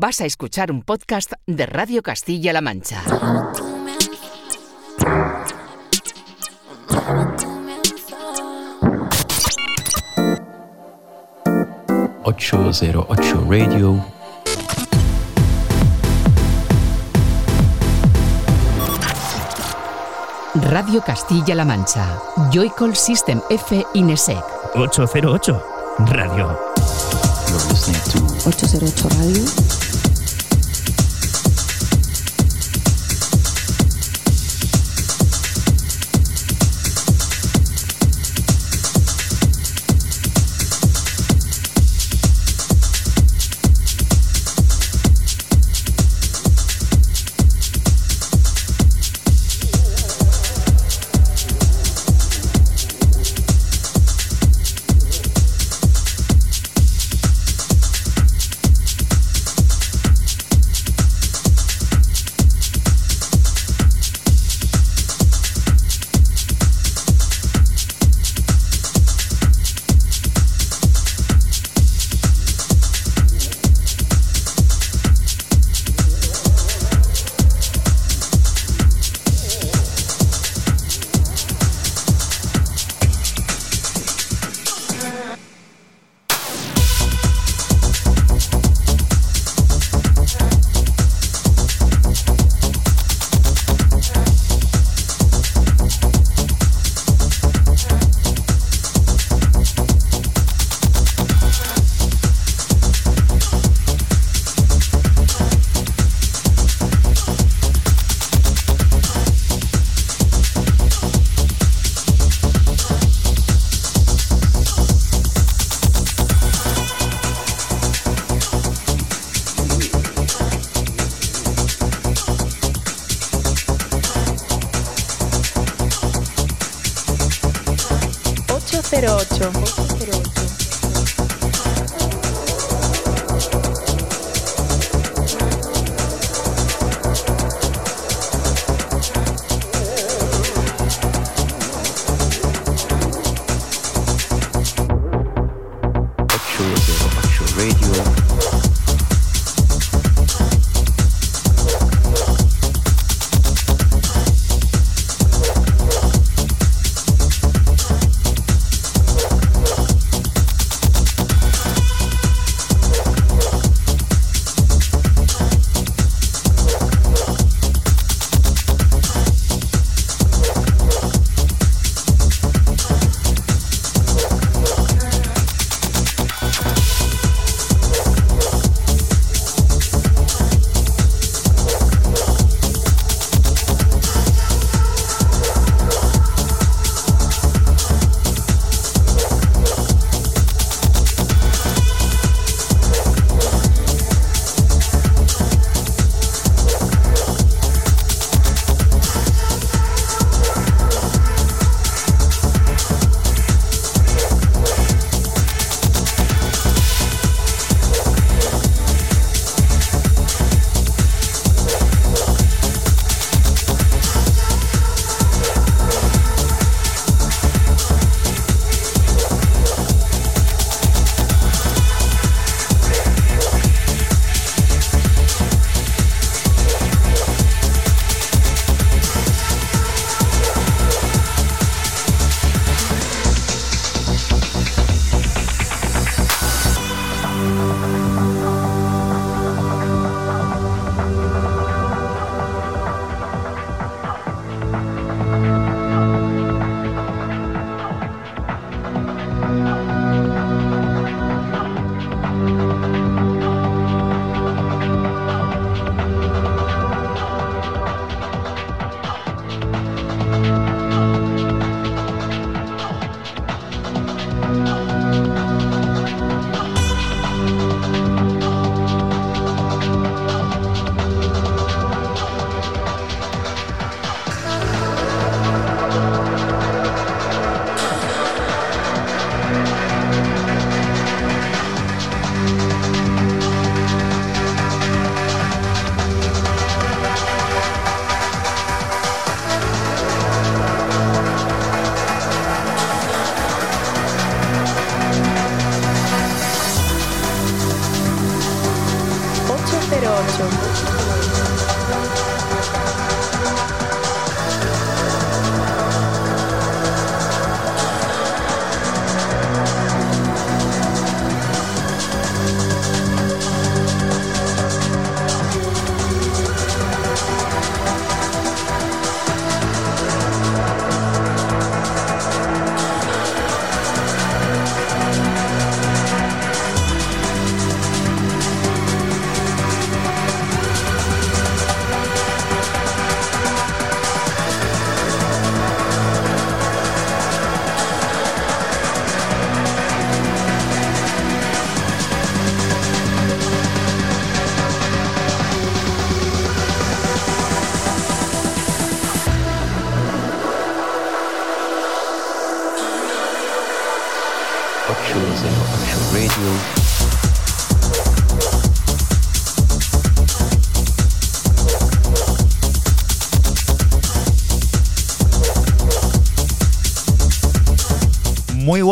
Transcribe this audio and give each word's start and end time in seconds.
Vas 0.00 0.20
a 0.20 0.26
escuchar 0.26 0.70
un 0.70 0.82
podcast 0.82 1.32
de 1.44 1.66
Radio 1.66 2.04
Castilla-La 2.04 2.60
Mancha. 2.60 3.02
...808 12.22 13.48
Radio... 13.48 14.04
Radio 20.54 21.00
Castilla-La 21.00 21.64
Mancha. 21.64 22.22
Joycall 22.52 22.94
System 22.94 23.40
F 23.50 23.84
Inesec. 23.94 24.44
808 24.76 25.60
Radio. 26.12 26.56
You're 27.48 27.64
listening 27.70 28.02
to 28.12 28.48
808 28.48 29.04
Radio. 29.18 29.77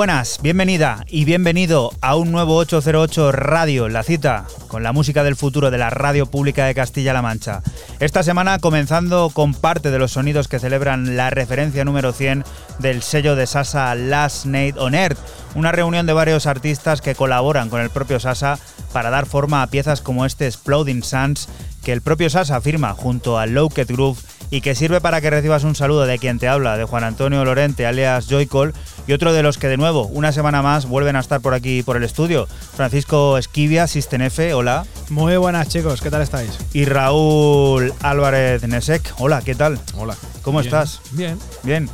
Buenas, 0.07 0.39
bienvenida 0.41 1.05
y 1.09 1.25
bienvenido 1.25 1.91
a 2.01 2.15
un 2.15 2.31
nuevo 2.31 2.59
808 2.59 3.33
Radio, 3.33 3.89
la 3.89 4.05
cita 4.05 4.47
con 4.69 4.85
la 4.85 4.93
música 4.93 5.25
del 5.25 5.35
futuro 5.35 5.73
de 5.73 5.79
la 5.79 5.91
radio 5.91 6.27
pública 6.27 6.65
de 6.65 6.77
Castilla-La 6.77 7.23
Mancha. 7.23 7.61
Esta 7.99 8.23
semana 8.23 8.61
comenzando 8.61 9.31
con 9.31 9.53
parte 9.53 9.91
de 9.91 9.99
los 9.99 10.13
sonidos 10.13 10.47
que 10.47 10.61
celebran 10.61 11.17
la 11.17 11.31
referencia 11.31 11.85
número 11.85 12.13
100 12.13 12.45
del 12.79 13.03
sello 13.03 13.35
de 13.35 13.49
Sasa 13.49 13.97
Last 13.97 14.47
Night 14.47 14.77
on 14.79 14.95
Earth, 14.95 15.19
una 15.57 15.73
reunión 15.73 16.07
de 16.07 16.13
varios 16.13 16.47
artistas 16.47 17.01
que 17.01 17.17
colaboran 17.17 17.69
con 17.69 17.81
el 17.81 17.91
propio 17.91 18.21
Sasa 18.21 18.61
para 18.93 19.11
dar 19.11 19.27
forma 19.27 19.63
a 19.63 19.67
piezas 19.67 20.03
como 20.03 20.25
este 20.25 20.47
Exploding 20.47 21.03
Suns 21.03 21.49
que 21.83 21.93
el 21.93 22.01
propio 22.01 22.31
Sasa 22.31 22.61
firma 22.61 22.95
junto 22.95 23.41
a 23.41 23.47
Lowket 23.47 23.91
Groove 23.91 24.21
y 24.51 24.61
que 24.61 24.75
sirve 24.75 25.01
para 25.01 25.21
que 25.21 25.31
recibas 25.31 25.65
un 25.65 25.75
saludo 25.75 26.07
de 26.07 26.19
quien 26.19 26.39
te 26.39 26.49
habla, 26.49 26.77
de 26.77 26.85
Juan 26.85 27.05
Antonio 27.05 27.45
Lorente, 27.45 27.87
alias 27.87 28.27
Joycol, 28.29 28.75
y 29.07 29.13
otro 29.13 29.33
de 29.33 29.43
los 29.43 29.59
que 29.59 29.69
de 29.69 29.77
nuevo, 29.77 30.07
una 30.07 30.33
semana 30.33 30.63
más, 30.63 30.87
vuelven 30.87 31.17
a 31.17 31.21
estar 31.21 31.41
por 31.41 31.55
aquí 31.55 31.83
por 31.83 31.97
el 31.97 32.03
estudio. 32.03 32.47
Francisco 32.47 33.39
Esquivia, 33.39 33.87
System 33.87 34.23
F, 34.23 34.53
hola. 34.55 34.85
Muy 35.11 35.37
buenas 35.37 35.69
chicos, 35.69 36.01
¿qué 36.01 36.11
tal 36.11 36.23
estáis? 36.23 36.51
Y 36.73 36.85
Raúl 36.85 37.93
Álvarez 38.03 38.67
Nesek, 38.67 39.15
hola, 39.19 39.43
¿qué 39.43 39.55
tal? 39.55 39.79
Hola. 39.97 40.17
¿Cómo 40.43 40.61
estás? 40.61 41.01
Bien. 41.13 41.39
Bien. 41.63 41.89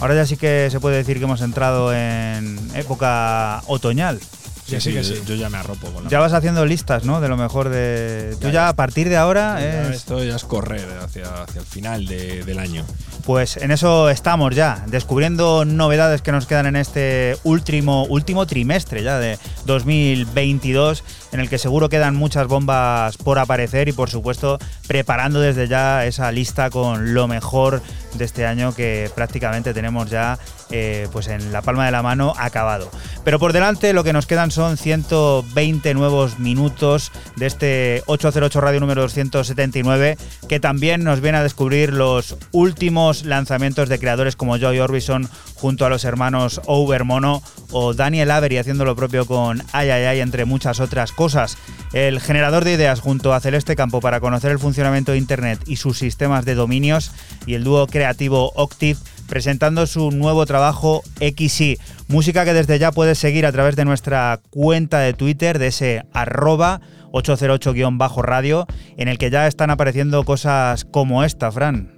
Ahora 0.00 0.14
ya 0.14 0.26
sí 0.26 0.36
que 0.36 0.68
se 0.70 0.80
puede 0.80 0.96
decir 0.96 1.18
que 1.18 1.24
hemos 1.24 1.42
entrado 1.42 1.94
en 1.94 2.58
época 2.74 3.62
otoñal. 3.66 4.20
Sí, 4.66 4.80
sí, 4.80 5.02
sí, 5.02 5.20
Yo, 5.26 5.34
ya 5.34 5.50
me 5.50 5.58
arropo 5.58 5.90
con 5.90 6.04
la 6.04 6.10
Ya 6.10 6.20
vas 6.20 6.32
haciendo 6.32 6.64
listas, 6.64 7.04
¿no? 7.04 7.20
De 7.20 7.28
lo 7.28 7.36
mejor 7.36 7.70
de. 7.70 8.36
Tú 8.40 8.50
ya, 8.50 8.68
a 8.68 8.74
partir 8.74 9.08
de 9.08 9.16
ahora. 9.16 9.88
es... 9.88 9.96
Esto 9.96 10.22
ya 10.22 10.36
es 10.36 10.44
correr 10.44 10.86
hacia, 11.02 11.42
hacia 11.42 11.60
el 11.60 11.66
final 11.66 12.06
del 12.06 12.58
año. 12.58 12.84
Pues 13.24 13.56
en 13.56 13.70
eso 13.70 14.10
estamos 14.10 14.54
ya, 14.54 14.84
descubriendo 14.86 15.64
novedades 15.64 16.22
que 16.22 16.32
nos 16.32 16.46
quedan 16.46 16.66
en 16.66 16.76
este 16.76 17.36
último, 17.44 18.04
último 18.04 18.46
trimestre 18.46 19.02
ya 19.02 19.18
de 19.18 19.38
2022, 19.64 21.04
en 21.32 21.40
el 21.40 21.48
que 21.48 21.58
seguro 21.58 21.88
quedan 21.88 22.16
muchas 22.16 22.46
bombas 22.46 23.16
por 23.16 23.38
aparecer 23.38 23.88
y 23.88 23.92
por 23.92 24.10
supuesto 24.10 24.58
preparando 24.86 25.40
desde 25.40 25.68
ya 25.68 26.06
esa 26.06 26.32
lista 26.32 26.70
con 26.70 27.14
lo 27.14 27.28
mejor 27.28 27.82
de 28.14 28.24
este 28.24 28.46
año 28.46 28.74
que 28.74 29.10
prácticamente 29.14 29.72
tenemos 29.72 30.10
ya 30.10 30.38
eh, 30.70 31.08
pues 31.12 31.28
en 31.28 31.52
la 31.52 31.62
palma 31.62 31.86
de 31.86 31.92
la 31.92 32.02
mano 32.02 32.32
acabado. 32.38 32.90
Pero 33.24 33.38
por 33.38 33.52
delante 33.52 33.92
lo 33.92 34.04
que 34.04 34.12
nos 34.12 34.26
quedan 34.26 34.50
son 34.50 34.76
120 34.76 35.94
nuevos 35.94 36.38
minutos 36.38 37.12
de 37.36 37.46
este 37.46 38.02
808 38.06 38.60
Radio 38.60 38.80
número 38.80 39.02
279 39.02 40.16
que 40.48 40.60
también 40.60 41.04
nos 41.04 41.20
viene 41.20 41.38
a 41.38 41.42
descubrir 41.42 41.92
los 41.92 42.36
últimos 42.52 43.24
lanzamientos 43.24 43.88
de 43.88 43.98
creadores 43.98 44.36
como 44.36 44.56
Joy 44.56 44.78
Orbison 44.78 45.28
junto 45.54 45.84
a 45.84 45.88
los 45.88 46.04
hermanos 46.04 46.60
Overmono 46.66 47.42
o 47.70 47.94
Daniel 47.94 48.30
Avery 48.30 48.58
haciendo 48.58 48.84
lo 48.84 48.96
propio 48.96 49.26
con 49.26 49.49
Ay 49.72 49.90
Ay 49.90 50.04
Ay 50.04 50.20
entre 50.20 50.44
muchas 50.44 50.80
otras 50.80 51.12
cosas. 51.12 51.58
El 51.92 52.20
generador 52.20 52.64
de 52.64 52.72
ideas 52.72 53.00
junto 53.00 53.34
a 53.34 53.40
Celeste 53.40 53.76
Campo 53.76 54.00
para 54.00 54.20
conocer 54.20 54.52
el 54.52 54.58
funcionamiento 54.58 55.12
de 55.12 55.18
Internet 55.18 55.60
y 55.66 55.76
sus 55.76 55.98
sistemas 55.98 56.44
de 56.44 56.54
dominios 56.54 57.12
y 57.46 57.54
el 57.54 57.64
dúo 57.64 57.86
creativo 57.86 58.52
Octiv 58.54 58.98
presentando 59.30 59.86
su 59.86 60.10
nuevo 60.10 60.44
trabajo 60.44 61.02
XY. 61.20 61.78
Música 62.08 62.44
que 62.44 62.52
desde 62.52 62.78
ya 62.78 62.90
puedes 62.90 63.18
seguir 63.18 63.46
a 63.46 63.52
través 63.52 63.76
de 63.76 63.84
nuestra 63.84 64.40
cuenta 64.50 64.98
de 64.98 65.14
Twitter, 65.14 65.58
de 65.58 65.68
ese 65.68 66.02
arroba 66.12 66.80
808-radio, 67.12 68.66
en 68.96 69.08
el 69.08 69.18
que 69.18 69.30
ya 69.30 69.46
están 69.46 69.70
apareciendo 69.70 70.24
cosas 70.24 70.84
como 70.84 71.22
esta, 71.22 71.52
Fran. 71.52 71.92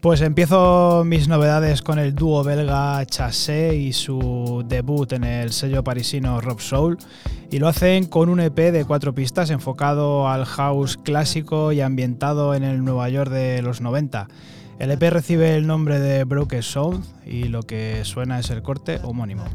Pues 0.00 0.20
empiezo 0.20 1.02
mis 1.04 1.26
novedades 1.26 1.82
con 1.82 1.98
el 1.98 2.14
dúo 2.14 2.44
belga 2.44 3.04
Chassé 3.04 3.74
y 3.74 3.92
su 3.92 4.64
debut 4.64 5.12
en 5.12 5.24
el 5.24 5.52
sello 5.52 5.82
parisino 5.82 6.40
Rob 6.40 6.60
Soul, 6.60 6.98
y 7.50 7.58
lo 7.58 7.66
hacen 7.66 8.06
con 8.06 8.28
un 8.28 8.38
EP 8.38 8.54
de 8.54 8.84
cuatro 8.84 9.12
pistas 9.12 9.50
enfocado 9.50 10.28
al 10.28 10.44
house 10.44 10.96
clásico 10.96 11.72
y 11.72 11.80
ambientado 11.80 12.54
en 12.54 12.62
el 12.62 12.84
Nueva 12.84 13.08
York 13.08 13.32
de 13.32 13.60
los 13.60 13.80
90. 13.80 14.28
El 14.78 14.92
EP 14.92 15.02
recibe 15.02 15.56
el 15.56 15.66
nombre 15.66 15.98
de 15.98 16.22
Broken 16.22 16.62
Sound 16.62 17.04
y 17.26 17.48
lo 17.48 17.64
que 17.64 18.04
suena 18.04 18.38
es 18.38 18.50
el 18.50 18.62
corte 18.62 19.00
homónimo. 19.02 19.46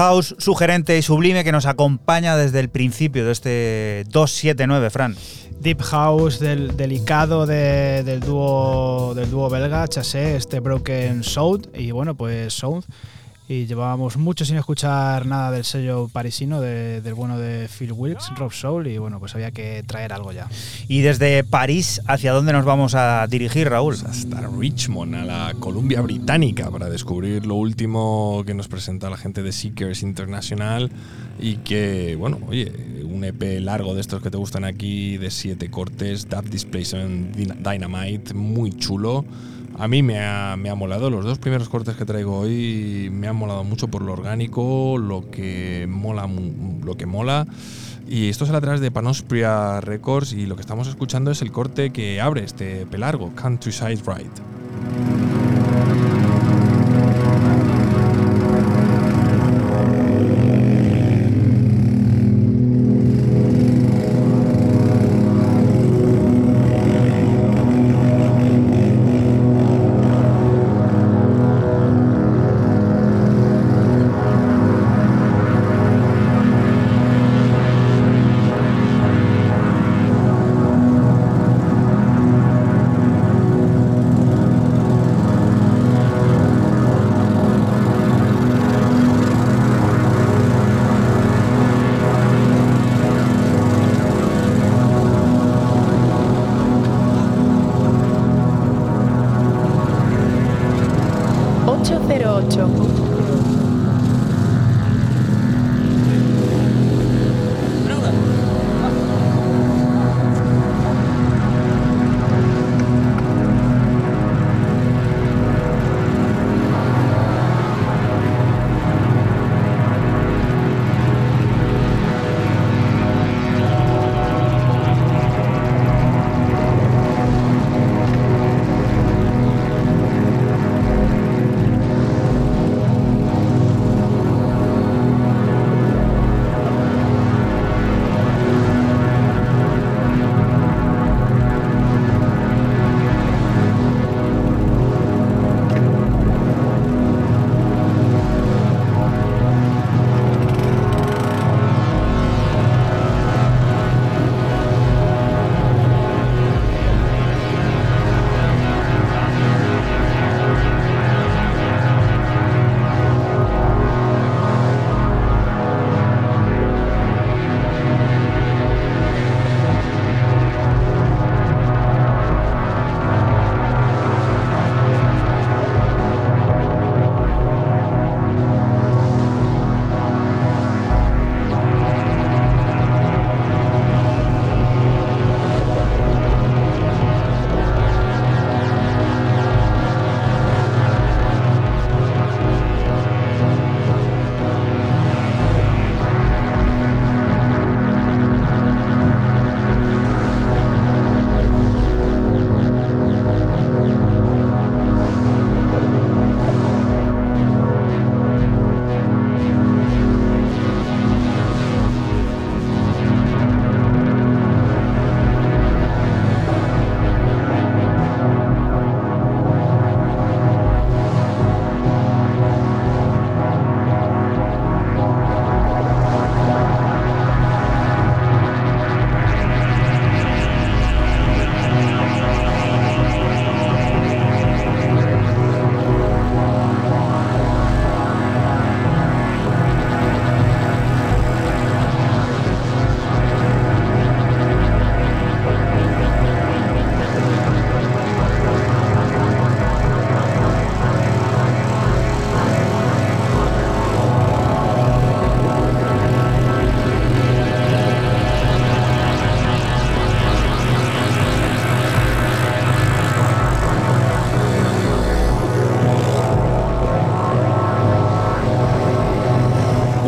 House 0.00 0.34
sugerente 0.38 0.96
y 0.96 1.02
sublime 1.02 1.44
que 1.44 1.52
nos 1.52 1.66
acompaña 1.66 2.34
desde 2.34 2.58
el 2.60 2.70
principio 2.70 3.26
de 3.26 3.32
este 3.32 4.04
279, 4.08 4.88
Fran. 4.88 5.14
Deep 5.60 5.82
House 5.82 6.40
del 6.40 6.74
delicado 6.74 7.44
de- 7.44 8.02
del 8.02 8.20
dúo 8.20 9.12
del 9.14 9.30
dúo 9.30 9.50
belga 9.50 9.86
Chassé, 9.88 10.36
este 10.36 10.60
Broken 10.60 11.22
Sound 11.22 11.68
y 11.74 11.90
bueno 11.90 12.14
pues 12.14 12.54
Sound 12.54 12.84
y 13.50 13.66
llevábamos 13.66 14.16
mucho 14.16 14.44
sin 14.44 14.56
escuchar 14.58 15.26
nada 15.26 15.50
del 15.50 15.64
sello 15.64 16.08
parisino 16.12 16.60
de- 16.60 17.00
del 17.00 17.14
bueno 17.14 17.36
de 17.36 17.68
Phil 17.68 17.90
Wilkes, 17.90 18.28
Rob 18.36 18.52
Soul 18.52 18.86
y 18.86 18.96
bueno 18.98 19.18
pues 19.18 19.34
había 19.34 19.50
que 19.50 19.82
traer 19.84 20.12
algo 20.12 20.30
ya. 20.30 20.46
Y 20.86 21.00
desde 21.00 21.42
París, 21.42 22.00
¿hacia 22.06 22.32
dónde 22.32 22.52
nos 22.52 22.64
vamos 22.64 22.94
a 22.94 23.26
dirigir, 23.28 23.68
Raúl? 23.68 23.96
hasta 24.06 24.48
Richmond, 24.56 25.16
a 25.16 25.24
la 25.24 25.54
Columbia 25.58 26.00
Británica, 26.00 26.70
para 26.70 26.88
descubrir 26.88 27.44
lo 27.44 27.56
último 27.56 28.44
que 28.46 28.54
nos 28.54 28.68
presenta 28.68 29.10
la 29.10 29.16
gente 29.16 29.42
de 29.42 29.50
Seekers 29.50 30.04
International 30.04 30.88
y 31.40 31.56
que, 31.56 32.14
bueno, 32.16 32.38
oye, 32.46 32.70
un 33.04 33.24
EP 33.24 33.58
largo 33.60 33.94
de 33.96 34.00
estos 34.00 34.22
que 34.22 34.30
te 34.30 34.36
gustan 34.36 34.62
aquí, 34.62 35.16
de 35.16 35.32
siete 35.32 35.70
cortes, 35.70 36.28
Dub 36.28 36.48
Displacement 36.48 37.34
Dyn- 37.34 37.56
Dynamite, 37.68 38.32
muy 38.32 38.70
chulo. 38.74 39.24
A 39.80 39.88
mí 39.88 40.02
me 40.02 40.20
ha, 40.20 40.58
me 40.58 40.68
ha 40.68 40.74
molado, 40.74 41.08
los 41.08 41.24
dos 41.24 41.38
primeros 41.38 41.70
cortes 41.70 41.96
que 41.96 42.04
traigo 42.04 42.40
hoy 42.40 43.08
me 43.10 43.28
han 43.28 43.36
molado 43.36 43.64
mucho 43.64 43.88
por 43.88 44.02
lo 44.02 44.12
orgánico, 44.12 44.98
lo 44.98 45.30
que 45.30 45.86
mola, 45.88 46.28
lo 46.84 46.98
que 46.98 47.06
mola. 47.06 47.46
Y 48.06 48.28
esto 48.28 48.44
sale 48.44 48.58
a 48.58 48.60
través 48.60 48.82
de 48.82 48.90
Panospria 48.90 49.80
Records 49.80 50.34
y 50.34 50.44
lo 50.44 50.54
que 50.54 50.60
estamos 50.60 50.86
escuchando 50.86 51.30
es 51.30 51.40
el 51.40 51.50
corte 51.50 51.92
que 51.92 52.20
abre 52.20 52.44
este 52.44 52.84
pelargo, 52.84 53.32
Countryside 53.34 54.02
Ride. 54.04 55.19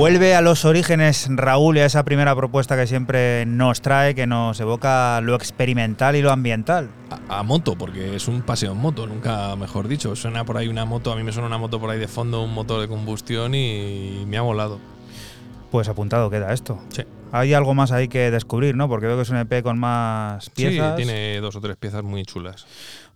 Vuelve 0.02 0.34
a 0.34 0.40
los 0.40 0.64
orígenes 0.64 1.28
Raúl 1.30 1.76
y 1.76 1.80
a 1.80 1.86
esa 1.86 2.04
primera 2.04 2.34
propuesta 2.34 2.76
que 2.76 2.88
siempre 2.88 3.46
nos 3.46 3.82
trae, 3.82 4.16
que 4.16 4.26
nos 4.26 4.58
evoca 4.58 5.20
lo 5.20 5.36
experimental 5.36 6.16
y 6.16 6.22
lo 6.22 6.32
ambiental. 6.32 6.90
A, 7.28 7.38
a 7.38 7.42
moto, 7.44 7.78
porque 7.78 8.16
es 8.16 8.26
un 8.26 8.42
paseo 8.42 8.72
en 8.72 8.78
moto, 8.78 9.06
nunca 9.06 9.54
mejor 9.54 9.86
dicho. 9.86 10.16
Suena 10.16 10.44
por 10.44 10.56
ahí 10.56 10.66
una 10.66 10.84
moto, 10.84 11.12
a 11.12 11.16
mí 11.16 11.22
me 11.22 11.30
suena 11.30 11.46
una 11.46 11.56
moto 11.56 11.78
por 11.78 11.88
ahí 11.88 12.00
de 12.00 12.08
fondo, 12.08 12.42
un 12.42 12.52
motor 12.52 12.80
de 12.80 12.88
combustión 12.88 13.54
y 13.54 14.24
me 14.26 14.38
ha 14.38 14.42
volado. 14.42 14.80
Pues 15.70 15.88
apuntado 15.88 16.30
queda 16.30 16.52
esto. 16.52 16.80
Sí. 16.88 17.04
Hay 17.30 17.54
algo 17.54 17.72
más 17.72 17.92
ahí 17.92 18.08
que 18.08 18.32
descubrir, 18.32 18.74
¿no? 18.74 18.88
Porque 18.88 19.06
veo 19.06 19.14
que 19.14 19.22
es 19.22 19.30
un 19.30 19.36
EP 19.36 19.62
con 19.62 19.78
más 19.78 20.50
piezas. 20.50 20.96
Sí, 20.98 21.04
tiene 21.04 21.40
dos 21.40 21.54
o 21.54 21.60
tres 21.60 21.76
piezas 21.76 22.02
muy 22.02 22.24
chulas. 22.24 22.66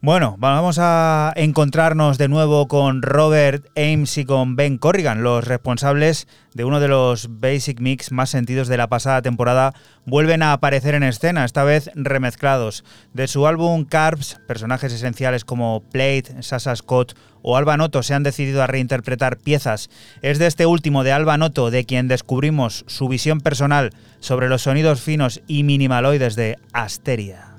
Bueno, 0.03 0.37
vamos 0.39 0.79
a 0.79 1.33
encontrarnos 1.37 2.19
de 2.19 2.29
nuevo 2.29 2.69
con 2.69 3.01
Robert 3.01 3.67
Ames 3.77 4.19
y 4.19 4.27
con 4.27 4.55
Ben 4.55 4.77
Corrigan, 4.77 5.23
los 5.23 5.43
responsables 5.45 6.29
de 6.53 6.65
uno 6.65 6.81
de 6.81 6.89
los 6.89 7.41
Basic 7.41 7.81
Mix 7.81 8.13
más 8.13 8.29
sentidos 8.29 8.69
de 8.69 8.77
la 8.77 8.89
pasada 8.89 9.23
temporada, 9.23 9.73
vuelven 10.05 10.43
a 10.43 10.53
aparecer 10.53 10.95
en 10.95 11.03
escena, 11.03 11.47
esta 11.47 11.65
vez 11.65 11.91
remezclados. 11.95 12.85
De 13.15 13.27
su 13.27 13.47
álbum 13.47 13.87
Carbs, 13.87 14.39
personajes 14.47 14.93
esenciales 14.93 15.47
como 15.47 15.83
Plate, 15.91 16.43
Sasa 16.43 16.77
Scott 16.77 17.17
o 17.41 17.57
Alba 17.57 17.79
Noto 17.79 18.03
se 18.03 18.13
han 18.13 18.23
decidido 18.23 18.63
a 18.63 18.67
reinterpretar 18.67 19.39
piezas. 19.39 19.89
Es 20.21 20.39
de 20.39 20.47
este 20.47 20.67
último, 20.67 21.05
de 21.05 21.13
Alba 21.13 21.39
Noto, 21.39 21.71
de 21.71 21.87
quien 21.87 22.07
descubrimos 22.07 22.85
su 22.87 23.09
visión 23.09 23.41
personal 23.41 23.93
sobre 24.21 24.51
los 24.51 24.63
sonidos 24.63 25.01
finos 25.01 25.41
y 25.47 25.63
minimaloides 25.63 26.37
de 26.37 26.59
Asteria. 26.75 27.56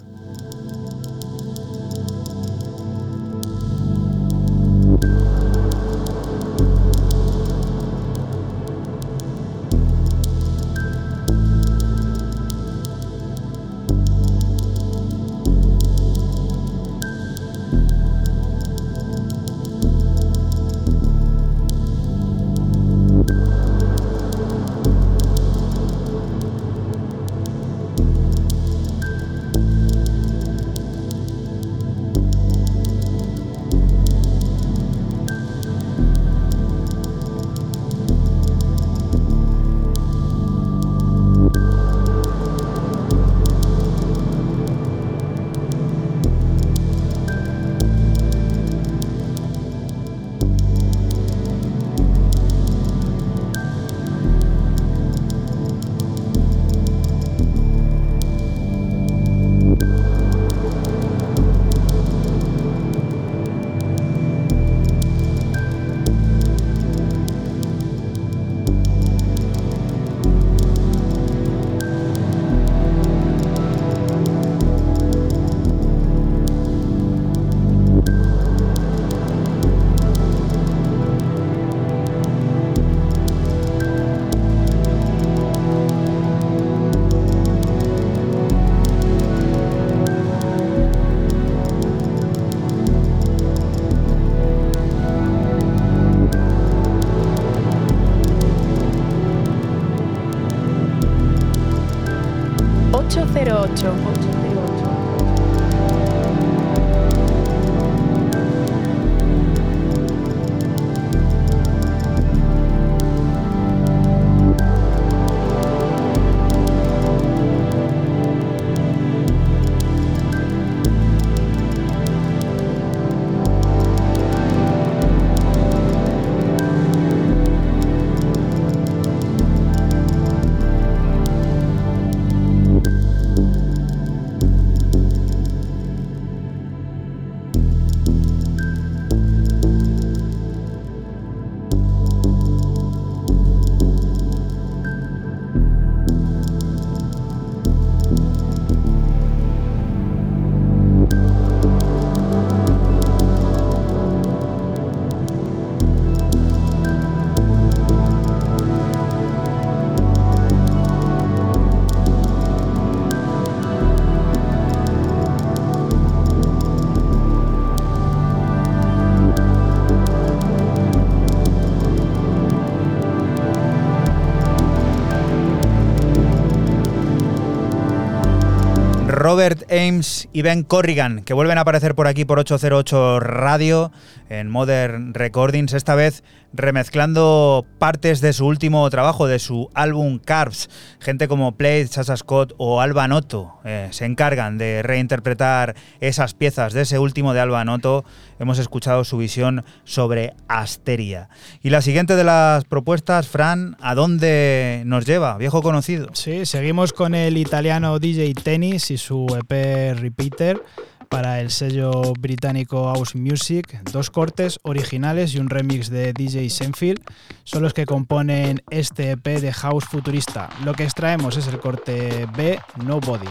Robert 179.27 179.69
Ames 179.69 180.29
y 180.31 180.41
Ben 180.41 180.63
Corrigan, 180.63 181.21
que 181.21 181.33
vuelven 181.33 181.57
a 181.57 181.61
aparecer 181.61 181.95
por 181.95 182.07
aquí 182.07 182.23
por 182.23 182.39
808 182.39 183.19
Radio 183.19 183.91
en 184.29 184.49
Modern 184.49 185.13
Recordings, 185.13 185.73
esta 185.73 185.95
vez 185.95 186.23
remezclando 186.57 187.65
partes 187.77 188.19
de 188.19 188.33
su 188.33 188.45
último 188.45 188.89
trabajo, 188.89 189.27
de 189.27 189.39
su 189.39 189.69
álbum 189.73 190.19
Carbs. 190.19 190.69
Gente 190.99 191.27
como 191.27 191.53
Plate, 191.53 191.87
Sasa 191.87 192.17
Scott 192.17 192.53
o 192.57 192.81
Alba 192.81 193.07
Noto 193.07 193.59
eh, 193.63 193.87
se 193.91 194.05
encargan 194.05 194.57
de 194.57 194.81
reinterpretar 194.83 195.75
esas 196.01 196.33
piezas 196.33 196.73
de 196.73 196.81
ese 196.81 196.99
último 196.99 197.33
de 197.33 197.39
Alba 197.39 197.63
Noto. 197.63 198.03
Hemos 198.39 198.59
escuchado 198.59 199.03
su 199.03 199.17
visión 199.17 199.63
sobre 199.83 200.33
Asteria. 200.47 201.29
Y 201.61 201.69
la 201.69 201.81
siguiente 201.81 202.15
de 202.15 202.23
las 202.23 202.65
propuestas, 202.65 203.27
Fran, 203.27 203.77
¿a 203.79 203.95
dónde 203.95 204.83
nos 204.85 205.05
lleva? 205.05 205.37
Viejo 205.37 205.61
conocido. 205.61 206.09
Sí, 206.13 206.45
seguimos 206.45 206.91
con 206.91 207.15
el 207.15 207.37
italiano 207.37 207.99
DJ 207.99 208.33
Tennis 208.33 208.91
y 208.91 208.97
su 208.97 209.27
EP 209.37 209.97
Repeater 209.99 210.61
para 211.09 211.41
el 211.41 211.51
sello 211.51 212.13
británico 212.19 212.93
House 212.93 213.15
Music, 213.15 213.81
dos 213.91 214.09
cortes 214.09 214.59
originales 214.63 215.33
y 215.33 215.39
un 215.39 215.49
remix 215.49 215.89
de 215.89 216.13
DJ 216.13 216.49
Senfield 216.49 217.01
son 217.43 217.63
los 217.63 217.73
que 217.73 217.85
componen 217.85 218.61
este 218.69 219.11
EP 219.11 219.25
de 219.39 219.53
House 219.53 219.85
Futurista. 219.85 220.49
Lo 220.65 220.73
que 220.73 220.83
extraemos 220.83 221.37
es 221.37 221.47
el 221.47 221.59
corte 221.59 222.27
B, 222.35 222.59
Nobody. 222.83 223.27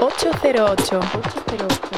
808. 0.00 1.00
808. 1.00 1.97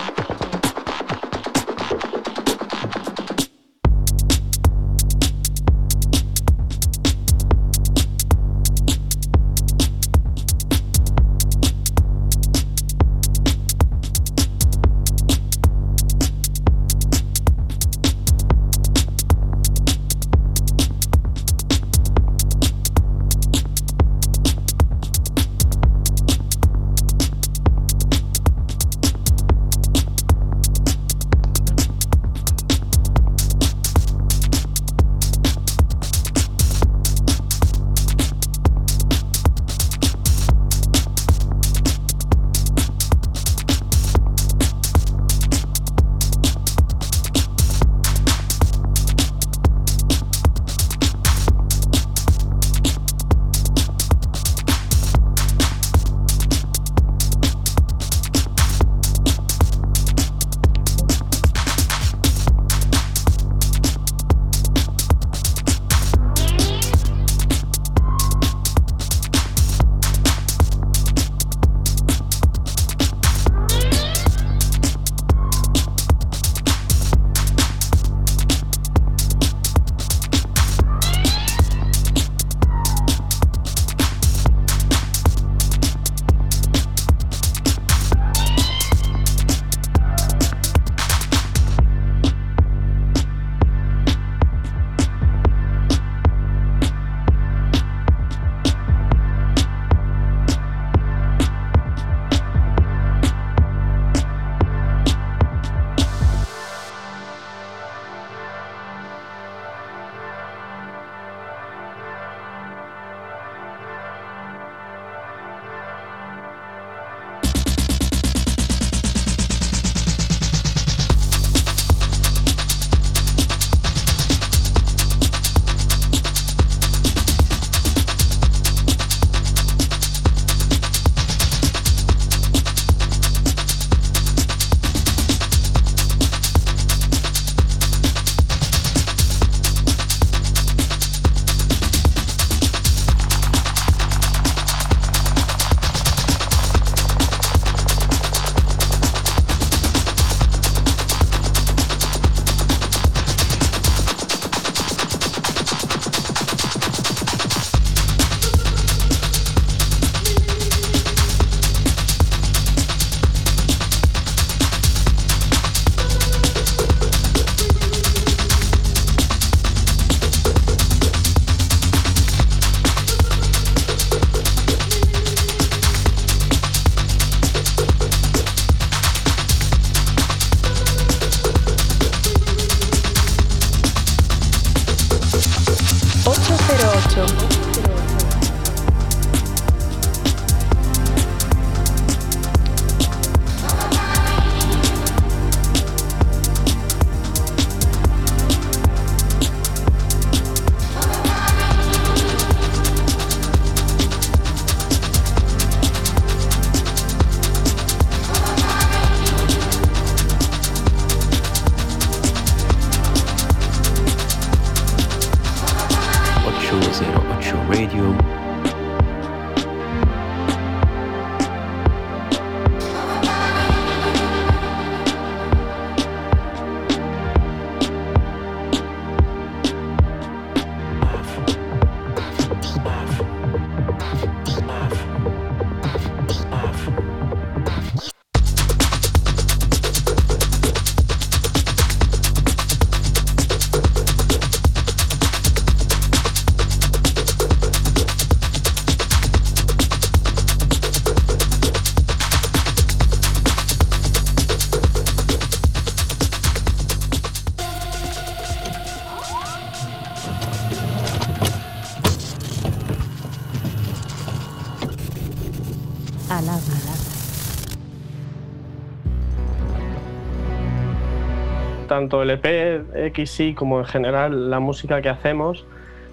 Tanto 272.01 272.23
el 272.23 272.31
EP 272.31 273.13
XY 273.15 273.55
como 273.55 273.79
en 273.81 273.85
general 273.85 274.49
la 274.49 274.59
música 274.59 275.03
que 275.03 275.11
hacemos, 275.11 275.67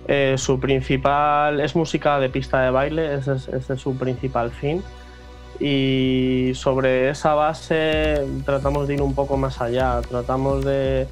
eh, 0.10 0.36
su 0.38 0.60
principal 0.60 1.62
es 1.62 1.78
música 1.78 2.20
de 2.20 2.28
pista 2.28 2.62
de 2.62 2.72
baile, 2.72 3.16
ese 3.16 3.36
es, 3.36 3.48
ese 3.48 3.74
es 3.76 3.80
su 3.82 3.98
principal 3.98 4.52
fin. 4.52 4.84
Y 5.62 6.52
sobre 6.56 7.10
esa 7.10 7.34
base 7.36 8.22
tratamos 8.46 8.88
de 8.90 8.96
ir 8.96 9.02
un 9.02 9.16
poco 9.16 9.38
más 9.38 9.62
allá, 9.62 10.02
tratamos 10.08 10.66
de, 10.66 11.08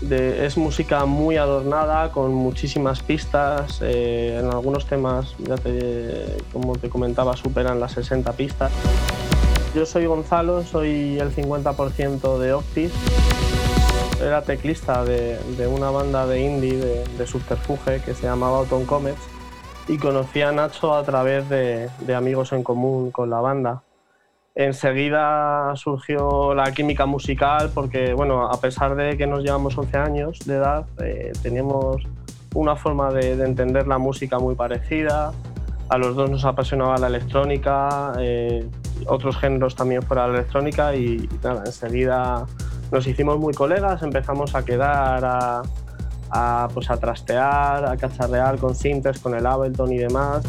de- 0.00 0.46
es 0.46 0.56
música 0.56 1.04
muy 1.06 1.36
adornada 1.36 2.12
con 2.12 2.32
muchísimas 2.32 3.02
pistas, 3.02 3.80
eh, 3.82 4.38
en 4.40 4.46
algunos 4.48 4.86
temas, 4.86 5.34
ya 5.40 5.56
te- 5.56 6.36
como 6.52 6.76
te 6.76 6.88
comentaba, 6.88 7.36
superan 7.36 7.80
las 7.80 7.92
60 7.92 8.32
pistas. 8.34 8.70
Yo 9.74 9.84
soy 9.84 10.06
Gonzalo, 10.06 10.62
soy 10.62 11.18
el 11.18 11.30
50% 11.34 12.38
de 12.38 12.52
Octis. 12.52 12.92
Era 14.24 14.40
teclista 14.40 15.04
de, 15.04 15.38
de 15.58 15.66
una 15.66 15.90
banda 15.90 16.26
de 16.26 16.40
indie 16.40 16.78
de, 16.78 17.04
de 17.04 17.26
subterfuge 17.26 18.00
que 18.00 18.14
se 18.14 18.22
llamaba 18.22 18.58
Autumn 18.58 18.86
Comets 18.86 19.20
y 19.86 19.98
conocí 19.98 20.40
a 20.40 20.50
Nacho 20.50 20.94
a 20.94 21.02
través 21.02 21.46
de, 21.50 21.90
de 22.00 22.14
amigos 22.14 22.52
en 22.52 22.62
común 22.62 23.10
con 23.10 23.28
la 23.28 23.40
banda. 23.40 23.82
Enseguida 24.54 25.74
surgió 25.76 26.54
la 26.54 26.72
química 26.72 27.04
musical 27.04 27.70
porque, 27.74 28.14
bueno, 28.14 28.48
a 28.48 28.58
pesar 28.60 28.94
de 28.94 29.18
que 29.18 29.26
nos 29.26 29.42
llevamos 29.42 29.76
11 29.76 29.96
años 29.98 30.38
de 30.46 30.54
edad, 30.54 30.86
eh, 31.02 31.32
teníamos 31.42 32.02
una 32.54 32.76
forma 32.76 33.12
de, 33.12 33.36
de 33.36 33.44
entender 33.44 33.86
la 33.86 33.98
música 33.98 34.38
muy 34.38 34.54
parecida. 34.54 35.32
A 35.90 35.98
los 35.98 36.16
dos 36.16 36.30
nos 36.30 36.46
apasionaba 36.46 36.96
la 36.96 37.08
electrónica, 37.08 38.14
eh, 38.18 38.66
otros 39.06 39.36
géneros 39.36 39.74
también 39.74 40.02
fuera 40.02 40.22
de 40.22 40.28
la 40.28 40.38
electrónica 40.38 40.94
y 40.96 41.28
nada, 41.42 41.64
enseguida 41.66 42.46
nos 42.94 43.08
hicimos 43.08 43.40
muy 43.40 43.52
colegas, 43.52 44.04
empezamos 44.04 44.54
a 44.54 44.64
quedar 44.64 45.24
a, 46.30 46.68
pues 46.72 46.88
a 46.90 46.96
trastear, 46.96 47.84
a 47.84 47.96
cacharrear 47.96 48.56
con 48.58 48.76
sintes, 48.76 49.18
con 49.18 49.34
el 49.34 49.44
Ableton 49.44 49.92
y 49.92 49.98
demás. 49.98 50.44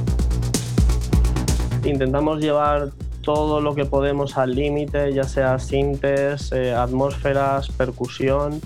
Intentamos 1.84 2.40
llevar 2.40 2.92
todo 3.24 3.62
lo 3.62 3.74
que 3.74 3.86
podemos 3.86 4.38
al 4.38 4.54
límite, 4.54 5.12
ya 5.12 5.24
sea 5.24 5.58
sintes, 5.58 6.52
eh, 6.52 6.72
atmósferas, 6.72 7.70
percusión, 7.70 8.62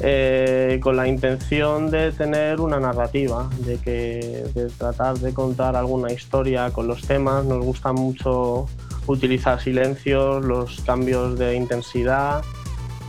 eh, 0.00 0.78
con 0.82 0.94
la 0.94 1.08
intención 1.08 1.90
de 1.90 2.12
tener 2.12 2.60
una 2.60 2.80
narrativa, 2.80 3.48
de, 3.60 3.78
que, 3.78 4.44
de 4.54 4.66
tratar 4.66 5.16
de 5.18 5.32
contar 5.32 5.74
alguna 5.74 6.12
historia 6.12 6.70
con 6.70 6.86
los 6.86 7.00
temas. 7.00 7.46
Nos 7.46 7.64
gusta 7.64 7.94
mucho 7.94 8.66
utilizar 9.06 9.58
silencios, 9.58 10.44
los 10.44 10.82
cambios 10.82 11.38
de 11.38 11.56
intensidad, 11.56 12.42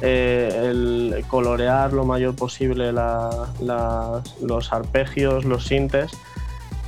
eh, 0.01 0.69
el 0.69 1.23
colorear 1.27 1.93
lo 1.93 2.05
mayor 2.05 2.35
posible 2.35 2.91
los 2.91 4.73
arpegios, 4.73 5.45
los 5.45 5.65
sintes 5.65 6.11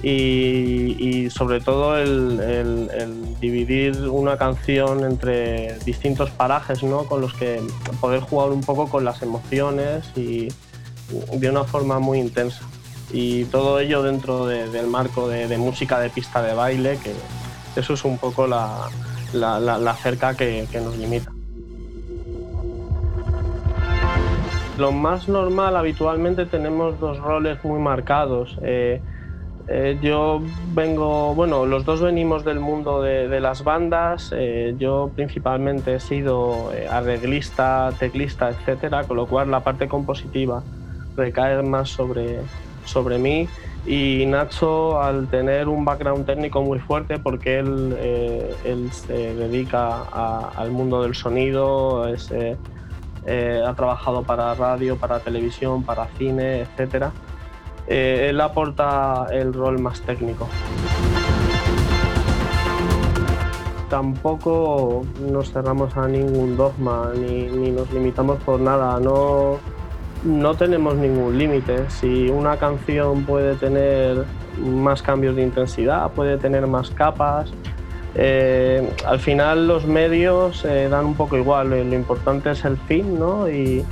y, 0.03 1.29
sobre 1.29 1.61
todo 1.61 1.97
el, 1.97 3.37
dividir 3.39 4.07
una 4.09 4.37
canción 4.37 5.05
entre 5.05 5.77
distintos 5.85 6.29
parajes 6.31 6.83
¿no? 6.83 7.05
con 7.05 7.21
los 7.21 7.33
que 7.33 7.61
poder 8.01 8.21
jugar 8.21 8.49
un 8.49 8.61
poco 8.61 8.89
con 8.89 9.05
las 9.05 9.21
emociones 9.21 10.03
y 10.15 10.49
de 11.33 11.49
una 11.49 11.63
forma 11.63 11.99
muy 11.99 12.19
intensa. 12.19 12.63
Y 13.11 13.45
todo 13.45 13.79
ello 13.79 14.01
dentro 14.01 14.45
de- 14.47 14.69
del 14.69 14.87
marco 14.87 15.27
de, 15.27 15.57
música 15.57 15.99
de 15.99 16.09
pista 16.09 16.41
de 16.41 16.53
baile, 16.53 16.97
que 16.97 17.13
eso 17.79 17.93
es 17.93 18.03
un 18.03 18.17
poco 18.17 18.47
la, 18.47 18.89
cerca 20.01 20.35
que 20.35 20.67
nos 20.83 20.97
limita. 20.97 21.31
Lo 24.77 24.91
más 24.91 25.29
normal, 25.29 25.75
habitualmente 25.75 26.45
tenemos 26.45 26.99
dos 26.99 27.19
roles 27.19 27.63
muy 27.63 27.79
marcados. 27.79 28.57
Eh, 28.63 29.01
eh, 29.67 29.97
yo 30.01 30.41
vengo, 30.73 31.33
bueno, 31.35 31.65
los 31.65 31.85
dos 31.85 32.01
venimos 32.01 32.43
del 32.43 32.59
mundo 32.59 33.01
de, 33.01 33.39
las 33.39 33.63
bandas. 33.63 34.31
eh, 34.35 34.75
yo 34.77 35.11
principalmente 35.15 35.95
he 35.95 35.99
sido 35.99 36.71
eh, 36.73 36.87
arreglista, 36.89 37.91
teclista, 37.97 38.49
etcétera, 38.49 39.05
con 39.05 39.17
lo 39.17 39.25
cual 39.25 39.51
la 39.51 39.61
parte 39.61 39.87
compositiva 39.87 40.63
recae 41.15 41.61
más 41.63 41.89
sobre, 41.89 42.39
sobre 42.85 43.17
mí. 43.17 43.47
Y 43.85 44.25
Nacho, 44.25 45.01
al 45.01 45.27
tener 45.27 45.67
un 45.67 45.85
background 45.85 46.25
técnico 46.25 46.61
muy 46.61 46.79
fuerte, 46.79 47.19
porque 47.19 47.59
él, 47.59 47.97
él 48.63 48.91
se 48.91 49.35
dedica 49.35 50.03
al 50.55 50.71
mundo 50.71 51.03
del 51.03 51.15
sonido, 51.15 52.07
es, 52.07 52.31
eh, 53.25 53.63
ha 53.65 53.73
trabajado 53.73 54.23
para 54.23 54.53
radio, 54.53 54.97
para 54.97 55.19
televisión, 55.19 55.83
para 55.83 56.07
cine, 56.17 56.61
etcétera. 56.61 57.11
Eh, 57.87 58.27
él 58.29 58.39
aporta 58.41 59.27
el 59.31 59.53
rol 59.53 59.79
más 59.79 60.01
técnico. 60.01 60.47
Tampoco 63.89 65.05
nos 65.19 65.51
cerramos 65.51 65.95
a 65.97 66.07
ningún 66.07 66.57
dogma 66.57 67.11
ni, 67.15 67.43
ni 67.47 67.71
nos 67.71 67.91
limitamos 67.91 68.41
por 68.43 68.59
nada. 68.59 68.99
No, 68.99 69.59
no 70.23 70.55
tenemos 70.55 70.95
ningún 70.95 71.37
límite. 71.37 71.89
Si 71.89 72.29
una 72.29 72.57
canción 72.57 73.23
puede 73.23 73.55
tener 73.55 74.25
más 74.59 75.01
cambios 75.01 75.35
de 75.35 75.43
intensidad, 75.43 76.11
puede 76.11 76.37
tener 76.37 76.65
más 76.67 76.89
capas, 76.91 77.51
eh, 78.15 78.87
al 79.05 79.19
final 79.19 79.67
los 79.67 79.85
medios 79.85 80.63
eh, 80.65 80.87
dan 80.89 81.05
un 81.05 81.15
poco 81.15 81.37
igual. 81.37 81.69
Lo, 81.69 81.83
lo 81.83 81.95
importante 81.95 82.51
es 82.51 82.63
el 82.65 82.77
fin, 82.77 83.17
¿no? 83.19 83.49
Y, 83.49 83.85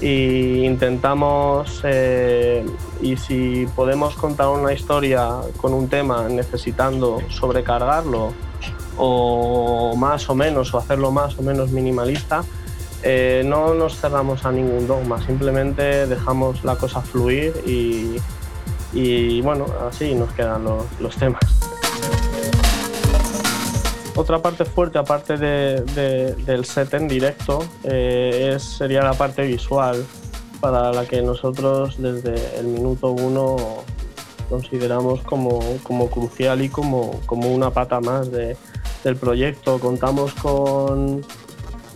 intentamos, 0.00 1.80
eh, 1.84 2.66
y 3.00 3.16
si 3.16 3.66
podemos 3.74 4.14
contar 4.16 4.48
una 4.48 4.70
historia 4.72 5.30
con 5.56 5.72
un 5.72 5.88
tema 5.88 6.28
necesitando 6.28 7.22
sobrecargarlo 7.30 8.34
o 8.98 9.96
más 9.96 10.28
o 10.28 10.34
menos, 10.34 10.74
o 10.74 10.78
hacerlo 10.78 11.10
más 11.10 11.38
o 11.38 11.42
menos 11.42 11.70
minimalista, 11.70 12.44
eh, 13.02 13.42
no 13.46 13.72
nos 13.72 13.98
cerramos 13.98 14.44
a 14.44 14.52
ningún 14.52 14.86
dogma, 14.86 15.24
simplemente 15.24 16.06
dejamos 16.06 16.64
la 16.64 16.76
cosa 16.76 17.00
fluir 17.00 17.54
y, 17.64 19.40
bueno, 19.40 19.66
así 19.88 20.14
nos 20.14 20.30
quedan 20.32 20.64
los 20.64 21.16
temas. 21.16 21.63
Otra 24.16 24.40
parte 24.40 24.64
fuerte, 24.64 24.98
aparte 24.98 25.36
de- 25.36 25.80
de- 25.82 26.34
del 26.34 26.64
set 26.64 26.94
en 26.94 27.08
directo, 27.08 27.64
eh, 27.82 28.56
sería 28.60 29.02
la 29.02 29.14
parte 29.14 29.42
visual, 29.42 30.04
para 30.60 30.92
la 30.92 31.04
que 31.04 31.20
nosotros 31.20 31.96
desde 31.98 32.58
el 32.58 32.66
minuto 32.68 33.10
uno 33.10 33.56
consideramos 34.48 35.20
como, 35.22 35.60
crucial 36.10 36.62
y 36.62 36.68
como, 36.68 37.20
una 37.28 37.70
pata 37.70 38.00
más 38.00 38.30
de- 38.30 38.56
del 39.02 39.16
proyecto. 39.16 39.78
Contamos 39.80 40.32
con 40.34 41.22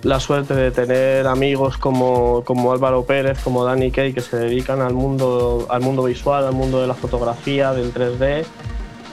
la 0.02 0.18
suerte 0.20 0.54
de 0.54 0.70
tener 0.70 1.26
amigos 1.26 1.78
como, 1.78 2.42
como 2.44 2.72
Álvaro 2.72 3.04
Pérez, 3.04 3.38
como 3.44 3.64
Dani 3.64 3.90
Kay, 3.90 4.12
que 4.12 4.20
se 4.20 4.36
dedican 4.36 4.80
al 4.80 4.92
mundo, 4.94 5.66
al 5.70 5.80
mundo 5.82 6.02
visual, 6.04 6.44
al 6.46 6.52
mundo 6.52 6.80
de 6.80 6.86
la 6.88 6.94
fotografía, 6.94 7.72
del 7.72 7.92
3D. 7.92 8.44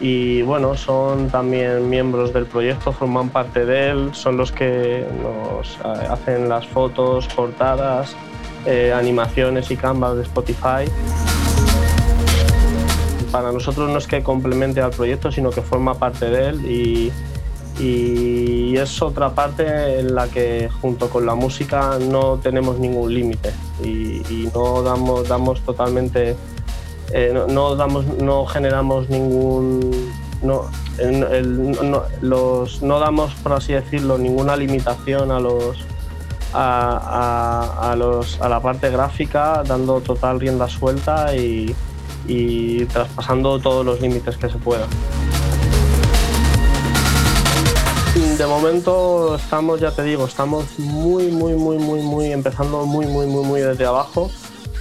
Y 0.01 0.41
bueno, 0.41 0.75
son 0.75 1.29
también 1.29 1.89
miembros 1.89 2.33
del 2.33 2.45
proyecto, 2.45 2.91
forman 2.91 3.29
parte 3.29 3.65
de 3.65 3.91
él, 3.91 4.09
son 4.13 4.35
los 4.35 4.51
que 4.51 5.05
nos 5.21 5.77
eh, 5.77 6.07
hacen 6.09 6.49
las 6.49 6.67
fotos, 6.67 7.27
portadas, 7.27 8.15
eh, 8.65 8.91
animaciones 8.93 9.71
y 9.71 9.77
canvas 9.77 10.17
de 10.17 10.23
Spotify. 10.23 10.91
para 13.31 13.51
nosotros 13.51 13.89
no 13.89 13.97
es 13.97 14.07
que 14.07 14.23
complemente 14.23 14.81
al 14.81 14.91
proyecto, 14.91 15.31
sino 15.31 15.49
que 15.49 15.61
forma 15.61 15.95
parte 15.95 16.29
de 16.29 16.47
él 16.49 16.65
y, 16.65 17.11
es 18.75 19.01
otra 19.01 19.33
parte 19.33 19.99
en 19.99 20.13
la 20.15 20.27
que 20.27 20.69
junto 20.81 21.09
con 21.09 21.25
la 21.25 21.33
música 21.33 21.97
no 21.99 22.37
tenemos 22.37 22.77
ningún 22.77 23.13
límite 23.13 23.51
y, 23.83 24.21
y 24.29 24.49
no 24.53 24.81
damos, 24.83 25.27
damos 25.27 25.61
totalmente, 25.61 26.35
eh, 27.11 27.33
no, 27.49 27.75
damos, 27.75 28.05
no 28.05 28.45
generamos 28.45 29.09
ningún, 29.09 30.11
no, 30.41 30.65
los, 32.21 32.81
no 32.81 32.99
damos, 32.99 33.33
por 33.35 33.53
así 33.53 33.73
decirlo, 33.73 34.17
ninguna 34.17 34.55
limitación 34.55 35.31
a 35.31 35.39
los, 35.39 35.77
a- 36.53 37.91
a 37.91 37.95
los, 37.95 38.39
a 38.41 38.49
la 38.49 38.59
parte 38.61 38.89
gráfica, 38.89 39.63
dando 39.65 40.01
total 40.01 40.39
rienda 40.39 40.67
suelta 40.69 41.35
y, 41.35 41.75
y 42.27 42.85
traspasando 42.85 43.59
todos 43.59 43.85
los 43.85 44.01
límites 44.01 44.37
que 44.37 44.49
se 44.49 44.57
puedan. 44.57 44.89
De 48.37 48.45
momento 48.47 49.35
estamos, 49.35 49.79
ya 49.79 49.91
te 49.91 50.03
digo, 50.03 50.25
estamos 50.25 50.65
muy, 50.77 51.27
muy, 51.31 51.53
muy, 51.53 51.77
muy, 51.77 52.01
muy, 52.01 52.31
empezando 52.31 52.85
muy, 52.85 53.05
muy, 53.05 53.25
muy, 53.27 53.45
muy 53.45 53.61
desde 53.61 53.85
abajo. 53.85 54.29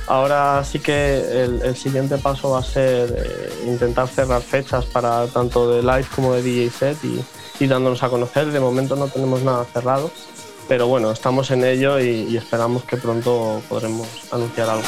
Ahora 0.06 0.62
sí 0.64 0.80
que 0.80 1.44
el, 1.44 1.62
el 1.62 1.76
siguiente 1.76 2.18
paso 2.18 2.50
va 2.50 2.58
a 2.58 2.62
ser 2.62 3.14
eh, 3.16 3.64
intentar 3.66 4.08
cerrar 4.08 4.42
fechas 4.42 4.84
para 4.84 5.26
tanto 5.28 5.70
de 5.72 5.82
live 5.82 6.06
como 6.14 6.34
de 6.34 6.42
DJ 6.42 6.70
set 6.70 7.04
y, 7.04 7.24
y 7.58 7.66
dándonos 7.66 8.02
a 8.02 8.08
conocer. 8.08 8.50
De 8.52 8.60
momento 8.60 8.96
no 8.96 9.08
tenemos 9.08 9.42
nada 9.42 9.64
cerrado, 9.64 10.10
pero 10.68 10.86
bueno, 10.88 11.10
estamos 11.10 11.50
en 11.50 11.64
ello 11.64 11.98
y, 11.98 12.26
y 12.28 12.36
esperamos 12.36 12.84
que 12.84 12.96
pronto 12.96 13.62
podremos 13.68 14.06
anunciar 14.30 14.68
algo. 14.68 14.84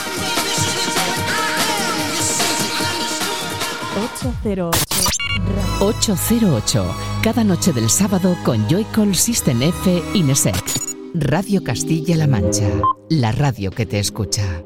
808 3.97 4.71
Radio. 4.71 4.71
808, 5.81 6.95
cada 7.23 7.45
noche 7.45 7.73
del 7.73 7.89
sábado 7.89 8.37
con 8.45 8.69
Joycall 8.69 9.15
System 9.15 9.63
F 9.63 10.03
Inesec. 10.15 10.55
Radio 11.15 11.65
Castilla-La 11.65 12.27
Mancha, 12.27 12.69
la 13.09 13.33
radio 13.33 13.71
que 13.71 13.87
te 13.87 13.99
escucha. 13.99 14.66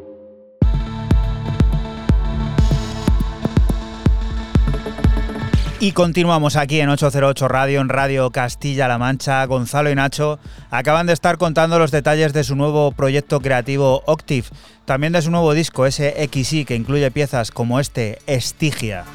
Y 5.83 5.93
continuamos 5.93 6.57
aquí 6.57 6.79
en 6.79 6.91
808 6.91 7.49
Radio, 7.49 7.81
en 7.81 7.89
Radio 7.89 8.31
Castilla-La 8.31 8.99
Mancha. 8.99 9.43
Gonzalo 9.47 9.91
y 9.91 9.95
Nacho 9.95 10.39
acaban 10.71 11.07
de 11.07 11.15
estar 11.15 11.39
contando 11.39 11.79
los 11.79 11.91
detalles 11.91 12.35
de 12.35 12.45
su 12.45 12.55
nuevo 12.55 12.93
proyecto 12.93 13.41
creativo 13.41 14.03
Octiv, 14.05 14.51
también 14.85 15.15
de 15.15 15.23
su 15.23 15.31
nuevo 15.31 15.55
disco 15.55 15.91
SXI, 15.91 16.67
que 16.67 16.77
incluye 16.77 17.11
piezas 17.11 17.51
como 17.51 17.81
este 17.81 18.19
Estigia. 18.27 19.07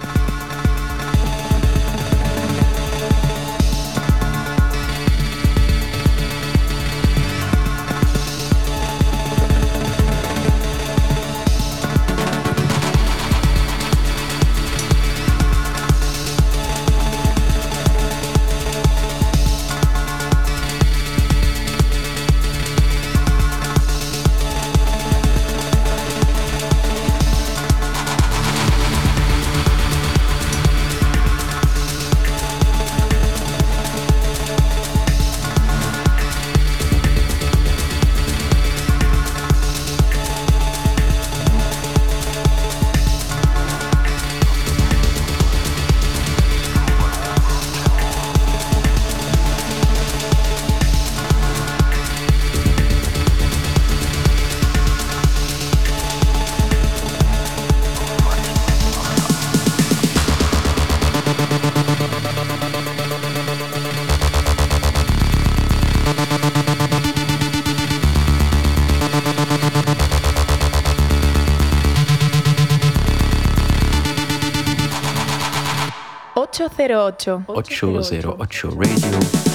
Ocho 76.86 76.86
cero 76.86 77.06
ocho. 77.08 77.44
808 77.48 78.70
Radio. 78.70 79.55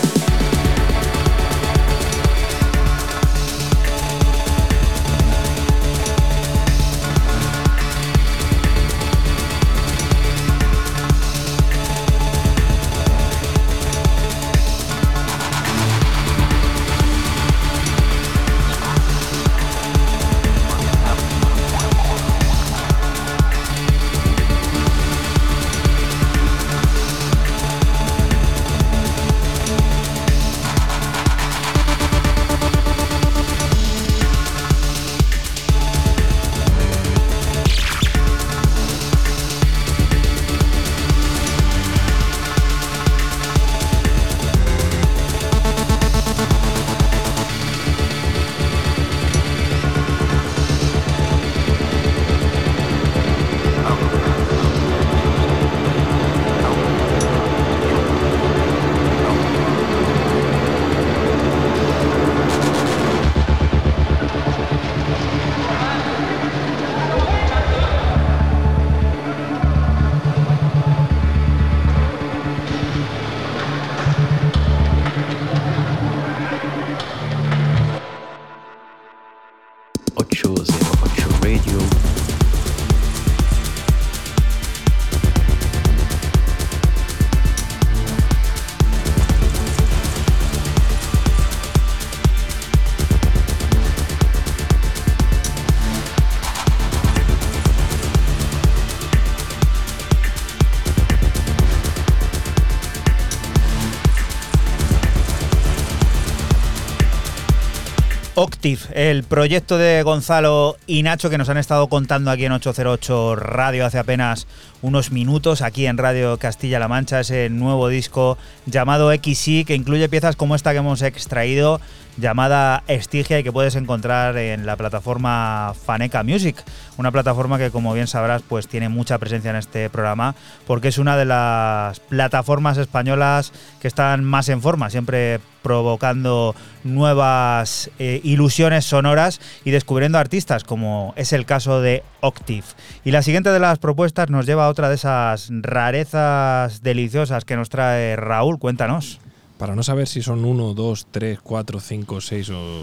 El 108.62 109.24
proyecto 109.24 109.78
de 109.78 110.02
Gonzalo 110.02 110.76
y 110.86 111.02
Nacho 111.02 111.30
que 111.30 111.38
nos 111.38 111.48
han 111.48 111.56
estado 111.56 111.86
contando 111.88 112.30
aquí 112.30 112.44
en 112.44 112.52
808 112.52 113.36
Radio 113.36 113.86
hace 113.86 113.98
apenas 113.98 114.46
unos 114.82 115.12
minutos 115.12 115.62
aquí 115.62 115.86
en 115.86 115.96
Radio 115.96 116.36
Castilla-La 116.36 116.86
Mancha, 116.86 117.20
ese 117.20 117.48
nuevo 117.48 117.88
disco 117.88 118.36
llamado 118.66 119.10
XY, 119.14 119.64
que 119.64 119.74
incluye 119.74 120.10
piezas 120.10 120.36
como 120.36 120.54
esta 120.54 120.72
que 120.72 120.78
hemos 120.78 121.00
extraído, 121.00 121.80
llamada 122.16 122.82
Estigia 122.86 123.38
y 123.38 123.42
que 123.42 123.52
puedes 123.52 123.76
encontrar 123.76 124.36
en 124.36 124.66
la 124.66 124.76
plataforma 124.76 125.74
Faneca 125.84 126.22
Music, 126.22 126.62
una 126.96 127.10
plataforma 127.10 127.58
que 127.58 127.70
como 127.70 127.94
bien 127.94 128.06
sabrás 128.06 128.42
pues 128.42 128.68
tiene 128.68 128.88
mucha 128.88 129.18
presencia 129.18 129.50
en 129.50 129.56
este 129.56 129.90
programa 129.90 130.34
porque 130.66 130.88
es 130.88 130.98
una 130.98 131.16
de 131.16 131.24
las 131.24 132.00
plataformas 132.00 132.78
españolas 132.78 133.52
que 133.80 133.88
están 133.88 134.24
más 134.24 134.48
en 134.48 134.62
forma, 134.62 134.90
siempre 134.90 135.40
provocando 135.62 136.54
nuevas 136.84 137.90
eh, 137.98 138.20
ilusiones 138.24 138.86
sonoras 138.86 139.40
y 139.64 139.70
descubriendo 139.70 140.18
artistas 140.18 140.64
como 140.64 141.12
es 141.16 141.32
el 141.32 141.44
caso 141.44 141.80
de 141.80 142.02
Octiv. 142.20 142.64
Y 143.04 143.10
la 143.10 143.22
siguiente 143.22 143.50
de 143.50 143.60
las 143.60 143.78
propuestas 143.78 144.30
nos 144.30 144.46
lleva 144.46 144.66
a 144.66 144.68
otra 144.68 144.88
de 144.88 144.94
esas 144.94 145.48
rarezas 145.50 146.82
deliciosas 146.82 147.44
que 147.44 147.56
nos 147.56 147.68
trae 147.68 148.16
Raúl, 148.16 148.58
cuéntanos 148.58 149.20
para 149.60 149.76
no 149.76 149.82
saber 149.82 150.08
si 150.08 150.22
son 150.22 150.46
uno, 150.46 150.72
dos, 150.72 151.06
tres, 151.10 151.38
cuatro, 151.38 151.80
cinco, 151.80 152.22
seis 152.22 152.48
o, 152.48 152.82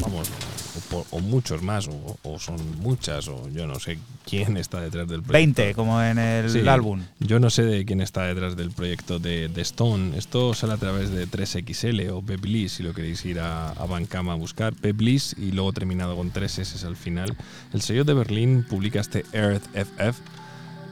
vamos, 0.00 0.30
o, 1.10 1.18
muchos 1.18 1.60
más, 1.60 1.88
o, 2.22 2.38
son 2.38 2.56
muchas, 2.78 3.26
o 3.26 3.48
yo 3.48 3.66
no 3.66 3.80
sé 3.80 3.98
quién 4.24 4.56
está 4.56 4.80
detrás 4.80 5.08
del 5.08 5.24
proyecto. 5.24 5.62
20, 5.62 5.74
como 5.74 6.00
en 6.00 6.18
el 6.18 6.68
álbum. 6.68 7.02
Yo 7.18 7.40
no 7.40 7.50
sé 7.50 7.64
de 7.64 7.84
quién 7.84 8.00
está 8.00 8.22
detrás 8.22 8.54
del 8.54 8.70
proyecto 8.70 9.18
de, 9.18 9.50
Stone. 9.56 10.16
Esto 10.16 10.54
sale 10.54 10.74
a 10.74 10.76
través 10.76 11.10
de 11.10 11.26
3XL 11.26 12.12
o 12.12 12.22
Peblis, 12.22 12.74
si 12.74 12.84
lo 12.84 12.94
queréis 12.94 13.24
ir 13.24 13.40
a, 13.40 13.70
a 13.70 13.86
Bancama 13.86 14.34
a 14.34 14.36
buscar. 14.36 14.72
Peblis 14.72 15.34
y 15.36 15.50
luego 15.50 15.72
terminado 15.72 16.14
con 16.14 16.30
3 16.30 16.60
S 16.60 16.86
al 16.86 16.94
final. 16.94 17.36
El 17.72 17.82
sello 17.82 18.04
de 18.04 18.14
Berlín 18.14 18.64
publica 18.70 19.00
este 19.00 19.24
Earth 19.32 19.64
FF 19.74 20.20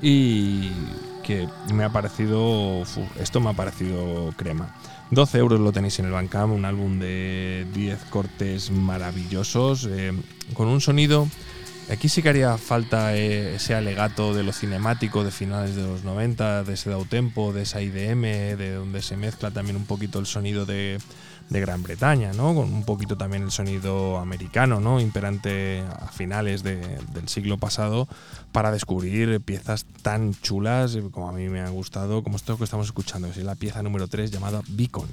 y 0.03 0.73
que 1.23 1.49
me 1.73 1.85
ha 1.85 1.91
parecido, 1.91 2.83
esto 3.19 3.41
me 3.41 3.51
ha 3.51 3.55
parecido 3.55 4.33
crema. 4.37 4.75
12 5.11 5.39
euros 5.39 5.61
lo 5.61 5.73
tenéis 5.73 5.99
en 5.99 6.07
el 6.07 6.13
Bandcamp, 6.13 6.53
un 6.53 6.65
álbum 6.65 6.99
de 6.99 7.67
10 7.75 8.05
cortes 8.11 8.71
maravillosos, 8.71 9.89
eh, 9.91 10.13
con 10.55 10.69
un 10.69 10.81
sonido... 10.81 11.29
Aquí 11.91 12.09
sí 12.09 12.23
que 12.23 12.29
haría 12.29 12.57
falta 12.59 13.17
eh, 13.17 13.57
ese 13.57 13.75
alegato 13.75 14.35
de 14.35 14.45
lo 14.45 14.53
cinemático 14.53 15.25
de 15.25 15.33
finales 15.33 15.75
de 15.75 15.83
los 15.83 16.05
90, 16.05 16.63
de 16.63 16.75
ese 16.75 16.91
Dautempo, 16.91 17.53
de 17.53 17.63
esa 17.63 17.83
IDM, 17.83 18.23
de 18.57 18.75
donde 18.75 19.03
se 19.03 19.17
mezcla 19.17 19.51
también 19.51 19.77
un 19.77 19.85
poquito 19.85 20.21
el 20.21 20.27
sonido 20.27 20.65
de, 20.65 20.99
de 21.51 21.61
Gran 21.61 21.83
Bretaña, 21.83 22.33
¿no? 22.33 22.55
Con 22.55 22.73
un 22.73 22.85
poquito 22.85 23.17
también 23.17 23.43
el 23.43 23.51
sonido 23.51 24.19
americano, 24.19 24.81
¿no? 24.81 25.01
Imperante 25.01 25.83
a 26.01 26.09
finales 26.09 26.63
del 26.63 27.29
siglo 27.29 27.59
pasado 27.59 28.09
para 28.53 28.71
descubrir 28.71 29.41
piezas 29.41 29.87
tan 30.03 30.35
chulas 30.35 30.99
como 31.11 31.29
a 31.29 31.33
mí 31.33 31.49
me 31.49 31.61
ha 31.61 31.69
gustado, 31.69 32.23
como 32.23 32.37
esto 32.37 32.59
que 32.59 32.65
estamos 32.65 32.87
escuchando, 32.87 33.29
es 33.29 33.37
la 33.39 33.55
pieza 33.55 33.83
número 33.83 34.09
3 34.09 34.31
llamada 34.31 34.63
Beacon. 34.69 35.09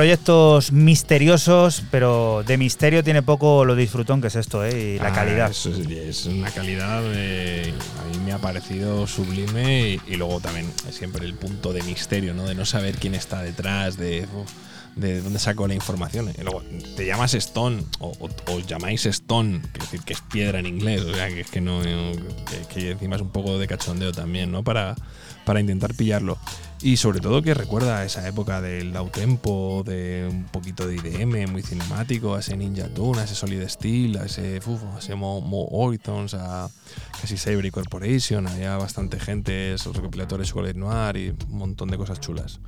Proyectos 0.00 0.72
misteriosos, 0.72 1.82
pero 1.90 2.42
de 2.46 2.56
misterio 2.56 3.04
tiene 3.04 3.22
poco 3.22 3.66
lo 3.66 3.76
disfrutón 3.76 4.22
que 4.22 4.28
es 4.28 4.34
esto, 4.34 4.64
¿eh? 4.64 4.94
Y 4.94 4.98
la 4.98 5.08
ah, 5.08 5.12
calidad. 5.12 5.50
Es, 5.50 6.24
una 6.24 6.50
calidad, 6.50 7.00
a 7.00 8.04
mí 8.10 8.18
me 8.24 8.32
ha 8.32 8.38
parecido 8.38 9.06
sublime 9.06 10.00
y, 10.06 10.16
luego 10.16 10.40
también 10.40 10.72
siempre 10.90 11.26
el 11.26 11.34
punto 11.34 11.74
de 11.74 11.82
misterio, 11.82 12.32
¿no? 12.32 12.46
De 12.46 12.54
no 12.54 12.64
saber 12.64 12.96
quién 12.96 13.14
está 13.14 13.42
detrás, 13.42 13.98
de... 13.98 14.26
de 14.96 15.20
dónde 15.20 15.38
sacó 15.38 15.68
la 15.68 15.74
información. 15.74 16.32
Y 16.34 16.44
luego, 16.44 16.62
te 16.96 17.04
llamas 17.04 17.34
Stone 17.34 17.82
o, 17.98 18.16
os 18.46 18.66
llamáis 18.66 19.04
Stone, 19.04 19.60
que 19.74 19.80
decir 19.80 20.00
que 20.00 20.14
es 20.14 20.22
piedra 20.22 20.60
en 20.60 20.66
inglés, 20.66 21.02
o 21.02 21.14
sea, 21.14 21.28
que 21.28 21.40
es 21.40 21.50
que 21.50 21.60
no. 21.60 21.82
que, 22.72 22.92
encima 22.92 23.16
es 23.16 23.22
un 23.22 23.32
poco 23.32 23.58
de 23.58 23.66
cachondeo 23.66 24.12
también, 24.12 24.50
¿no? 24.50 24.64
Para, 24.64 24.94
para 25.44 25.60
intentar 25.60 25.92
pillarlo. 25.92 26.38
Y 26.82 26.96
sobre 26.96 27.20
todo 27.20 27.42
que 27.42 27.52
recuerda 27.52 27.98
a 27.98 28.04
esa 28.06 28.26
época 28.26 28.62
del 28.62 28.94
tempo, 29.12 29.82
de 29.84 30.26
un 30.30 30.44
poquito 30.44 30.86
de 30.86 30.94
IDM 30.94 31.50
muy 31.50 31.62
cinemático, 31.62 32.34
a 32.34 32.40
ese 32.40 32.56
Ninja 32.56 32.88
Tune, 32.88 33.20
a 33.20 33.24
ese 33.24 33.34
Solid 33.34 33.68
Steel, 33.68 34.16
a 34.16 34.24
ese, 34.24 34.60
uf, 34.64 34.82
a 34.96 34.98
ese 34.98 35.14
Mo, 35.14 35.42
Mo 35.42 35.66
Ortons, 35.66 36.32
a 36.32 36.70
casi 37.20 37.36
Sabre 37.36 37.70
Corporation, 37.70 38.46
había 38.46 38.78
bastante 38.78 39.20
gente, 39.20 39.74
esos 39.74 39.94
recopilatorios 39.94 40.48
Chocolate 40.48 40.78
Noir 40.78 41.16
y 41.18 41.30
un 41.50 41.58
montón 41.58 41.90
de 41.90 41.98
cosas 41.98 42.18
chulas. 42.18 42.60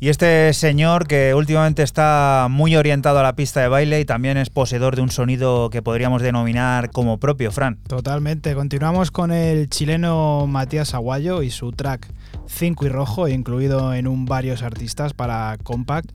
Y 0.00 0.08
este 0.08 0.52
señor 0.52 1.06
que 1.06 1.32
últimamente 1.34 1.84
está 1.84 2.48
muy 2.50 2.74
orientado 2.74 3.20
a 3.20 3.22
la 3.22 3.36
pista 3.36 3.60
de 3.60 3.68
baile 3.68 4.00
y 4.00 4.04
también 4.04 4.36
es 4.36 4.50
poseedor 4.50 4.96
de 4.96 5.02
un 5.02 5.10
sonido 5.10 5.70
que 5.70 5.80
podríamos 5.80 6.22
denominar 6.22 6.90
como 6.90 7.18
propio, 7.18 7.52
Fran. 7.52 7.78
Totalmente. 7.86 8.56
Continuamos 8.56 9.12
con 9.12 9.30
el 9.30 9.68
chileno 9.68 10.48
Matías 10.48 10.92
Aguayo 10.94 11.42
y 11.42 11.50
su 11.50 11.70
track 11.70 12.08
5 12.50 12.86
y 12.86 12.88
rojo, 12.88 13.28
incluido 13.28 13.94
en 13.94 14.06
un 14.06 14.26
varios 14.26 14.62
artistas 14.62 15.14
para 15.14 15.56
Compact, 15.62 16.10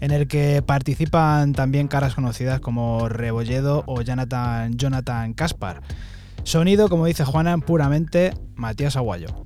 en 0.00 0.12
el 0.12 0.28
que 0.28 0.62
participan 0.62 1.52
también 1.52 1.88
caras 1.88 2.14
conocidas 2.14 2.60
como 2.60 3.08
Rebolledo 3.08 3.82
o 3.86 4.00
Jonathan, 4.00 4.76
Jonathan 4.76 5.34
Caspar. 5.34 5.82
Sonido, 6.44 6.88
como 6.88 7.06
dice 7.06 7.24
Juana, 7.24 7.58
puramente 7.58 8.32
Matías 8.54 8.96
Aguayo. 8.96 9.44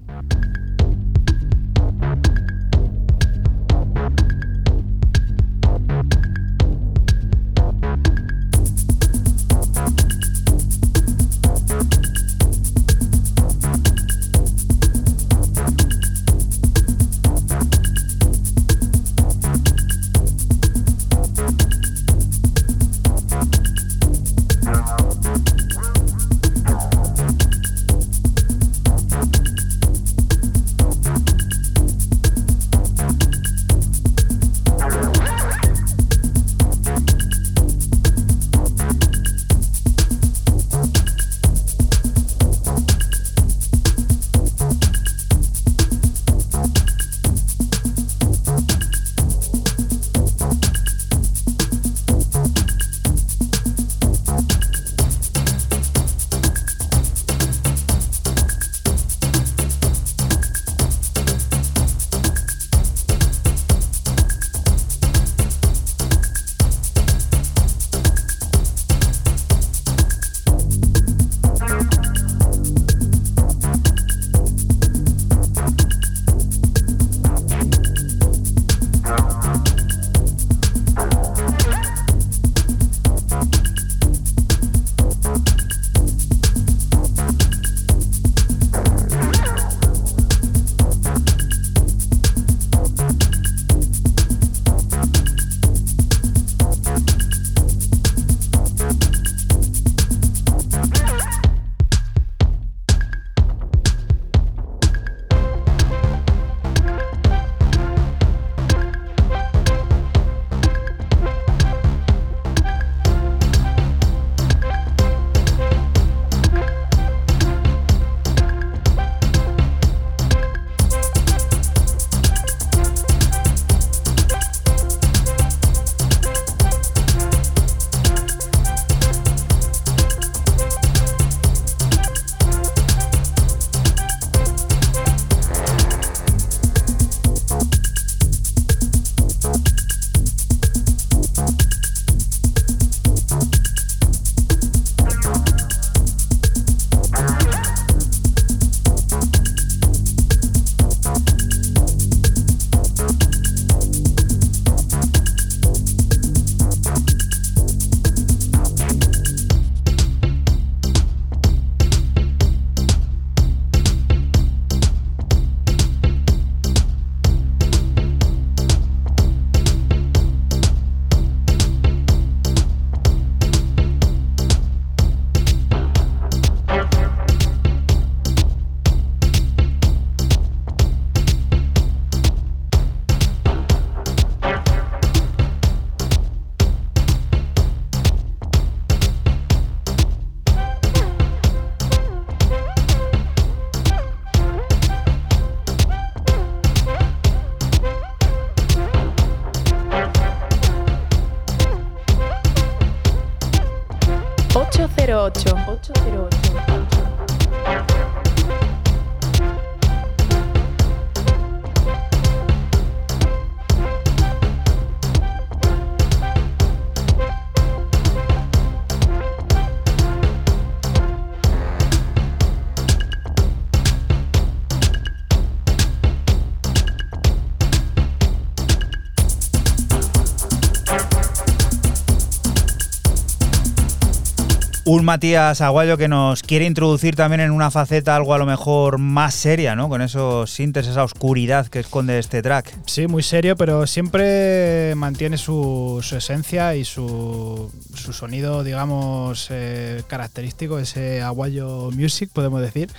Matías 235.02 235.60
Aguayo 235.60 235.96
que 235.96 236.08
nos 236.08 236.42
quiere 236.42 236.66
introducir 236.66 237.16
también 237.16 237.40
en 237.40 237.50
una 237.50 237.70
faceta 237.70 238.14
algo 238.14 238.34
a 238.34 238.38
lo 238.38 238.46
mejor 238.46 238.98
más 238.98 239.34
seria, 239.34 239.74
¿no? 239.74 239.88
Con 239.88 240.02
esos 240.02 240.50
sintes, 240.50 240.86
esa 240.86 241.02
oscuridad 241.02 241.66
que 241.66 241.80
esconde 241.80 242.18
este 242.18 242.42
track. 242.42 242.72
Sí, 242.86 243.06
muy 243.06 243.22
serio, 243.22 243.56
pero 243.56 243.86
siempre 243.86 244.94
mantiene 244.94 245.38
su, 245.38 246.04
esencia 246.16 246.76
y 246.76 246.84
su, 246.84 247.70
su 247.94 248.12
sonido, 248.12 248.62
digamos, 248.62 249.48
eh, 249.50 250.02
característico, 250.06 250.78
ese 250.78 251.22
Aguayo 251.22 251.90
Music, 251.92 252.30
podemos 252.32 252.60
decir. 252.60 252.90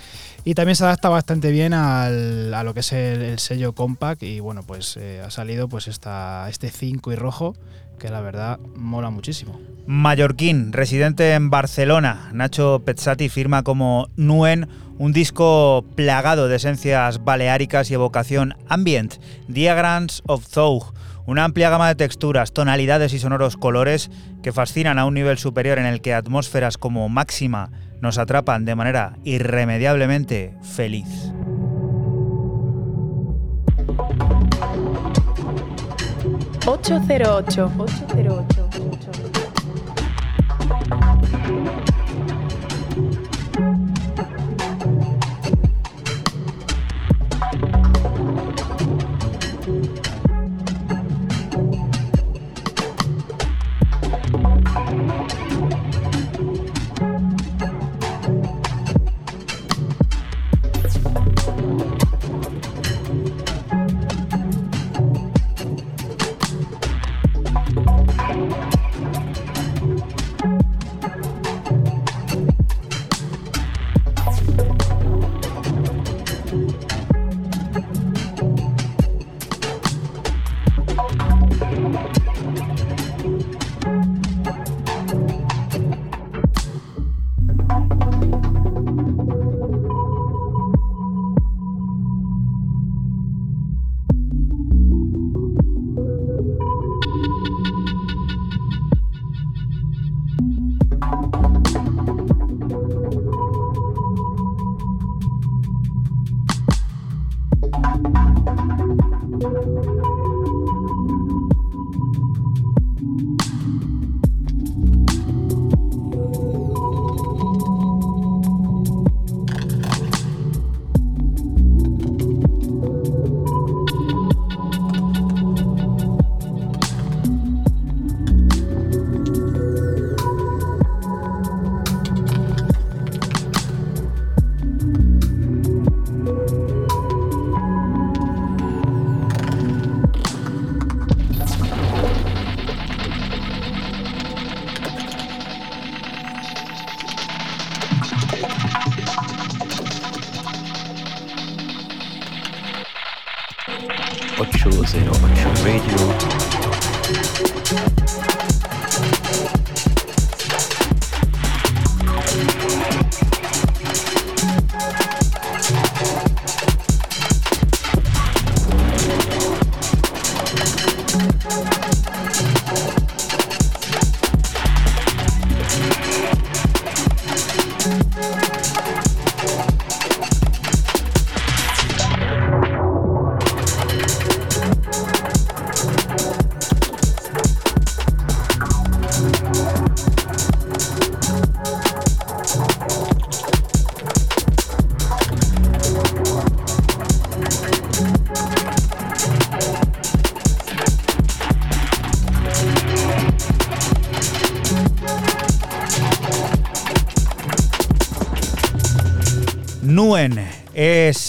Y 0.48 0.54
también 0.54 0.76
se 0.76 0.84
adapta 0.84 1.10
bastante 1.10 1.50
bien 1.52 1.74
al- 1.74 2.54
a 2.54 2.64
lo 2.64 2.74
que 2.76 2.82
es 2.82 2.94
el, 2.94 3.22
el 3.24 3.40
sello 3.40 3.74
Compact 3.74 4.22
y 4.24 4.40
bueno, 4.40 4.62
pues 4.62 4.96
eh, 4.96 5.22
ha 5.26 5.32
salido 5.32 5.68
pues 5.68 5.88
esta, 5.88 6.48
este 6.50 6.70
5 6.70 7.12
y 7.12 7.16
rojo 7.16 7.56
que 8.00 8.10
la 8.10 8.22
verdad 8.22 8.60
mola 8.76 9.10
muchísimo. 9.10 9.60
Mallorquín, 9.88 10.72
residente 10.72 11.34
en 11.34 11.50
Barcelona, 11.50 12.30
Nacho 12.34 12.84
Pezzati 12.86 13.28
firma 13.30 13.64
como 13.64 14.08
Nuen 14.18 14.68
un 14.98 15.14
disco 15.14 15.84
plagado 15.96 16.48
de 16.48 16.58
esencias 16.58 17.24
baleáricas 17.24 17.90
y 17.90 17.96
evocación 17.96 18.54
ambient, 18.70 19.16
Diagrams 19.48 20.22
of 20.28 20.48
Thought, 20.48 20.96
una 21.26 21.44
amplia 21.44 21.70
gama 21.72 21.88
de 21.88 21.96
texturas, 21.96 22.52
tonalidades 22.54 23.14
y 23.14 23.20
sonoros 23.20 23.58
colores 23.58 24.12
que 24.44 24.52
fascinan 24.54 25.00
a 25.00 25.06
un 25.06 25.16
nivel 25.16 25.38
superior 25.40 25.80
en 25.80 25.86
el 25.86 26.02
que 26.02 26.14
atmósferas 26.14 26.78
como 26.78 27.10
Máxima 27.10 27.72
nos 28.02 28.18
atrapan 28.18 28.66
de 28.66 28.76
manera 28.76 29.18
irremediablemente 29.24 30.54
feliz. 30.62 31.32
«808». 36.66 37.72
808. 37.78 38.95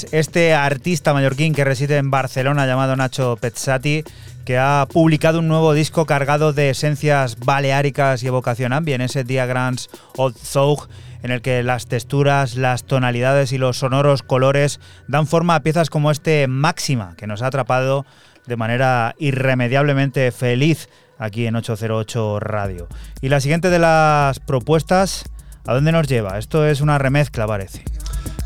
Es 0.07 0.13
este 0.13 0.55
artista 0.55 1.13
mallorquín 1.15 1.55
que 1.55 1.65
reside 1.65 1.97
en 1.97 2.11
Barcelona 2.11 2.67
llamado 2.67 2.97
Nacho 2.97 3.37
Pezzati 3.41 4.05
que 4.45 4.59
ha 4.59 4.87
publicado 4.91 5.41
un 5.41 5.49
nuevo 5.49 5.75
disco 5.75 6.07
cargado 6.07 6.53
de 6.53 6.71
esencias 6.71 7.37
baleáricas 7.39 8.23
y 8.23 8.29
evocación 8.29 8.73
ambient, 8.73 9.03
ese 9.03 9.25
Diagrams 9.25 9.89
of 10.17 10.35
Thought 10.53 10.91
en 11.23 11.33
el 11.33 11.43
que 11.43 11.63
las 11.63 11.87
texturas, 11.87 12.55
las 12.57 12.85
tonalidades 12.85 13.53
y 13.53 13.59
los 13.59 13.79
sonoros 13.79 14.23
colores 14.23 14.79
dan 15.09 15.27
forma 15.27 15.57
a 15.57 15.61
piezas 15.61 15.91
como 15.91 16.11
este 16.11 16.47
Máxima, 16.47 17.15
que 17.17 17.27
nos 17.27 17.43
ha 17.43 17.49
atrapado 17.49 18.07
de 18.47 18.57
manera 18.57 19.17
irremediablemente 19.19 20.31
feliz 20.31 20.89
aquí 21.19 21.47
en 21.47 21.57
808 21.57 22.39
Radio. 22.39 22.87
Y 23.21 23.29
la 23.29 23.41
siguiente 23.41 23.71
de 23.71 23.81
las 23.81 24.39
propuestas, 24.39 25.25
¿a 25.67 25.75
dónde 25.75 25.91
nos 25.91 26.07
lleva? 26.07 26.39
Esto 26.39 26.67
es 26.67 26.81
una 26.81 26.99
remezcla, 26.99 27.47
parece. 27.47 27.96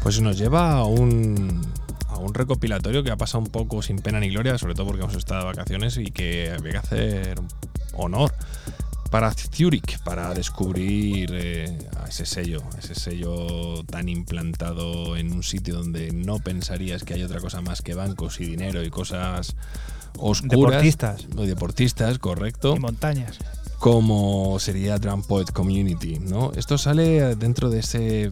Pues 0.03 0.21
nos 0.21 0.39
lleva 0.39 0.73
a 0.73 0.85
un, 0.85 1.61
a 2.09 2.17
un 2.19 2.33
recopilatorio 2.35 3.03
que 3.03 3.11
ha 3.11 3.17
pasado 3.17 3.45
un 3.45 3.51
poco 3.51 3.83
sin 3.83 3.99
pena 3.99 4.19
ni 4.21 4.31
gloria, 4.31 4.57
sobre 4.59 4.75
todo 4.75 4.87
porque 4.87 5.03
hemos 5.03 5.15
estado 5.17 5.41
de 5.41 5.47
vacaciones 5.47 5.97
y 5.99 6.11
que 6.11 6.51
había 6.57 6.73
que 6.73 6.79
hacer 6.79 7.41
honor 7.95 8.33
para 9.11 9.33
Zurich, 9.33 9.99
para 10.05 10.33
descubrir 10.35 11.31
eh, 11.35 11.79
a 12.01 12.09
ese 12.09 12.25
sello, 12.25 12.63
a 12.75 12.79
ese 12.79 12.95
sello 12.95 13.83
tan 13.85 14.09
implantado 14.09 15.17
en 15.17 15.33
un 15.33 15.43
sitio 15.43 15.75
donde 15.77 16.13
no 16.13 16.39
pensarías 16.39 17.03
que 17.03 17.15
hay 17.15 17.23
otra 17.25 17.41
cosa 17.41 17.61
más 17.61 17.83
que 17.83 17.95
bancos 17.95 18.41
y 18.41 18.47
dinero 18.47 18.83
y 18.85 18.91
cosas 18.91 19.57
oscuras. 20.17 20.51
Deportistas. 20.51 21.27
O 21.37 21.43
deportistas, 21.43 22.19
correcto 22.21 22.75
Y 22.77 22.79
montañas. 22.79 23.39
como 23.81 24.59
sería 24.61 24.99
Drum 24.99 25.23
Poet 25.25 25.47
Community, 25.53 26.21
¿no? 26.21 26.53
Esto 26.55 26.79
sale 26.79 27.35
dentro 27.35 27.69
de 27.69 27.81
ese 27.81 28.31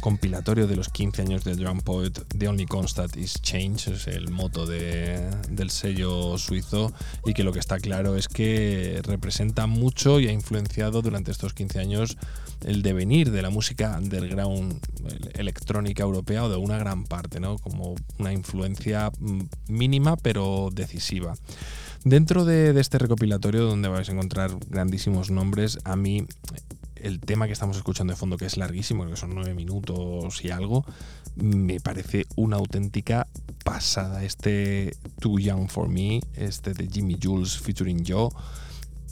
compilatorio 0.00 0.66
de 0.66 0.76
los 0.76 0.88
15 0.88 1.22
años 1.22 1.44
de 1.44 1.54
Drum 1.56 1.80
Poet, 1.80 2.12
The 2.36 2.48
Only 2.48 2.66
Constant 2.66 3.16
is 3.16 3.40
Change, 3.42 3.88
es 3.92 4.06
el 4.06 4.30
moto 4.30 4.66
de- 4.66 5.30
del 5.50 5.70
sello 5.70 6.36
suizo, 6.38 6.92
y 7.24 7.34
que 7.34 7.44
lo 7.44 7.52
que 7.52 7.58
está 7.58 7.78
claro 7.78 8.16
es 8.16 8.28
que 8.28 9.00
representa 9.04 9.66
mucho 9.66 10.20
y 10.20 10.28
ha 10.28 10.32
influenciado 10.32 11.02
durante 11.02 11.30
estos 11.30 11.54
15 11.54 11.78
años 11.80 12.16
el 12.64 12.82
devenir 12.82 13.30
de 13.30 13.42
la 13.42 13.50
música 13.50 13.96
underground 13.98 14.80
el- 15.06 15.30
electrónica 15.40 16.02
europea 16.02 16.44
o 16.44 16.48
de 16.48 16.56
una 16.56 16.78
gran 16.78 17.04
parte, 17.04 17.40
¿no? 17.40 17.58
Como 17.58 17.94
una 18.18 18.32
influencia 18.32 19.10
mm, 19.18 19.40
mínima 19.68 20.16
pero 20.16 20.70
decisiva. 20.72 21.34
Dentro 22.04 22.44
de, 22.44 22.72
de 22.72 22.80
este 22.80 22.98
recopilatorio, 22.98 23.64
donde 23.64 23.88
vais 23.88 24.08
a 24.08 24.12
encontrar 24.12 24.52
grandísimos 24.68 25.30
nombres, 25.30 25.78
a 25.84 25.96
mí 25.96 26.24
el 27.02 27.20
tema 27.20 27.46
que 27.46 27.52
estamos 27.52 27.76
escuchando 27.76 28.12
de 28.12 28.16
fondo, 28.16 28.36
que 28.36 28.46
es 28.46 28.56
larguísimo, 28.56 29.06
que 29.06 29.16
son 29.16 29.34
nueve 29.34 29.54
minutos 29.54 30.44
y 30.44 30.50
algo, 30.50 30.84
me 31.36 31.80
parece 31.80 32.26
una 32.36 32.56
auténtica 32.56 33.26
pasada. 33.64 34.24
Este 34.24 34.96
Too 35.20 35.38
Young 35.38 35.68
for 35.68 35.88
Me, 35.88 36.20
este 36.34 36.74
de 36.74 36.88
Jimmy 36.88 37.18
Jules 37.22 37.58
featuring 37.58 38.04
Joe, 38.06 38.30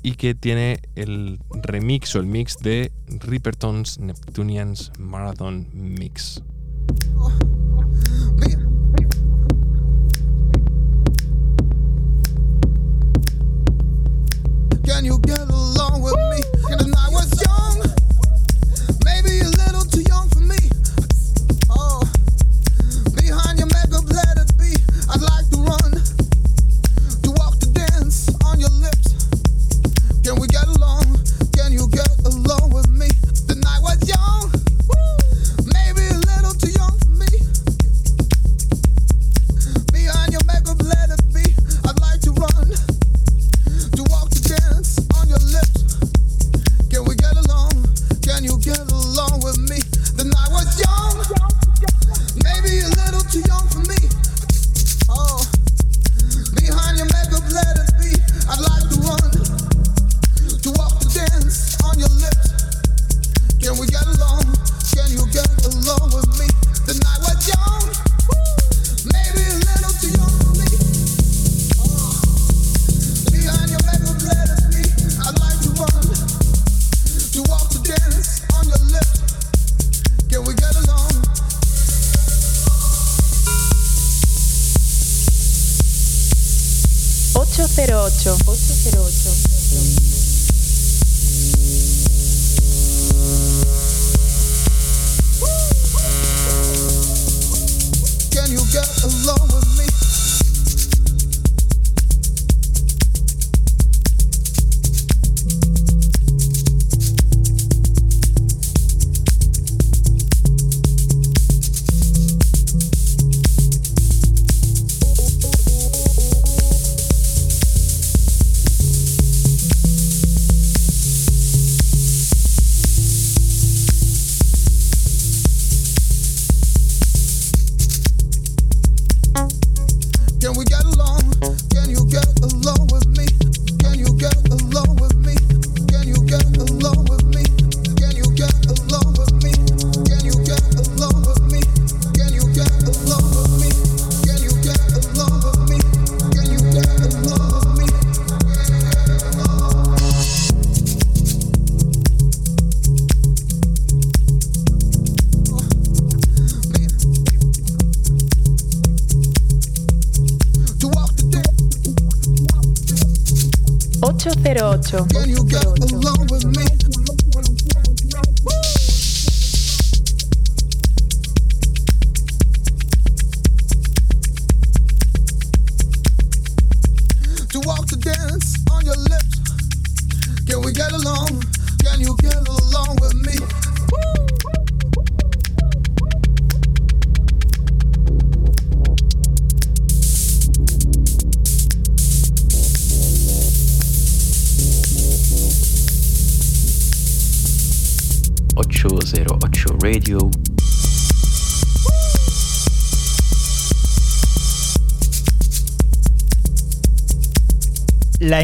y 0.03 0.12
que 0.12 0.34
tiene 0.34 0.80
el 0.95 1.41
remix 1.51 2.14
o 2.14 2.20
el 2.20 2.26
mix 2.26 2.59
de 2.59 2.93
Ripperton's 3.09 3.99
Neptunians 3.99 4.93
Marathon 4.99 5.68
Mix. 5.72 6.43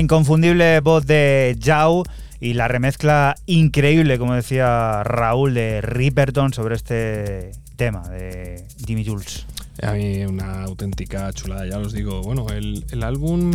Inconfundible 0.02 0.80
voz 0.80 1.06
de 1.06 1.56
Jau 1.62 2.02
y 2.40 2.54
la 2.54 2.68
remezcla 2.68 3.36
increíble, 3.46 4.18
como 4.18 4.34
decía 4.34 5.02
Raúl, 5.04 5.54
de 5.54 5.80
Ripperton 5.80 6.52
sobre 6.52 6.74
este 6.74 7.52
tema 7.76 8.08
de 8.08 8.66
Jimmy 8.84 9.04
Jules. 9.06 9.46
A 9.80 9.92
mí 9.92 10.24
una 10.24 10.64
auténtica 10.64 11.32
chulada, 11.32 11.66
ya 11.66 11.78
os 11.78 11.92
digo. 11.92 12.20
Bueno, 12.22 12.48
el, 12.50 12.84
el 12.90 13.02
álbum, 13.04 13.50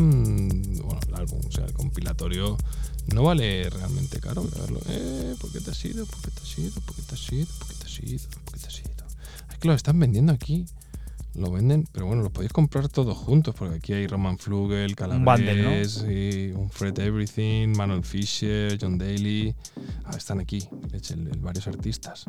bueno, 0.84 1.00
el 1.08 1.16
álbum, 1.16 1.42
o 1.46 1.52
sea, 1.52 1.66
el 1.66 1.74
compilatorio 1.74 2.58
no 3.14 3.24
vale 3.24 3.70
realmente 3.70 4.20
caro. 4.20 4.44
verlo. 4.60 4.80
Eh, 4.90 5.36
¿Por 5.40 5.52
qué 5.52 5.60
te 5.60 5.72
has 5.72 5.86
ido? 5.86 6.06
¿Por 6.06 6.22
qué 6.22 6.32
te 6.32 6.42
has 6.42 6.58
ido? 6.58 6.82
¿Por 6.82 6.96
qué 6.96 7.02
te 7.04 7.16
has 7.16 7.32
ido? 7.32 7.48
¿Por 7.60 7.68
qué 7.68 7.74
te 7.76 7.86
has 7.86 8.00
ido? 8.00 8.20
¿Por 8.46 8.54
qué 8.54 8.60
te 8.60 8.68
has 8.68 8.80
ido? 8.80 8.88
Es 9.52 9.58
que 9.60 9.68
lo 9.68 9.74
están 9.74 10.00
vendiendo 10.00 10.32
aquí. 10.34 10.66
Lo 11.36 11.52
venden, 11.52 11.88
pero 11.92 12.08
bueno, 12.08 12.24
podéis 12.38 12.54
comprar 12.54 12.88
todos 12.88 13.18
juntos, 13.18 13.56
porque 13.58 13.76
aquí 13.78 13.94
hay 13.94 14.06
Roman 14.06 14.38
Flugel, 14.38 14.96
Calabres, 14.96 16.06
y 16.08 16.52
un 16.52 16.70
Fred 16.70 17.00
Everything, 17.00 17.70
Manuel 17.76 18.04
Fisher, 18.04 18.78
John 18.80 19.00
Daly. 19.00 19.56
Ah, 20.06 20.16
están 20.16 20.40
aquí, 20.40 20.64
leche, 20.92 21.16
el- 21.16 21.28
el- 21.28 21.40
varios 21.40 21.66
artistas. 21.68 22.26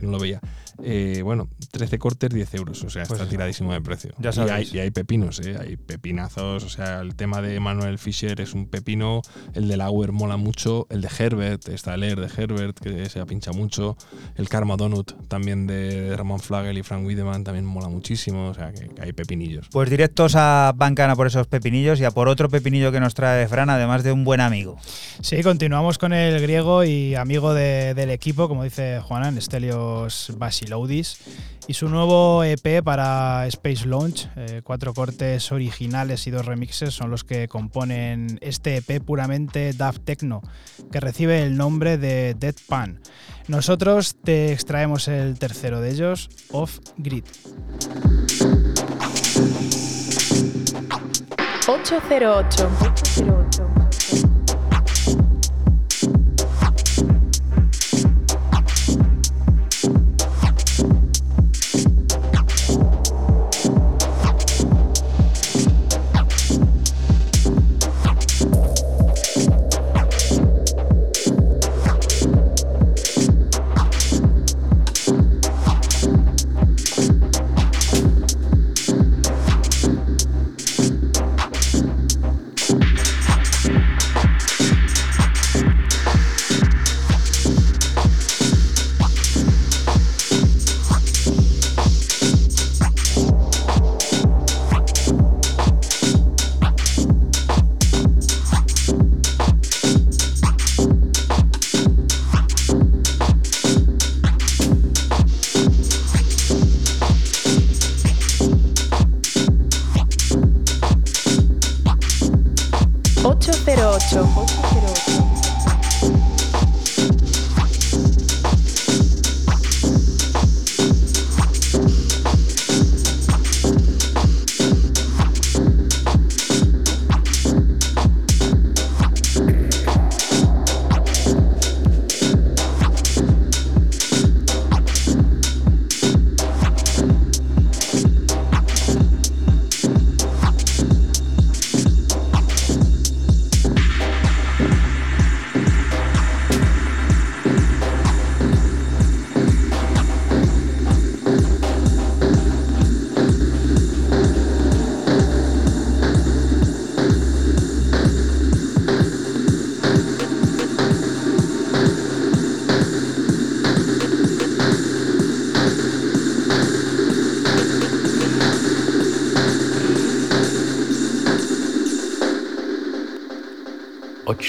No 0.00 0.12
lo 0.12 0.18
veía. 0.20 0.40
Eh, 0.82 1.22
bueno, 1.24 1.48
13 1.78 1.98
cortes, 1.98 2.30
10 2.30 2.54
euros. 2.54 2.84
O 2.84 2.90
sea, 2.90 3.02
Pues 3.04 3.12
está 3.12 3.22
eso. 3.24 3.30
tiradísimo 3.30 3.72
de 3.72 3.80
precio. 3.80 4.12
Ya 4.18 4.30
y, 4.36 4.50
hay, 4.50 4.68
y 4.72 4.78
hay 4.80 4.90
pepinos, 4.90 5.40
¿eh? 5.40 5.56
Hay 5.58 5.76
pepinazos. 5.76 6.64
O 6.64 6.68
sea, 6.68 7.00
el 7.00 7.14
tema 7.16 7.40
de 7.40 7.58
Manuel 7.60 7.98
Fischer 7.98 8.40
es 8.40 8.52
un 8.54 8.66
pepino. 8.68 9.22
El 9.54 9.68
de 9.68 9.76
Lauer 9.76 10.12
mola 10.12 10.36
mucho. 10.36 10.86
El 10.90 11.00
de 11.00 11.08
Herbert, 11.18 11.68
está 11.68 11.94
el 11.94 12.02
Air 12.02 12.20
de 12.20 12.42
Herbert, 12.42 12.78
que 12.78 13.08
se 13.08 13.24
pincha 13.26 13.52
mucho. 13.52 13.96
El 14.36 14.48
Karma 14.48 14.76
Donut 14.76 15.12
también 15.28 15.66
de 15.66 16.14
Ramón 16.16 16.40
Flagel 16.40 16.76
y 16.78 16.82
Frank 16.82 17.04
Wiedemann 17.06 17.44
también 17.44 17.64
mola 17.64 17.88
muchísimo. 17.88 18.48
O 18.48 18.54
sea, 18.54 18.72
que, 18.72 18.88
que 18.88 19.02
hay 19.02 19.12
pepinillos. 19.12 19.68
Pues 19.70 19.88
directos 19.88 20.34
a 20.36 20.72
Bancana 20.76 21.14
por 21.16 21.26
esos 21.26 21.46
pepinillos 21.46 22.00
y 22.00 22.04
a 22.04 22.10
por 22.10 22.28
otro 22.28 22.48
pepinillo 22.48 22.92
que 22.92 23.00
nos 23.00 23.14
trae 23.14 23.46
Fran, 23.48 23.70
además 23.70 24.02
de 24.02 24.12
un 24.12 24.24
buen 24.24 24.40
amigo. 24.40 24.76
Sí, 25.20 25.42
continuamos 25.42 25.98
con 25.98 26.12
el 26.12 26.40
griego 26.40 26.84
y 26.84 27.14
amigo 27.14 27.54
de- 27.54 27.94
del 27.94 28.10
equipo, 28.10 28.48
como 28.48 28.64
dice 28.64 29.00
Juanan, 29.00 29.40
Stelios 29.40 30.32
Basiloudis, 30.36 31.18
y 31.68 31.74
su 31.74 31.88
nuevo 31.88 32.42
EP 32.42 32.82
para 32.82 33.46
Space 33.46 33.86
Launch. 33.86 34.26
eh, 34.36 34.62
cuatro 34.64 34.94
cortes 34.94 35.52
originales 35.52 36.26
y 36.26 36.30
dos 36.30 36.46
remixes 36.46 36.94
son 36.94 37.10
los 37.10 37.24
que 37.24 37.46
componen 37.46 38.38
este 38.40 38.78
EP 38.78 39.04
puramente 39.04 39.74
Daft 39.74 40.02
Techno, 40.04 40.40
que 40.90 40.98
recibe 40.98 41.42
el 41.42 41.58
nombre 41.58 41.98
de 41.98 42.34
Dead 42.34 42.54
Pan. 42.66 43.00
Nosotros 43.48 44.16
te 44.24 44.52
extraemos 44.52 45.08
el 45.08 45.38
tercero 45.38 45.80
de 45.82 45.90
ellos, 45.90 46.30
Off 46.50 46.78
Grid. 46.96 47.24
808. 51.68 52.70
808. 52.80 53.77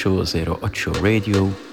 808 0.05 0.93
Radio. 1.01 1.69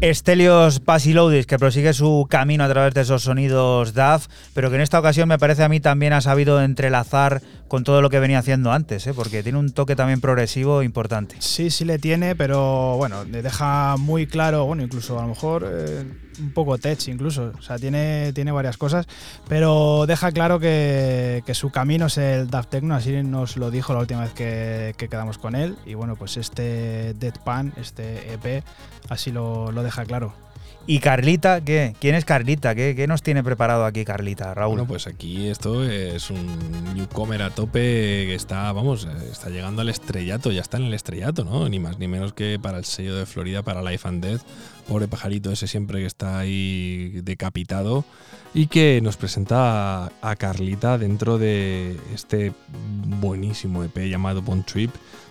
Estelios 0.00 0.80
Pasiloudis, 0.80 1.46
que 1.46 1.58
prosigue 1.58 1.92
su 1.92 2.26
camino 2.28 2.64
a 2.64 2.68
través 2.68 2.94
de 2.94 3.02
esos 3.02 3.22
sonidos 3.22 3.94
DAF, 3.94 4.26
pero 4.60 4.68
que 4.68 4.76
en 4.76 4.82
esta 4.82 4.98
ocasión 4.98 5.26
me 5.26 5.38
parece 5.38 5.64
a 5.64 5.70
mí 5.70 5.80
también 5.80 6.12
ha 6.12 6.20
sabido 6.20 6.60
entrelazar 6.60 7.40
con 7.66 7.82
todo 7.82 8.02
lo 8.02 8.10
que 8.10 8.20
venía 8.20 8.40
haciendo 8.40 8.72
antes, 8.72 9.06
¿eh? 9.06 9.14
porque 9.14 9.42
tiene 9.42 9.58
un 9.58 9.72
toque 9.72 9.96
también 9.96 10.20
progresivo 10.20 10.82
importante. 10.82 11.36
Sí, 11.38 11.70
sí 11.70 11.86
le 11.86 11.98
tiene, 11.98 12.36
pero 12.36 12.94
bueno, 12.98 13.24
le 13.24 13.40
deja 13.40 13.96
muy 13.96 14.26
claro, 14.26 14.66
bueno, 14.66 14.82
incluso 14.82 15.18
a 15.18 15.22
lo 15.22 15.28
mejor 15.28 15.66
eh, 15.66 16.04
un 16.40 16.52
poco 16.52 16.76
tech 16.76 17.08
incluso, 17.08 17.54
o 17.58 17.62
sea, 17.62 17.78
tiene, 17.78 18.34
tiene 18.34 18.52
varias 18.52 18.76
cosas, 18.76 19.06
pero 19.48 20.04
deja 20.06 20.30
claro 20.30 20.60
que, 20.60 21.42
que 21.46 21.54
su 21.54 21.70
camino 21.70 22.08
es 22.08 22.18
el 22.18 22.50
Daft 22.50 22.68
Techno, 22.68 22.94
así 22.94 23.22
nos 23.22 23.56
lo 23.56 23.70
dijo 23.70 23.94
la 23.94 24.00
última 24.00 24.20
vez 24.20 24.34
que, 24.34 24.94
que 24.98 25.08
quedamos 25.08 25.38
con 25.38 25.54
él, 25.54 25.78
y 25.86 25.94
bueno, 25.94 26.16
pues 26.16 26.36
este 26.36 27.14
Deadpan, 27.14 27.72
este 27.78 28.34
EP, 28.34 28.62
así 29.08 29.32
lo, 29.32 29.72
lo 29.72 29.82
deja 29.82 30.04
claro. 30.04 30.34
¿Y 30.90 30.98
Carlita 30.98 31.60
qué? 31.60 31.94
¿Quién 32.00 32.16
es 32.16 32.24
Carlita? 32.24 32.74
¿Qué, 32.74 32.96
qué 32.96 33.06
nos 33.06 33.22
tiene 33.22 33.44
preparado 33.44 33.84
aquí 33.84 34.04
Carlita, 34.04 34.52
Raúl? 34.54 34.72
Bueno, 34.72 34.88
pues 34.88 35.06
aquí 35.06 35.46
esto 35.46 35.84
es 35.88 36.30
un 36.30 36.94
newcomer 36.96 37.42
a 37.42 37.50
tope 37.50 37.80
que 38.26 38.34
está, 38.34 38.72
vamos, 38.72 39.06
está 39.30 39.50
llegando 39.50 39.82
al 39.82 39.88
estrellato, 39.88 40.50
ya 40.50 40.62
está 40.62 40.78
en 40.78 40.86
el 40.86 40.94
estrellato, 40.94 41.44
¿no? 41.44 41.68
Ni 41.68 41.78
más 41.78 42.00
ni 42.00 42.08
menos 42.08 42.32
que 42.32 42.58
para 42.60 42.78
el 42.78 42.84
sello 42.84 43.14
de 43.14 43.24
Florida, 43.24 43.62
para 43.62 43.88
Life 43.88 44.08
and 44.08 44.20
Death. 44.20 44.40
Pobre 44.88 45.06
pajarito 45.06 45.52
ese 45.52 45.68
siempre 45.68 46.00
que 46.00 46.06
está 46.06 46.40
ahí 46.40 47.20
decapitado 47.22 48.04
y 48.52 48.66
que 48.66 49.00
nos 49.00 49.16
presenta 49.16 50.10
a, 50.20 50.36
Carlita 50.36 50.98
dentro 50.98 51.38
de 51.38 52.00
este 52.12 52.52
buenísimo 53.20 53.84
EP 53.84 53.96
llamado 54.08 54.42
Bone 54.42 54.64
Trip, 54.66 54.90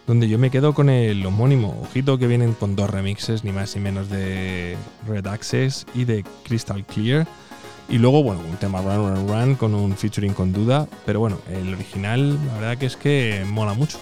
donde 0.10 0.28
yo 0.28 0.40
me 0.40 0.50
quedo 0.50 0.74
con 0.74 0.90
el 0.90 1.24
homónimo. 1.24 1.80
Ojito 1.84 2.18
que 2.18 2.26
vienen 2.26 2.54
con 2.54 2.76
dos 2.76 2.90
remixes, 2.90 3.44
ni 3.44 3.52
más 3.52 3.76
ni 3.76 3.82
menos 3.84 4.10
de 4.10 4.76
Red 5.08 5.28
Access 5.28 5.86
y 5.94 6.06
de 6.06 6.26
Crystal 6.44 6.84
Clear. 6.84 7.28
Y 7.90 8.00
luego, 8.00 8.24
bueno, 8.24 8.42
un 8.50 8.58
tema 8.58 8.82
Run 8.82 9.16
Run 9.16 9.28
Run 9.28 9.56
con 9.56 9.76
un 9.76 9.96
featuring 9.96 10.34
con 10.34 10.52
duda. 10.52 10.88
Pero 11.06 11.20
bueno, 11.20 11.38
el 11.48 11.76
original, 11.76 12.44
la 12.48 12.54
verdad 12.56 12.78
que 12.80 12.88
es 12.88 12.96
que 12.96 13.46
mola 13.46 13.76
mucho. 13.76 14.00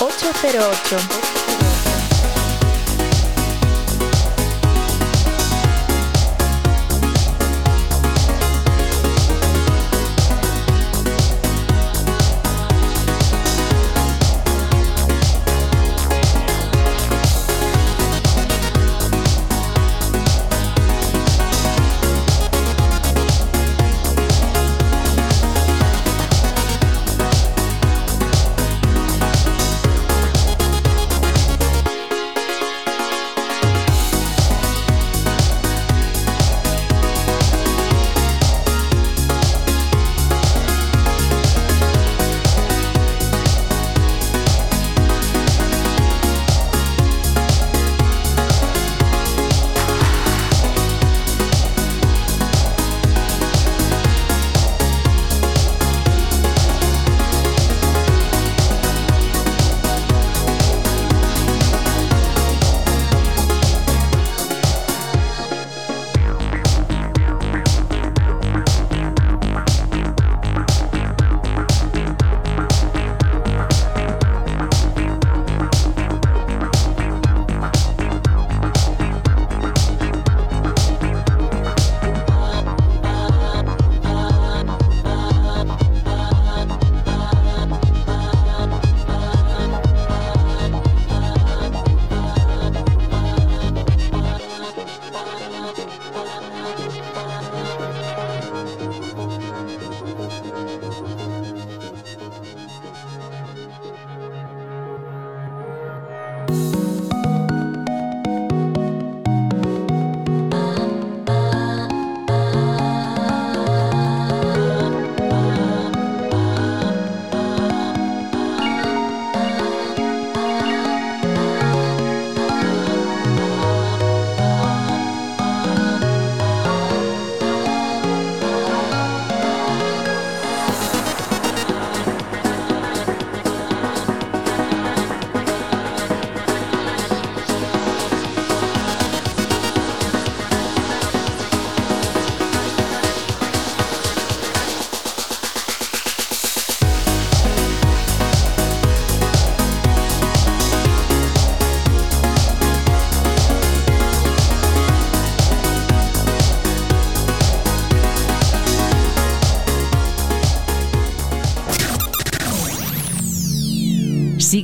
Ocho 0.00 1.33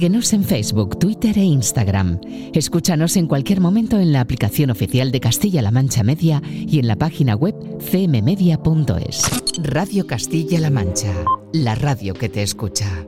Síguenos 0.00 0.32
en 0.32 0.44
Facebook, 0.44 0.98
Twitter 0.98 1.36
e 1.36 1.42
Instagram. 1.42 2.22
Escúchanos 2.54 3.18
en 3.18 3.26
cualquier 3.26 3.60
momento 3.60 3.98
en 3.98 4.14
la 4.14 4.22
aplicación 4.22 4.70
oficial 4.70 5.12
de 5.12 5.20
Castilla-La 5.20 5.70
Mancha 5.70 6.02
Media 6.02 6.40
y 6.46 6.78
en 6.78 6.86
la 6.86 6.96
página 6.96 7.36
web 7.36 7.54
cmmedia.es. 7.78 9.30
Radio 9.58 10.06
Castilla-La 10.06 10.70
Mancha, 10.70 11.12
la 11.52 11.74
radio 11.74 12.14
que 12.14 12.30
te 12.30 12.42
escucha. 12.42 12.99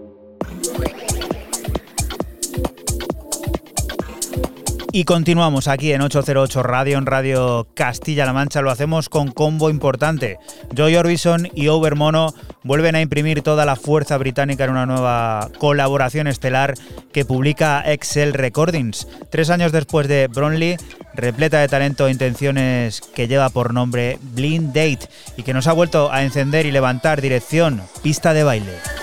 Y 4.95 5.05
continuamos 5.05 5.69
aquí 5.69 5.95
en 5.95 6.03
808 6.03 6.63
Radio, 6.63 6.99
en 6.99 7.07
Radio 7.07 7.67
Castilla-La 7.73 8.35
Mancha. 8.35 8.61
Lo 8.61 8.71
hacemos 8.71 9.09
con 9.09 9.31
combo 9.31 9.71
importante. 9.71 10.39
Joy 10.75 10.97
Orbison 10.97 11.49
y 11.55 11.69
Overmono 11.69 12.35
vuelven 12.63 12.95
a 12.95 13.01
imprimir 13.01 13.41
toda 13.41 13.65
la 13.65 13.77
fuerza 13.77 14.19
británica 14.19 14.65
en 14.65 14.71
una 14.71 14.85
nueva 14.85 15.49
colaboración 15.59 16.27
estelar 16.27 16.75
que 17.11 17.25
publica 17.25 17.83
Excel 17.91 18.35
Recordings. 18.35 19.09
Tres 19.31 19.49
años 19.49 19.73
después 19.73 20.09
de 20.09 20.29
Bronley, 20.29 20.77
repleta 21.15 21.61
de 21.61 21.69
talento 21.69 22.07
e 22.07 22.13
intenciones 22.13 23.01
que 23.01 23.29
lleva 23.29 23.49
por 23.49 23.73
nombre 23.73 24.19
Blind 24.21 24.75
Date 24.75 25.09
y 25.39 25.43
que 25.43 25.55
nos 25.55 25.69
ha 25.69 25.73
vuelto 25.73 26.13
a 26.13 26.23
encender 26.23 26.67
y 26.67 26.71
levantar 26.71 27.23
dirección, 27.23 27.81
pista 28.03 28.35
de 28.35 28.45
baile. 28.45 29.02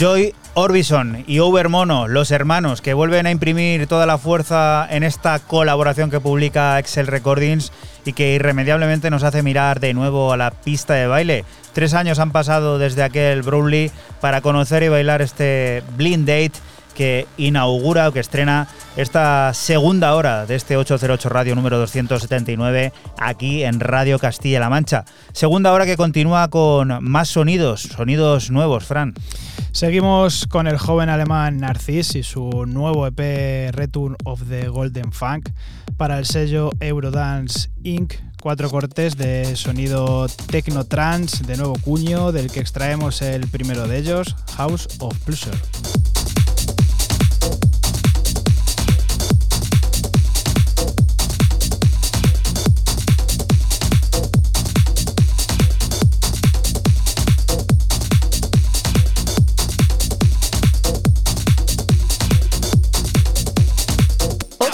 Joy 0.00 0.34
Orbison 0.54 1.24
y 1.26 1.40
Overmono, 1.40 2.08
los 2.08 2.30
hermanos 2.30 2.80
que 2.80 2.94
vuelven 2.94 3.26
a 3.26 3.30
imprimir 3.30 3.86
toda 3.86 4.06
la 4.06 4.16
fuerza 4.16 4.86
en 4.88 5.02
esta 5.02 5.38
colaboración 5.40 6.10
que 6.10 6.20
publica 6.20 6.78
Excel 6.78 7.06
Recordings 7.06 7.70
y 8.06 8.14
que 8.14 8.32
irremediablemente 8.32 9.10
nos 9.10 9.24
hace 9.24 9.42
mirar 9.42 9.78
de 9.78 9.92
nuevo 9.92 10.32
a 10.32 10.38
la 10.38 10.52
pista 10.52 10.94
de 10.94 11.06
baile. 11.06 11.44
Tres 11.74 11.92
años 11.92 12.18
han 12.18 12.32
pasado 12.32 12.78
desde 12.78 13.02
aquel 13.02 13.42
Brownlee 13.42 13.90
para 14.22 14.40
conocer 14.40 14.82
y 14.84 14.88
bailar 14.88 15.20
este 15.20 15.82
Blind 15.98 16.26
Date 16.26 16.58
que 16.94 17.26
inaugura 17.36 18.08
o 18.08 18.12
que 18.12 18.20
estrena 18.20 18.68
esta 18.96 19.52
segunda 19.54 20.14
hora 20.14 20.46
de 20.46 20.56
este 20.56 20.76
808 20.76 21.28
Radio 21.28 21.54
número 21.54 21.78
279 21.78 22.92
aquí 23.18 23.62
en 23.62 23.80
Radio 23.80 24.18
Castilla-La 24.18 24.68
Mancha. 24.68 25.04
Segunda 25.32 25.72
hora 25.72 25.86
que 25.86 25.96
continúa 25.96 26.48
con 26.48 27.02
más 27.02 27.28
sonidos, 27.28 27.82
sonidos 27.82 28.50
nuevos, 28.50 28.84
Fran. 28.84 29.14
Seguimos 29.72 30.46
con 30.46 30.66
el 30.66 30.78
joven 30.78 31.08
alemán 31.08 31.58
Narcis 31.58 32.16
y 32.16 32.22
su 32.22 32.66
nuevo 32.66 33.06
EP 33.06 33.72
Return 33.72 34.16
of 34.24 34.42
the 34.48 34.68
Golden 34.68 35.12
Funk 35.12 35.48
para 35.96 36.18
el 36.18 36.26
sello 36.26 36.70
Eurodance 36.80 37.70
Inc. 37.84 38.14
Cuatro 38.42 38.70
cortes 38.70 39.16
de 39.16 39.54
sonido 39.54 40.26
techno 40.50 40.84
trance 40.84 41.44
de 41.44 41.58
nuevo 41.58 41.74
cuño, 41.82 42.32
del 42.32 42.50
que 42.50 42.60
extraemos 42.60 43.20
el 43.20 43.46
primero 43.48 43.86
de 43.86 43.98
ellos, 43.98 44.34
House 44.56 44.88
of 44.98 45.14
Pleasure. 45.24 45.58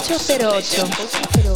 808. 0.09 1.56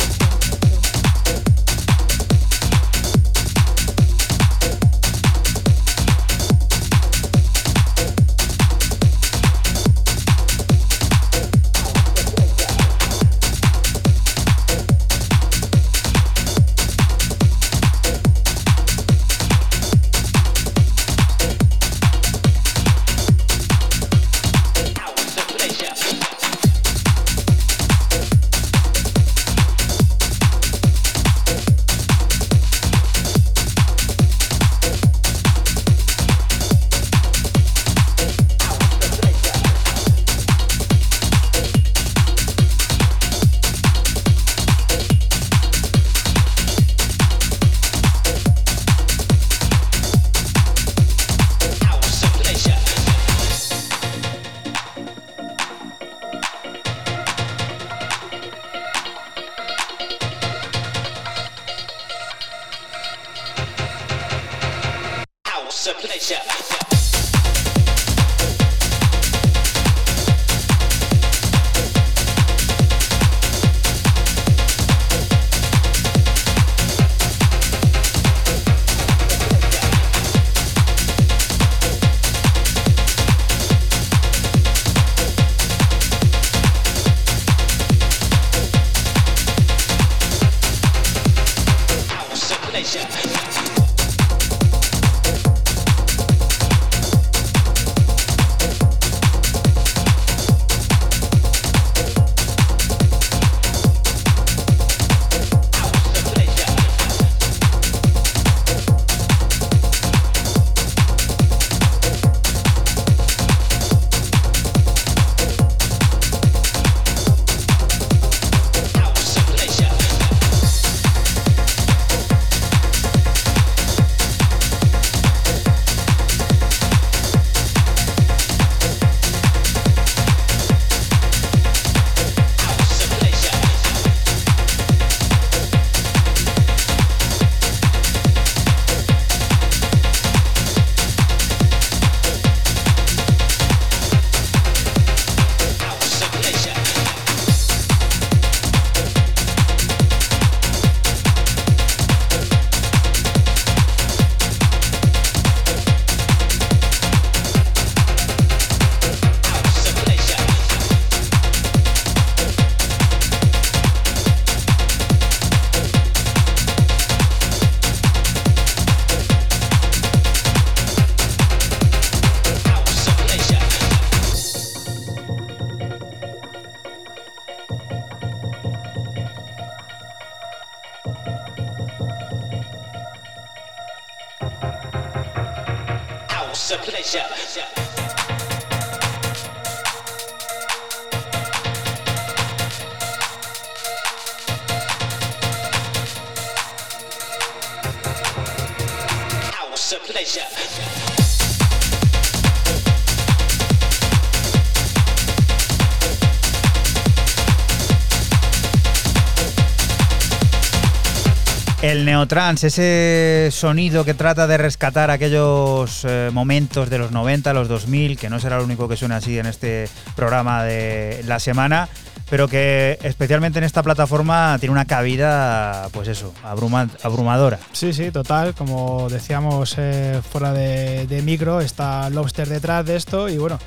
Neotrans, 212.20 212.64
ese 212.64 213.48
sonido 213.50 214.04
que 214.04 214.12
trata 214.12 214.46
de 214.46 214.58
rescatar 214.58 215.10
aquellos 215.10 216.04
eh, 216.04 216.28
momentos 216.30 216.90
de 216.90 216.98
los 216.98 217.12
90, 217.12 217.54
los 217.54 217.66
2000, 217.66 218.18
que 218.18 218.28
no 218.28 218.38
será 218.38 218.58
lo 218.58 218.64
único 218.64 218.88
que 218.88 218.96
suena 218.96 219.16
así 219.16 219.38
en 219.38 219.46
este 219.46 219.88
programa 220.16 220.62
de 220.62 221.22
la 221.26 221.38
semana, 221.40 221.88
pero 222.28 222.46
que 222.46 222.98
especialmente 223.02 223.58
en 223.58 223.64
esta 223.64 223.82
plataforma 223.82 224.58
tiene 224.60 224.72
una 224.72 224.84
cabida, 224.84 225.88
pues 225.92 226.08
eso, 226.08 226.34
abrumadora. 226.44 227.58
Sí, 227.72 227.94
sí, 227.94 228.10
total. 228.10 228.54
Como 228.54 229.08
decíamos 229.08 229.76
eh, 229.78 230.20
fuera 230.30 230.52
de, 230.52 231.06
de 231.06 231.22
micro, 231.22 231.62
está 231.62 232.10
Lobster 232.10 232.48
detrás 232.48 232.84
de 232.84 232.96
esto 232.96 233.30
y 233.30 233.38
bueno. 233.38 233.58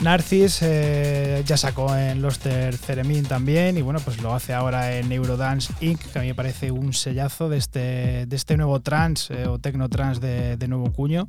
Narcis 0.00 0.60
eh, 0.62 1.42
ya 1.46 1.56
sacó 1.56 1.94
en 1.96 2.20
Loster 2.20 2.76
Ceremin 2.76 3.24
también 3.24 3.78
y 3.78 3.82
bueno, 3.82 3.98
pues 4.00 4.20
lo 4.20 4.34
hace 4.34 4.52
ahora 4.52 4.96
en 4.96 5.10
Eurodance 5.10 5.72
Inc., 5.80 6.00
que 6.00 6.18
a 6.18 6.22
mí 6.22 6.28
me 6.28 6.34
parece 6.34 6.70
un 6.70 6.92
sellazo 6.92 7.48
de 7.48 7.58
este, 7.58 8.26
de 8.26 8.36
este 8.36 8.56
nuevo 8.56 8.80
trance 8.80 9.32
eh, 9.32 9.46
o 9.46 9.58
techno 9.58 9.88
trance 9.88 10.20
de, 10.20 10.56
de 10.56 10.68
nuevo 10.68 10.92
cuño 10.92 11.28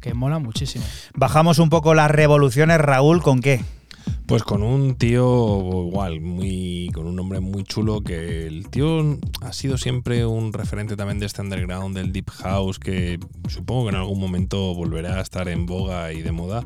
que 0.00 0.14
mola 0.14 0.38
muchísimo. 0.38 0.84
Bajamos 1.14 1.58
un 1.58 1.70
poco 1.70 1.94
las 1.94 2.10
revoluciones, 2.10 2.78
Raúl, 2.78 3.22
¿con 3.22 3.40
qué? 3.40 3.60
Pues 4.32 4.44
con 4.44 4.62
un 4.62 4.94
tío 4.94 5.84
igual, 5.88 6.22
muy 6.22 6.90
con 6.94 7.06
un 7.06 7.16
nombre 7.16 7.40
muy 7.40 7.64
chulo 7.64 8.00
que 8.00 8.46
el 8.46 8.70
tío 8.70 9.18
ha 9.42 9.52
sido 9.52 9.76
siempre 9.76 10.24
un 10.24 10.54
referente 10.54 10.96
también 10.96 11.18
de 11.18 11.26
este 11.26 11.42
underground 11.42 11.94
del 11.94 12.14
deep 12.14 12.30
house 12.30 12.78
que 12.78 13.20
supongo 13.48 13.82
que 13.82 13.88
en 13.90 13.96
algún 13.96 14.18
momento 14.18 14.74
volverá 14.74 15.18
a 15.18 15.20
estar 15.20 15.50
en 15.50 15.66
boga 15.66 16.14
y 16.14 16.22
de 16.22 16.32
moda 16.32 16.64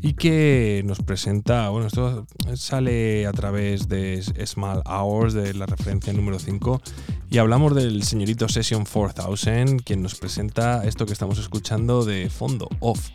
y 0.00 0.12
que 0.12 0.82
nos 0.84 1.00
presenta, 1.02 1.68
bueno, 1.70 1.88
esto 1.88 2.24
sale 2.54 3.26
a 3.26 3.32
través 3.32 3.88
de 3.88 4.22
Small 4.46 4.84
Hours 4.86 5.34
de 5.34 5.54
la 5.54 5.66
referencia 5.66 6.12
número 6.12 6.38
5 6.38 6.80
y 7.30 7.38
hablamos 7.38 7.74
del 7.74 8.04
señorito 8.04 8.48
Session 8.48 8.84
4000 8.84 9.82
quien 9.82 10.02
nos 10.02 10.14
presenta 10.14 10.84
esto 10.84 11.04
que 11.04 11.14
estamos 11.14 11.40
escuchando 11.40 12.04
de 12.04 12.30
fondo, 12.30 12.68
off. 12.78 13.10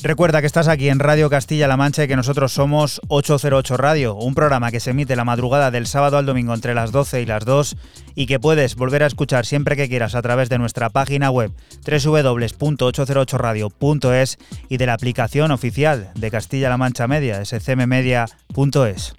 Recuerda 0.00 0.40
que 0.40 0.46
estás 0.46 0.68
aquí 0.68 0.90
en 0.90 1.00
Radio 1.00 1.28
Castilla-La 1.28 1.76
Mancha 1.76 2.04
y 2.04 2.08
que 2.08 2.14
nosotros 2.14 2.52
somos 2.52 3.00
808 3.08 3.76
Radio, 3.76 4.14
un 4.14 4.32
programa 4.32 4.70
que 4.70 4.78
se 4.78 4.90
emite 4.90 5.16
la 5.16 5.24
madrugada 5.24 5.72
del 5.72 5.88
sábado 5.88 6.18
al 6.18 6.26
domingo 6.26 6.54
entre 6.54 6.72
las 6.72 6.92
12 6.92 7.22
y 7.22 7.26
las 7.26 7.44
2 7.44 7.76
y 8.14 8.26
que 8.26 8.38
puedes 8.38 8.76
volver 8.76 9.02
a 9.02 9.06
escuchar 9.06 9.44
siempre 9.44 9.74
que 9.74 9.88
quieras 9.88 10.14
a 10.14 10.22
través 10.22 10.50
de 10.50 10.58
nuestra 10.58 10.90
página 10.90 11.32
web 11.32 11.50
www.808radio.es 11.84 14.38
y 14.68 14.76
de 14.76 14.86
la 14.86 14.92
aplicación 14.92 15.50
oficial 15.50 16.12
de 16.14 16.30
Castilla-La 16.30 16.76
Mancha 16.76 17.08
Media, 17.08 17.44
scmmedia.es. 17.44 19.14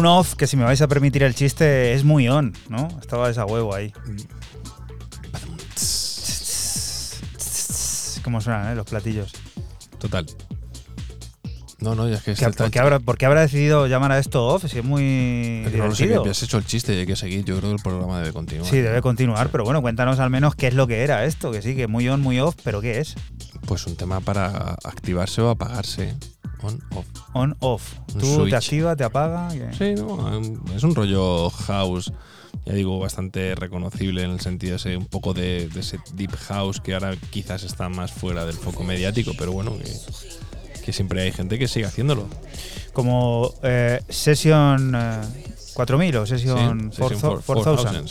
un 0.00 0.06
off 0.06 0.34
que 0.34 0.46
si 0.46 0.56
me 0.56 0.64
vais 0.64 0.80
a 0.80 0.88
permitir 0.88 1.22
el 1.22 1.34
chiste 1.34 1.92
es 1.92 2.04
muy 2.04 2.26
on, 2.28 2.54
¿no? 2.68 2.88
Estaba 3.00 3.28
esa 3.28 3.44
huevo 3.44 3.74
ahí. 3.74 3.92
¿Cómo 8.24 8.40
suenan 8.40 8.72
eh, 8.72 8.74
los 8.74 8.86
platillos? 8.86 9.32
Total. 9.98 10.26
No, 11.80 11.94
no, 11.94 12.08
ya 12.08 12.16
es 12.16 12.22
que... 12.22 12.34
¿Por, 12.34 12.70
qué 12.70 12.78
habrá, 12.78 12.98
¿Por 12.98 13.18
qué 13.18 13.26
habrá 13.26 13.42
decidido 13.42 13.86
llamar 13.86 14.12
a 14.12 14.18
esto 14.18 14.46
off? 14.46 14.66
Si 14.66 14.78
es 14.78 14.84
muy 14.84 15.66
No 15.74 15.88
lo 15.88 15.94
sé, 15.94 16.08
que 16.08 16.30
has 16.30 16.42
hecho 16.42 16.58
el 16.58 16.66
chiste 16.66 16.94
y 16.94 16.98
hay 17.00 17.06
que 17.06 17.16
seguir. 17.16 17.44
Yo 17.44 17.58
creo 17.58 17.70
que 17.70 17.76
el 17.76 17.82
programa 17.82 18.20
debe 18.20 18.32
continuar. 18.32 18.68
Sí, 18.68 18.78
debe 18.78 19.02
continuar, 19.02 19.50
pero 19.50 19.64
bueno, 19.64 19.82
cuéntanos 19.82 20.18
al 20.18 20.30
menos 20.30 20.54
qué 20.54 20.68
es 20.68 20.74
lo 20.74 20.86
que 20.86 21.02
era 21.02 21.24
esto. 21.24 21.50
Que 21.52 21.62
sí, 21.62 21.74
que 21.76 21.86
muy 21.86 22.08
on, 22.08 22.20
muy 22.20 22.38
off, 22.40 22.54
pero 22.64 22.80
¿qué 22.80 23.00
es? 23.00 23.14
Pues 23.66 23.86
un 23.86 23.96
tema 23.96 24.20
para 24.20 24.76
activarse 24.84 25.40
o 25.40 25.50
apagarse. 25.50 26.14
On-off. 27.32 27.94
Tú 28.18 28.48
te 28.48 28.56
activa, 28.56 28.96
te 28.96 29.04
apaga. 29.04 29.50
Sí, 29.50 29.94
no, 29.96 30.40
es 30.74 30.82
un 30.82 30.94
rollo 30.94 31.50
house, 31.50 32.12
ya 32.66 32.72
digo, 32.72 32.98
bastante 32.98 33.54
reconocible 33.54 34.22
en 34.22 34.30
el 34.30 34.40
sentido 34.40 34.76
ese, 34.76 34.96
un 34.96 35.06
poco 35.06 35.32
de, 35.34 35.68
ese 35.76 35.98
deep 36.14 36.34
house 36.36 36.80
que 36.80 36.94
ahora 36.94 37.14
quizás 37.30 37.62
está 37.62 37.88
más 37.88 38.12
fuera 38.12 38.44
del 38.46 38.56
foco 38.56 38.84
mediático, 38.84 39.32
pero 39.38 39.52
bueno, 39.52 39.76
que, 40.84 40.92
siempre 40.92 41.22
hay 41.22 41.30
gente 41.30 41.56
que 41.56 41.68
sigue 41.68 41.86
haciéndolo. 41.86 42.26
Como 42.92 43.54
eh, 43.62 44.00
Session 44.08 44.96
4000 45.74 46.14
eh, 46.14 46.18
o 46.18 46.26
Session, 46.26 46.90
4000. 46.90 48.04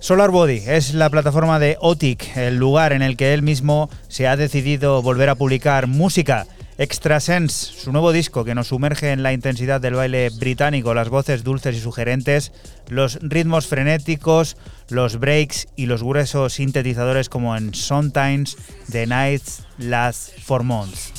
Solar 0.00 0.30
Body 0.30 0.62
es 0.66 0.94
la 0.94 1.10
plataforma 1.10 1.58
de 1.58 1.76
Otic, 1.80 2.36
el 2.36 2.56
lugar 2.56 2.92
en 2.92 3.02
el 3.02 3.16
que 3.16 3.34
él 3.34 3.42
mismo 3.42 3.90
se 4.08 4.28
ha 4.28 4.36
decidido 4.36 5.02
volver 5.02 5.28
a 5.28 5.34
publicar 5.34 5.86
música 5.86 6.46
Extrasense, 6.80 7.74
su 7.74 7.92
nuevo 7.92 8.10
disco 8.10 8.42
que 8.42 8.54
nos 8.54 8.68
sumerge 8.68 9.12
en 9.12 9.22
la 9.22 9.34
intensidad 9.34 9.82
del 9.82 9.96
baile 9.96 10.30
británico, 10.30 10.94
las 10.94 11.10
voces 11.10 11.44
dulces 11.44 11.76
y 11.76 11.80
sugerentes, 11.80 12.52
los 12.88 13.18
ritmos 13.20 13.66
frenéticos, 13.66 14.56
los 14.88 15.20
breaks 15.20 15.68
y 15.76 15.84
los 15.84 16.02
gruesos 16.02 16.54
sintetizadores 16.54 17.28
como 17.28 17.54
en 17.54 17.74
Sometimes 17.74 18.56
The 18.90 19.06
Nights 19.06 19.64
Last 19.76 20.30
for 20.40 20.62
Months. 20.62 21.12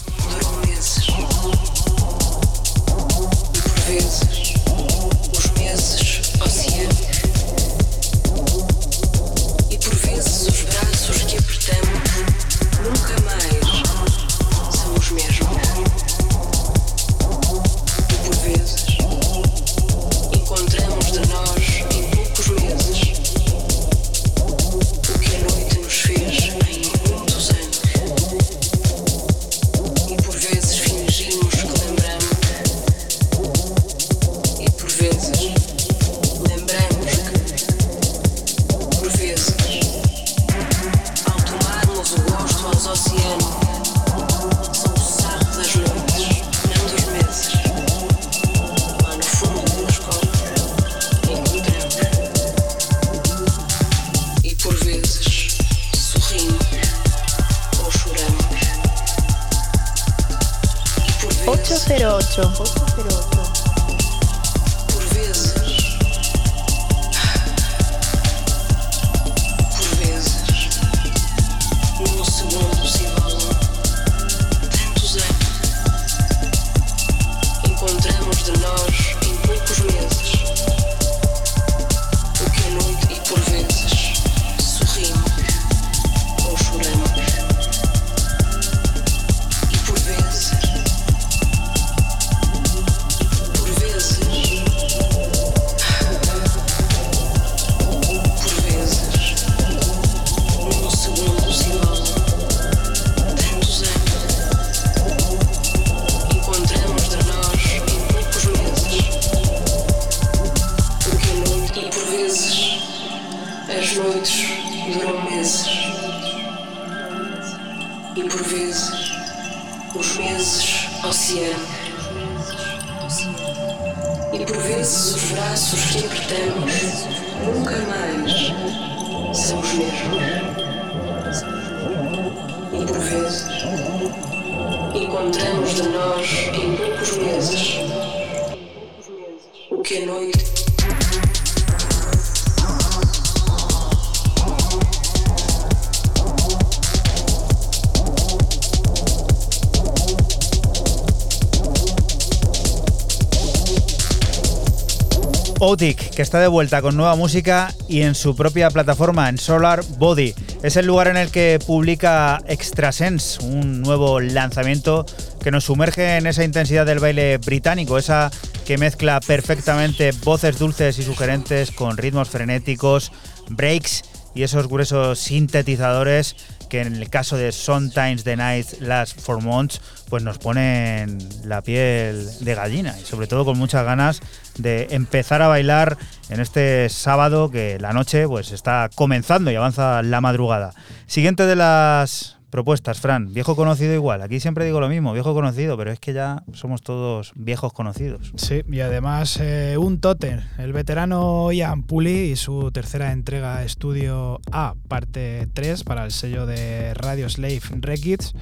Está 156.32 156.40
de 156.40 156.48
vuelta 156.48 156.82
con 156.82 156.96
nueva 156.96 157.18
música 157.18 157.76
y 157.90 158.04
en 158.04 158.16
su 158.16 158.38
propia 158.38 158.70
plataforma, 158.70 159.28
en 159.28 159.38
Solar 159.38 159.84
Body. 159.98 160.34
Es 160.64 160.78
el 160.78 160.86
lugar 160.86 161.10
en 161.10 161.18
el 161.18 161.30
que 161.30 161.60
publica 161.68 162.42
Extrasense, 162.48 163.44
un 163.44 163.82
nuevo 163.82 164.22
lanzamiento 164.22 165.06
que 165.44 165.52
nos 165.52 165.66
sumerge 165.66 166.16
en 166.16 166.28
esa 166.28 166.46
intensidad 166.46 166.86
del 166.86 167.00
baile 167.00 167.38
británico, 167.38 167.98
esa 167.98 168.32
que 168.66 168.78
mezcla 168.78 169.20
perfectamente 169.20 170.14
voces 170.24 170.58
dulces 170.58 170.98
y 171.00 171.04
sugerentes 171.04 171.70
con 171.72 171.98
ritmos 171.98 172.30
frenéticos, 172.30 173.12
breaks 173.50 174.04
y 174.34 174.44
esos 174.44 174.70
gruesos 174.70 175.20
sintetizadores 175.20 176.38
que 176.70 176.80
en 176.80 176.96
el 176.96 177.10
caso 177.10 177.36
de 177.36 177.52
Sometimes 177.52 178.24
the 178.24 178.38
Night 178.38 178.80
Last 178.80 179.20
for 179.20 179.42
Months 179.42 179.82
pues 180.10 180.24
nos 180.24 180.38
ponen 180.38 181.18
la 181.44 181.62
piel 181.62 182.30
de 182.40 182.56
gallina 182.56 182.98
y 182.98 183.04
sobre 183.04 183.28
todo 183.28 183.44
con 183.44 183.58
muchas 183.58 183.84
ganas 183.84 184.22
de 184.58 184.88
empezar 184.92 185.42
a 185.42 185.48
bailar 185.48 185.98
en 186.30 186.40
este 186.40 186.90
sábado 186.90 187.50
que 187.50 187.80
la 187.80 187.94
noche 187.94 188.28
pues 188.28 188.52
está 188.52 188.90
comenzando 188.96 189.52
y 189.52 189.56
avanza 189.56 190.02
la 190.04 190.22
madrugada. 190.22 190.74
Siguiente 191.08 191.46
de 191.46 191.56
las 191.56 192.38
propuestas, 192.52 193.00
Fran, 193.00 193.34
viejo 193.34 193.56
conocido 193.56 193.94
igual. 193.94 194.22
Aquí 194.22 194.40
siempre 194.40 194.66
digo 194.66 194.80
lo 194.80 194.90
mismo, 194.90 195.14
viejo 195.14 195.34
conocido, 195.34 195.78
pero 195.78 195.92
es 195.92 196.00
que 196.00 196.14
ya 196.14 196.44
somos 196.54 196.82
todos 196.84 197.32
viejos 197.36 197.74
conocidos. 197.74 198.34
Sí, 198.36 198.62
y 198.70 198.82
además 198.82 199.40
eh, 199.42 199.78
un 199.80 200.00
tótem, 200.00 200.42
el 200.60 200.74
veterano 200.74 201.52
Ian 201.52 201.84
Puli 201.84 202.32
y 202.32 202.36
su 202.36 202.72
tercera 202.72 203.14
entrega 203.14 203.64
Estudio 203.64 204.40
A, 204.52 204.76
parte 204.88 205.48
3 205.54 205.84
para 205.86 206.04
el 206.04 206.12
sello 206.12 206.46
de 206.46 206.94
Radio 206.94 207.30
Slave 207.30 207.62
Records. 207.80 208.36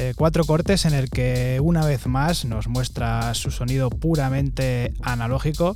Eh, 0.00 0.14
cuatro 0.14 0.44
cortes 0.44 0.84
en 0.84 0.94
el 0.94 1.10
que 1.10 1.58
una 1.60 1.84
vez 1.84 2.06
más 2.06 2.44
nos 2.44 2.68
muestra 2.68 3.34
su 3.34 3.50
sonido 3.50 3.90
puramente 3.90 4.94
analógico 5.02 5.74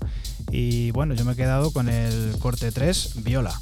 y 0.53 0.93
bueno, 0.93 1.15
yo 1.15 1.24
me 1.24 1.32
he 1.32 1.36
quedado 1.36 1.73
con 1.73 1.89
el 1.89 2.36
corte 2.39 2.70
3, 2.70 3.24
viola. 3.24 3.53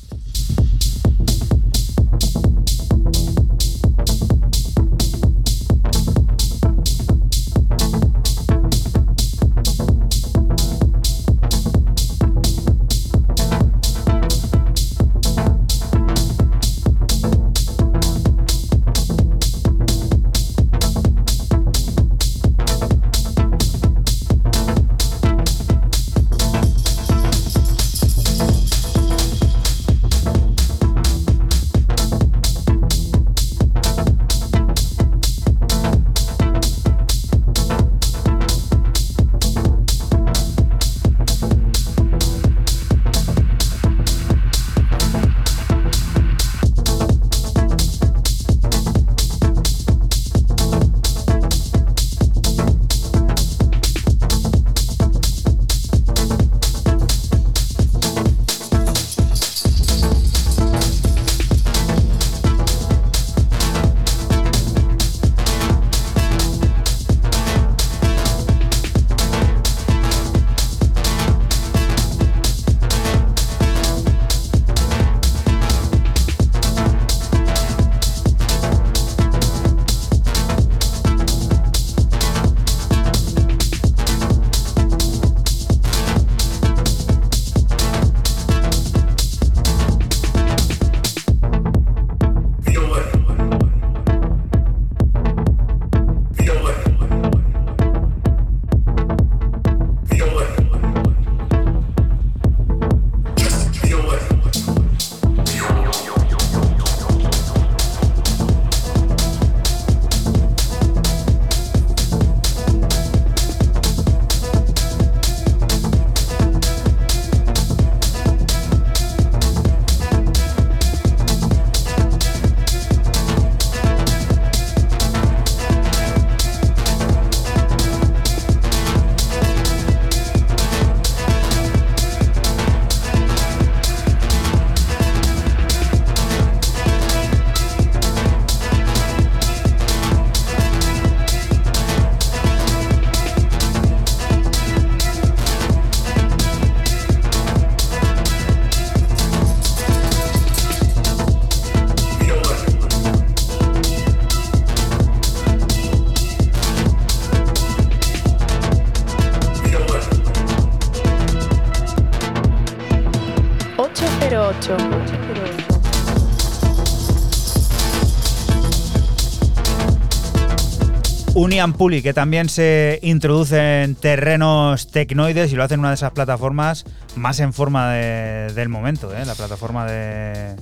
Unian 171.50 171.72
Puli, 171.72 172.00
que 172.00 172.14
también 172.14 172.48
se 172.48 173.00
introduce 173.02 173.82
en 173.82 173.96
terrenos 173.96 174.86
tecnoides 174.92 175.52
y 175.52 175.56
lo 175.56 175.64
hace 175.64 175.74
en 175.74 175.80
una 175.80 175.88
de 175.88 175.96
esas 175.96 176.12
plataformas 176.12 176.84
más 177.16 177.40
en 177.40 177.52
forma 177.52 177.90
de- 177.90 178.52
del 178.54 178.68
momento, 178.68 179.12
¿eh? 179.12 179.24
la 179.26 179.34
plataforma 179.34 179.84
de, 179.84 180.54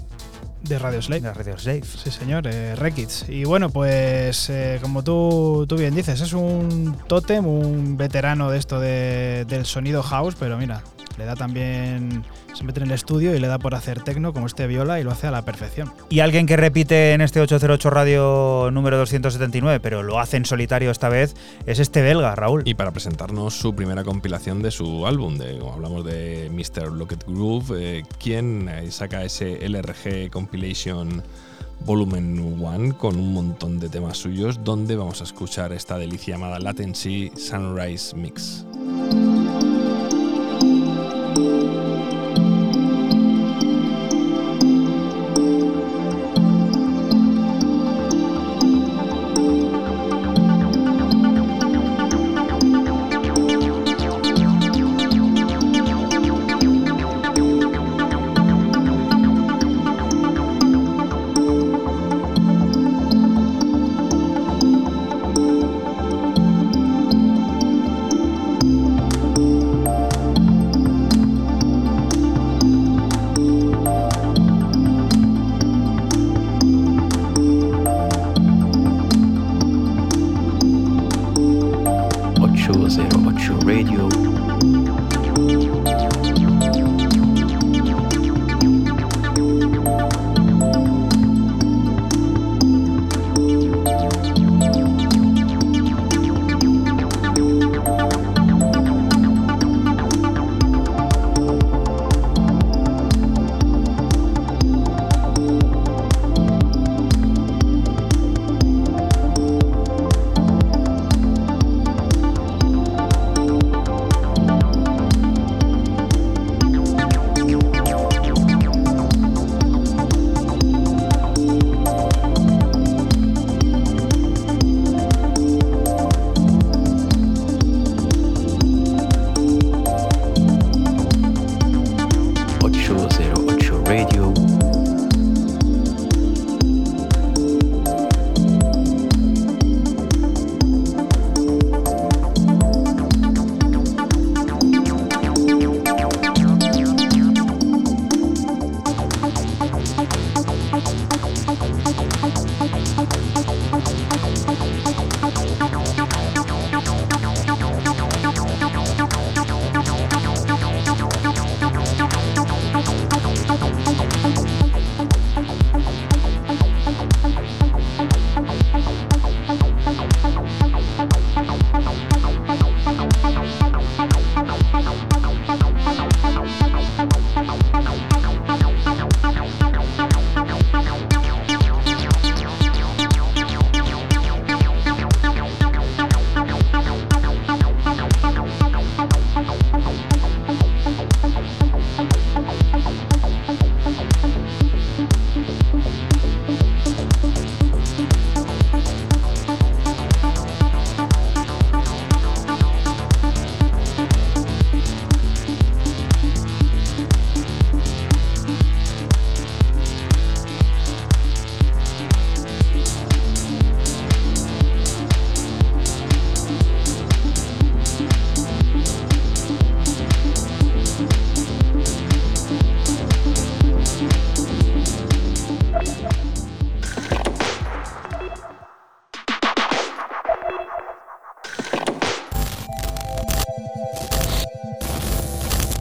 De 0.63 0.79
Radio 0.79 1.03
Slave. 1.03 1.21
de 1.21 1.35
Radio 1.35 1.59
Slave. 1.59 1.83
Sí, 1.85 2.11
señor, 2.11 2.47
eh, 2.47 2.75
Rekids. 2.75 3.27
Y 3.29 3.45
bueno, 3.45 3.69
pues 3.69 4.49
eh, 4.49 4.79
como 4.81 5.05
tú, 5.05 5.67
tú 5.69 5.77
bien 5.77 5.95
dices, 5.95 6.23
es 6.23 6.33
un 6.33 6.97
tótem, 7.07 7.45
un 7.47 7.99
veterano 7.99 8.51
de 8.51 8.57
esto 8.59 8.81
de- 8.81 9.45
del 9.47 9.67
sonido 9.67 10.03
house, 10.03 10.37
pero 10.41 10.57
mira, 10.57 10.81
le 11.19 11.27
da 11.27 11.37
también. 11.37 12.25
Se 12.59 12.65
mete 12.65 12.81
en 12.81 12.87
el 12.87 12.93
estudio 12.93 13.37
y 13.37 13.39
le 13.39 13.47
da 13.47 13.61
por 13.61 13.77
hacer 13.77 14.03
tecno 14.03 14.33
como 14.33 14.49
este 14.49 14.67
viola 14.67 14.99
y 14.99 15.05
lo 15.05 15.13
hace 15.13 15.29
a 15.29 15.31
la 15.31 15.43
perfección. 15.43 15.93
Y 16.11 16.19
alguien 16.19 16.45
que 16.45 16.57
repite 16.57 17.13
en 17.13 17.21
este 17.21 17.41
808 17.41 17.89
Radio 17.89 18.71
número 18.73 18.99
279, 18.99 19.79
pero 19.79 20.03
lo 20.03 20.19
hace 20.19 20.39
en 20.39 20.45
solitario 20.45 20.91
esta 20.91 21.09
vez, 21.09 21.37
es 21.67 21.79
este 21.79 22.03
belga, 22.03 22.35
Raúl. 22.35 22.63
Y 22.65 22.75
para 22.75 22.91
presentarnos 22.91 23.55
su 23.55 23.77
primera 23.77 24.03
compilación 24.03 24.61
de 24.61 24.73
su 24.73 25.07
álbum, 25.07 25.39
de, 25.39 25.57
como 25.57 25.75
hablamos 25.75 26.05
de 26.05 26.51
Mr. 26.51 26.91
Locket 26.91 27.25
Groove, 27.29 27.77
eh, 27.79 28.03
quien 28.19 28.69
eh, 28.69 28.91
saca 28.91 29.23
ese 29.23 29.65
LRG 29.69 30.29
Compilation 30.33 31.23
Volumen 31.87 32.41
1 32.41 32.99
con 32.99 33.15
un 33.15 33.35
montón 33.35 33.79
de 33.79 33.89
temas 33.89 34.19
suyos, 34.19 34.65
donde 34.65 34.97
vamos 34.97 35.21
a 35.21 35.25
escuchar 35.25 35.73
esta 35.73 35.97
delicia 35.97 36.35
llamada 36.35 36.59
Latency 36.59 37.31
Sunrise 37.37 38.17
Mix. 38.17 38.67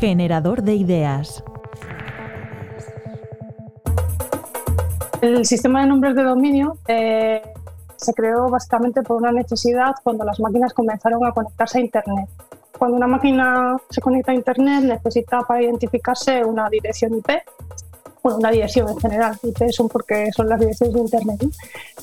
Generador 0.07 0.63
de 0.63 0.73
ideas. 0.73 1.43
El 5.19 5.45
sistema 5.45 5.81
de 5.81 5.87
nombres 5.87 6.15
de 6.15 6.23
dominio 6.23 6.77
eh, 6.87 7.41
se 7.97 8.13
creó 8.13 8.49
básicamente 8.49 9.01
por 9.01 9.17
una 9.17 9.33
necesidad 9.33 9.95
cuando 10.01 10.23
las 10.23 10.39
máquinas 10.39 10.73
comenzaron 10.73 11.25
a 11.25 11.33
conectarse 11.33 11.79
a 11.79 11.81
Internet. 11.81 12.29
Cuando 12.77 12.95
una 12.95 13.07
máquina 13.07 13.75
se 13.89 13.99
conecta 13.99 14.31
a 14.31 14.35
Internet 14.35 14.85
necesita 14.85 15.41
para 15.41 15.61
identificarse 15.61 16.41
una 16.45 16.69
dirección 16.69 17.13
IP, 17.15 17.43
bueno, 18.23 18.37
una 18.37 18.51
dirección 18.51 18.87
en 18.87 18.97
general, 18.97 19.37
IP 19.43 19.71
son 19.71 19.89
porque 19.89 20.31
son 20.31 20.47
las 20.47 20.57
direcciones 20.57 20.95
de 20.95 21.01
Internet, 21.01 21.43
¿no? 21.43 21.49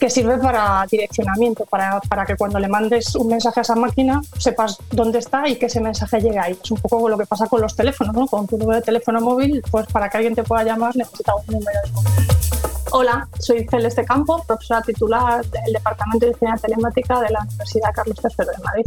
Que 0.05 0.11
sirve 0.11 0.37
para 0.37 0.85
direccionamiento, 0.91 1.65
para, 1.65 1.99
para 1.99 2.27
que 2.27 2.37
cuando 2.37 2.59
le 2.59 2.69
mandes 2.69 3.15
un 3.15 3.29
mensaje 3.29 3.61
a 3.61 3.63
esa 3.63 3.75
máquina 3.75 4.21
sepas 4.37 4.77
dónde 4.91 5.19
está 5.19 5.49
y 5.49 5.57
que 5.57 5.65
ese 5.65 5.81
mensaje 5.81 6.21
llegue 6.21 6.39
ahí. 6.39 6.59
Es 6.63 6.71
un 6.71 6.77
poco 6.77 7.09
lo 7.09 7.17
que 7.17 7.25
pasa 7.25 7.47
con 7.47 7.63
los 7.63 7.75
teléfonos, 7.75 8.15
¿no? 8.15 8.27
con 8.27 8.47
tu 8.47 8.59
número 8.59 8.81
de 8.81 8.85
teléfono 8.85 9.23
móvil, 9.23 9.63
pues 9.71 9.87
para 9.87 10.11
que 10.11 10.19
alguien 10.19 10.35
te 10.35 10.43
pueda 10.43 10.63
llamar 10.63 10.95
necesita 10.95 11.35
un 11.35 11.47
número 11.47 11.81
de 11.83 11.93
móvil. 11.93 12.13
Hola, 12.93 13.27
soy 13.39 13.67
Celeste 13.67 14.05
Campo, 14.05 14.45
profesora 14.47 14.83
titular 14.83 15.43
del 15.43 15.73
Departamento 15.73 16.27
de 16.27 16.33
Ingeniería 16.33 16.61
Telemática 16.61 17.21
de 17.21 17.31
la 17.31 17.41
Universidad 17.41 17.95
Carlos 17.95 18.19
III 18.23 18.45
de 18.45 18.63
Madrid. 18.63 18.85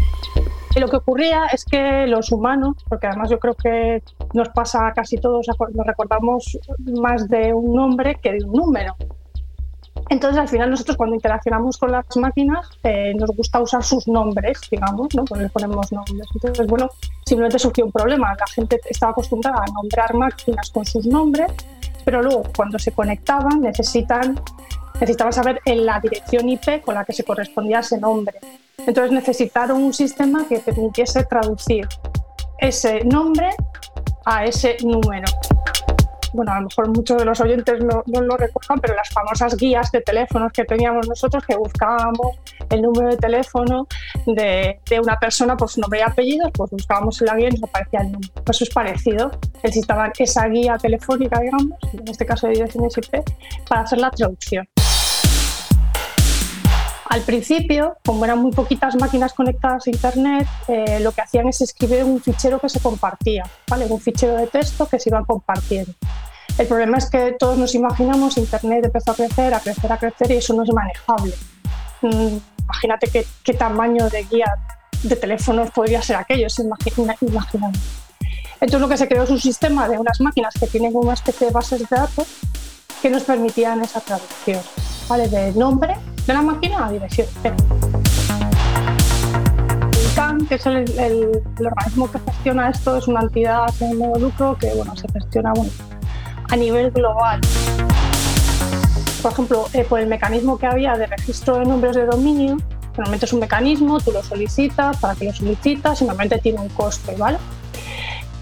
Y 0.75 0.79
lo 0.79 0.87
que 0.87 0.97
ocurría 0.97 1.47
es 1.47 1.65
que 1.65 2.05
los 2.05 2.31
humanos, 2.31 2.75
porque 2.87 3.07
además 3.07 3.31
yo 3.31 3.39
creo 3.39 3.55
que 3.55 4.03
nos 4.35 4.49
pasa 4.49 4.93
casi 4.95 5.17
todos, 5.17 5.47
nos 5.47 5.87
recordamos 5.87 6.59
más 6.77 7.27
de 7.27 7.55
un 7.55 7.73
nombre 7.73 8.19
que 8.21 8.33
de 8.33 8.45
un 8.45 8.53
número. 8.53 8.95
Entonces, 10.09 10.39
al 10.39 10.47
final, 10.47 10.69
nosotros 10.69 10.95
cuando 10.95 11.15
interaccionamos 11.15 11.77
con 11.77 11.91
las 11.91 12.05
máquinas, 12.15 12.67
eh, 12.83 13.13
nos 13.15 13.31
gusta 13.31 13.59
usar 13.59 13.83
sus 13.83 14.07
nombres, 14.07 14.59
digamos, 14.71 15.13
¿no? 15.13 15.25
Pues 15.25 15.41
les 15.41 15.51
ponemos 15.51 15.91
nombres. 15.91 16.27
Entonces, 16.33 16.67
bueno, 16.67 16.89
simplemente 17.25 17.59
surgió 17.59 17.85
un 17.85 17.91
problema. 17.91 18.33
La 18.39 18.47
gente 18.47 18.79
estaba 18.89 19.11
acostumbrada 19.11 19.63
a 19.63 19.71
nombrar 19.71 20.13
máquinas 20.13 20.71
con 20.71 20.85
sus 20.85 21.05
nombres, 21.05 21.51
pero 22.05 22.21
luego, 22.21 22.43
cuando 22.55 22.79
se 22.79 22.93
conectaban, 22.93 23.59
necesitan, 23.61 24.39
necesitaban 24.93 25.33
saber 25.33 25.61
en 25.65 25.85
la 25.85 25.99
dirección 25.99 26.47
IP 26.47 26.81
con 26.85 26.95
la 26.95 27.03
que 27.03 27.11
se 27.11 27.23
correspondía 27.23 27.79
ese 27.79 27.99
nombre. 27.99 28.39
Entonces, 28.77 29.11
necesitaron 29.11 29.83
un 29.83 29.93
sistema 29.93 30.45
que 30.47 30.59
permitiese 30.59 31.25
traducir 31.25 31.87
ese 32.59 33.03
nombre 33.03 33.49
a 34.25 34.45
ese 34.45 34.77
número 34.83 35.27
bueno, 36.37 36.51
a 36.53 36.61
lo 36.61 36.67
mejor 36.67 36.89
muchos 36.89 37.17
de 37.17 37.25
los 37.25 37.41
oyentes 37.41 37.83
no, 37.83 38.03
lo 38.05 38.37
recuerdan, 38.37 38.79
pero 38.79 38.93
las 38.93 39.09
famosas 39.09 39.57
guías 39.57 39.91
de 39.91 40.01
teléfonos 40.01 40.51
que 40.53 40.65
teníamos 40.65 41.09
nosotros, 41.09 41.43
que 41.45 41.57
buscábamos 41.57 42.37
el 42.69 42.83
número 42.83 43.09
de 43.09 43.17
teléfono 43.17 43.87
de, 44.27 44.79
una 45.01 45.17
persona 45.17 45.57
por 45.57 45.67
su 45.67 45.81
nombre 45.81 45.99
y 45.99 46.03
apellido, 46.03 46.51
pues 46.51 46.69
buscábamos 46.69 47.19
en 47.21 47.27
la 47.27 47.35
guía 47.35 47.49
y 47.49 47.53
nos 47.53 47.63
aparecía 47.63 48.01
el 48.01 48.11
número. 48.11 48.33
Pues 48.45 48.57
eso 48.57 48.63
es 48.65 48.69
parecido, 48.69 49.31
necesitaban 49.63 50.11
esa 50.19 50.47
guía 50.47 50.77
telefónica, 50.77 51.39
digamos, 51.39 51.71
en 51.91 52.07
este 52.07 52.25
caso 52.25 52.45
de 52.47 52.53
direcciones 52.53 52.95
IP, 52.97 53.23
para 53.67 53.81
hacer 53.81 53.97
la 53.97 54.11
traducción. 54.11 54.67
Al 57.09 57.21
principio, 57.21 57.97
como 58.05 58.25
eran 58.25 58.37
muy 58.37 58.51
poquitas 58.51 58.95
máquinas 58.95 59.33
conectadas 59.33 59.87
a 59.87 59.89
Internet, 59.89 60.47
eh, 60.67 60.99
lo 60.99 61.11
que 61.13 61.21
hacían 61.21 61.47
es 61.47 61.61
escribir 61.61 62.03
un 62.03 62.21
fichero 62.21 62.59
que 62.59 62.69
se 62.69 62.79
compartía, 62.79 63.43
¿vale? 63.67 63.87
un 63.89 63.99
fichero 63.99 64.35
de 64.35 64.45
texto 64.45 64.87
que 64.87 64.99
se 64.99 65.09
iba 65.09 65.23
compartiendo. 65.25 65.93
El 66.57 66.67
problema 66.67 66.97
es 66.97 67.09
que 67.09 67.35
todos 67.37 67.57
nos 67.57 67.75
imaginamos, 67.75 68.37
Internet 68.37 68.85
empezó 68.85 69.11
a 69.11 69.15
crecer, 69.15 69.53
a 69.53 69.59
crecer, 69.59 69.91
a 69.91 69.97
crecer 69.97 70.31
y 70.31 70.35
eso 70.37 70.53
no 70.55 70.63
es 70.63 70.73
manejable. 70.73 71.33
Mm, 72.01 72.37
imagínate 72.63 73.07
qué, 73.11 73.27
qué, 73.43 73.53
tamaño 73.53 74.09
de 74.09 74.23
guía 74.23 74.55
de 75.03 75.15
teléfonos 75.15 75.69
podría 75.71 76.01
ser 76.01 76.15
aquello, 76.15 76.47
imaginando. 77.21 77.79
Entonces 78.59 78.81
lo 78.81 78.89
que 78.89 78.97
se 78.97 79.07
creó 79.07 79.23
es 79.23 79.29
un 79.29 79.39
sistema 79.39 79.87
de 79.87 79.99
unas 79.99 80.19
máquinas 80.19 80.55
que 80.59 80.65
tienen 80.65 80.95
una 80.95 81.13
especie 81.13 81.47
de 81.47 81.53
bases 81.53 81.79
de 81.79 81.95
datos 81.95 82.27
que 83.01 83.09
nos 83.11 83.23
permitían 83.23 83.81
esa 83.81 83.99
traducción, 84.01 84.61
¿vale? 85.07 85.27
De 85.27 85.51
nombre 85.51 85.95
de 86.25 86.33
la 86.33 86.41
máquina 86.41 86.87
a 86.87 86.91
dirección. 86.91 87.27
El 89.91 90.15
CAN, 90.15 90.47
que 90.47 90.55
es 90.55 90.65
el, 90.65 91.43
organismo 91.59 92.11
que 92.11 92.19
gestiona 92.19 92.69
esto, 92.69 92.97
es 92.97 93.07
una 93.07 93.21
entidad 93.21 93.67
sin 93.77 93.99
modo 93.99 94.17
lucro 94.17 94.57
que 94.59 94.73
bueno, 94.73 94.95
se 94.95 95.07
gestiona 95.09 95.53
a 96.49 96.55
nivel 96.55 96.91
global. 96.91 97.41
Por 99.21 99.31
ejemplo, 99.31 99.67
eh, 99.73 99.83
por 99.83 99.99
el 99.99 100.07
mecanismo 100.07 100.57
que 100.57 100.67
había 100.67 100.95
de 100.95 101.07
registro 101.07 101.57
de 101.57 101.65
nombres 101.65 101.95
de 101.95 102.05
dominio, 102.05 102.57
normalmente 102.95 103.25
es 103.25 103.33
un 103.33 103.39
mecanismo, 103.39 103.99
tú 103.99 104.11
lo 104.11 104.23
solicitas, 104.23 104.97
para 104.97 105.15
que 105.15 105.25
lo 105.25 105.33
solicitas 105.33 106.01
y 106.01 106.05
normalmente 106.05 106.39
tiene 106.39 106.59
un 106.59 106.69
coste, 106.69 107.15
¿vale? 107.15 107.37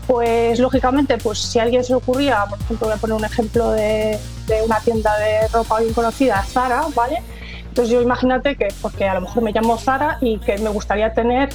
Pues 0.07 0.60
lógicamente, 0.60 1.18
pues 1.18 1.40
si 1.40 1.60
alguien 1.60 1.84
se 1.84 1.95
ocurría, 1.95 2.45
por 2.48 2.60
ejemplo, 2.60 2.88
voy 2.88 2.95
a 2.95 2.99
poner 2.99 3.15
un 3.18 3.26
ejemplo 3.26 3.72
de, 3.72 4.19
de 4.48 4.61
una 4.64 4.80
tienda 4.80 5.18
de 5.18 5.48
ropa 5.48 5.80
bien 5.80 5.94
conocida, 5.94 6.44
Zara, 6.44 6.86
¿vale? 6.94 7.23
Entonces 7.76 7.91
yo 7.91 8.02
imagínate 8.02 8.56
que, 8.56 8.68
porque 8.82 9.06
a 9.06 9.15
lo 9.15 9.22
mejor 9.22 9.44
me 9.44 9.52
llamo 9.52 9.77
Zara 9.77 10.18
y 10.22 10.38
que 10.40 10.57
me 10.60 10.69
gustaría 10.69 11.14
tener 11.14 11.49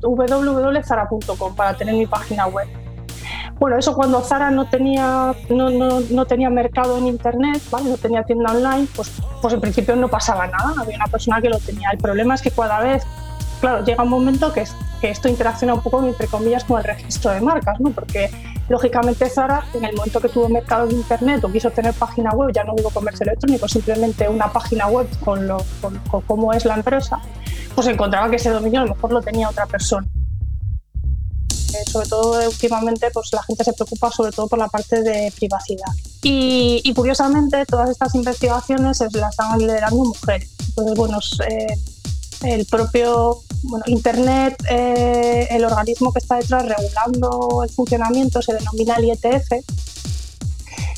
www.zara.com 0.00 1.56
para 1.56 1.76
tener 1.76 1.96
mi 1.96 2.06
página 2.06 2.46
web. 2.46 2.68
Bueno, 3.58 3.76
eso 3.76 3.94
cuando 3.94 4.20
Zara 4.20 4.50
no 4.50 4.66
tenía, 4.66 5.34
no, 5.50 5.70
no, 5.70 6.00
no, 6.00 6.24
tenía 6.26 6.48
mercado 6.48 6.96
en 6.98 7.08
Internet, 7.08 7.60
¿vale? 7.70 7.90
no 7.90 7.96
tenía 7.96 8.22
tienda 8.22 8.52
online, 8.52 8.86
pues, 8.94 9.12
pues 9.42 9.54
en 9.54 9.60
principio 9.60 9.96
no 9.96 10.08
pasaba 10.08 10.46
nada, 10.46 10.74
había 10.78 10.96
una 10.96 11.06
persona 11.06 11.40
que 11.40 11.48
lo 11.48 11.58
tenía. 11.58 11.90
El 11.90 11.98
problema 11.98 12.34
es 12.34 12.42
que 12.42 12.50
cada 12.52 12.80
vez, 12.80 13.04
claro, 13.60 13.84
llega 13.84 14.04
un 14.04 14.10
momento 14.10 14.52
que, 14.52 14.64
que 15.00 15.10
esto 15.10 15.28
interacciona 15.28 15.74
un 15.74 15.82
poco, 15.82 16.04
entre 16.04 16.28
comillas, 16.28 16.64
con 16.64 16.78
el 16.78 16.84
registro 16.84 17.32
de 17.32 17.40
marcas, 17.40 17.80
¿no? 17.80 17.90
porque 17.90 18.30
Lógicamente 18.68 19.30
Zara, 19.30 19.64
en 19.72 19.84
el 19.84 19.96
momento 19.96 20.20
que 20.20 20.28
tuvo 20.28 20.48
mercado 20.48 20.86
de 20.86 20.94
Internet 20.94 21.42
o 21.42 21.50
quiso 21.50 21.70
tener 21.70 21.94
página 21.94 22.32
web, 22.32 22.52
ya 22.52 22.64
no 22.64 22.74
digo 22.76 22.90
comercio 22.90 23.24
electrónico, 23.24 23.66
simplemente 23.66 24.28
una 24.28 24.52
página 24.52 24.88
web 24.88 25.08
con, 25.24 25.48
lo, 25.48 25.56
con, 25.80 25.98
cómo 26.26 26.52
es 26.52 26.66
la 26.66 26.74
empresa, 26.74 27.18
pues 27.74 27.86
encontraba 27.86 28.28
que 28.28 28.36
ese 28.36 28.50
dominio 28.50 28.80
a 28.80 28.84
lo 28.84 28.94
mejor 28.94 29.12
lo 29.12 29.22
tenía 29.22 29.48
otra 29.48 29.66
persona. 29.66 30.06
Eh, 31.74 31.90
sobre 31.90 32.08
todo 32.08 32.48
últimamente 32.48 33.10
pues 33.10 33.32
la 33.32 33.42
gente 33.42 33.62
se 33.62 33.72
preocupa 33.74 34.10
sobre 34.10 34.32
todo 34.32 34.48
por 34.48 34.58
la 34.58 34.68
parte 34.68 35.02
de 35.02 35.32
privacidad. 35.36 35.92
Y, 36.22 36.92
curiosamente 36.94 37.64
todas 37.66 37.90
estas 37.90 38.14
investigaciones 38.14 39.00
las 39.00 39.30
están 39.30 39.58
liderando 39.58 40.04
mujeres. 40.04 40.50
Entonces, 40.68 40.94
bueno, 40.96 41.18
eh, 41.48 41.76
el 42.42 42.66
propio 42.66 43.42
bueno, 43.62 43.84
Internet, 43.86 44.56
eh, 44.70 45.48
el 45.50 45.64
organismo 45.64 46.12
que 46.12 46.20
está 46.20 46.36
detrás 46.36 46.64
regulando 46.64 47.62
el 47.64 47.70
funcionamiento 47.70 48.42
se 48.42 48.54
denomina 48.54 48.96
el 48.96 49.06
IETF. 49.06 49.52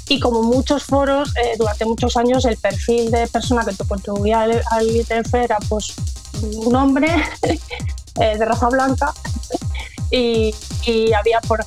Y 0.09 0.19
como 0.19 0.43
muchos 0.43 0.85
foros, 0.85 1.33
eh, 1.37 1.55
durante 1.57 1.85
muchos 1.85 2.17
años 2.17 2.45
el 2.45 2.57
perfil 2.57 3.11
de 3.11 3.29
persona 3.29 3.65
que 3.65 3.77
contribuía 3.85 4.43
al, 4.43 4.61
al 4.71 4.91
IETF 4.91 5.35
era 5.35 5.59
pues 5.69 5.95
un 6.43 6.75
hombre 6.75 7.09
eh, 7.43 8.39
de 8.39 8.45
raza 8.45 8.69
blanca 8.69 9.15
y, 10.11 10.55
había 11.17 11.41
por, 11.41 11.65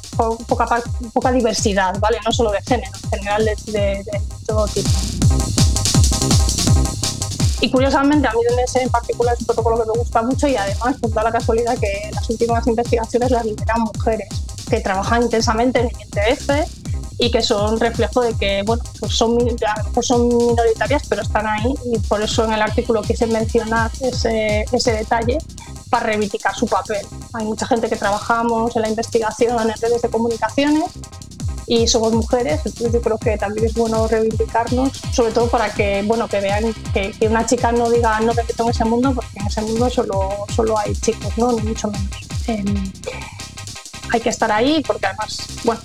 poca, 0.48 0.82
poca, 1.14 1.32
diversidad, 1.32 1.98
¿vale? 2.00 2.18
No 2.26 2.32
solo 2.32 2.52
de 2.52 2.62
género, 2.62 2.92
en 3.04 3.10
general 3.10 3.46
de, 3.46 4.04
de 4.04 4.22
todo 4.46 4.68
tipo. 4.68 4.90
Y 7.62 7.72
curiosamente, 7.72 8.28
a 8.28 8.32
mí 8.34 8.40
DNS 8.44 8.76
en 8.76 8.90
particular 8.90 9.36
es 9.36 9.40
un 9.40 9.46
protocolo 9.46 9.78
que 9.80 9.86
me 9.86 9.98
gusta 9.98 10.22
mucho 10.22 10.48
y 10.50 10.58
además, 10.58 10.98
pues 11.00 11.14
da 11.14 11.24
la 11.24 11.32
casualidad 11.32 11.78
que 11.78 12.12
las 12.14 12.30
últimas 12.30 12.68
investigaciones 12.68 13.32
las 13.32 13.46
lideran 13.46 13.80
mujeres 13.82 14.28
que 14.70 14.82
trabajan 14.82 15.24
intensamente 15.24 15.80
en 15.80 15.86
el 15.86 15.94
INTF 15.94 16.83
y 17.18 17.32
que 17.32 17.42
son 17.42 17.80
reflejo 17.80 18.22
de 18.22 18.34
que, 18.36 18.64
bueno, 18.66 18.84
pues 19.00 19.14
son, 19.14 19.38
pues 19.94 20.08
son 20.08 20.28
minoritarias, 20.28 21.04
pero 21.08 21.22
están 21.22 21.48
ahí 21.48 21.74
y 21.86 22.00
por 22.00 22.22
eso 22.22 22.46
en 22.46 22.54
el 22.54 22.62
artículo 22.62 23.02
quise 23.02 23.28
mencionar 23.28 23.92
ese, 24.02 24.66
ese 24.72 24.92
detalle 24.94 25.38
para 25.90 26.08
reivindicar 26.08 26.56
su 26.56 26.66
papel. 26.66 27.06
Hay 27.34 27.46
mucha 27.46 27.68
gente 27.68 27.88
que 27.88 27.96
trabajamos 27.96 28.76
en 28.76 28.82
la 28.82 28.90
investigación 28.90 29.60
en 29.60 29.76
redes 29.80 30.02
de 30.02 30.10
comunicaciones 30.10 30.92
y 31.68 31.88
somos 31.88 32.14
mujeres, 32.14 32.62
entonces 32.66 32.92
yo 32.92 33.02
creo 33.02 33.18
que 33.18 33.38
también 33.38 33.68
es 33.68 33.74
bueno 33.74 34.08
reivindicarnos, 34.08 34.92
sobre 35.14 35.32
todo 35.32 35.48
para 35.48 35.74
que, 35.74 36.04
bueno, 36.04 36.28
que 36.28 36.40
vean 36.42 36.74
que, 36.94 37.16
una 37.28 37.46
chica 37.46 37.72
no 37.72 37.90
diga 37.90 38.20
no 38.20 38.34
me 38.34 38.44
meto 38.44 38.64
en 38.64 38.70
ese 38.70 38.86
mundo, 38.86 39.14
porque 39.14 39.40
en 39.40 39.48
ese 39.48 39.62
mundo 39.62 39.90
solo, 39.90 40.46
solo 40.54 40.78
hay 40.78 40.94
chicos, 40.94 41.38
¿no? 41.38 41.52
ni 41.54 41.62
mucho 41.62 41.90
menos. 41.90 42.10
Em, 42.48 42.92
hay 44.12 44.20
que 44.20 44.30
estar 44.30 44.52
ahí 44.52 44.84
porque 44.86 45.08
además, 45.08 45.38
bueno, 45.64 45.82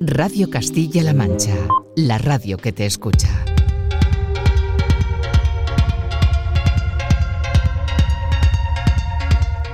Radio 0.00 0.50
Castilla-La 0.50 1.14
Mancha, 1.14 1.54
la 1.96 2.18
radio 2.18 2.56
que 2.56 2.72
te 2.72 2.84
escucha. 2.84 3.28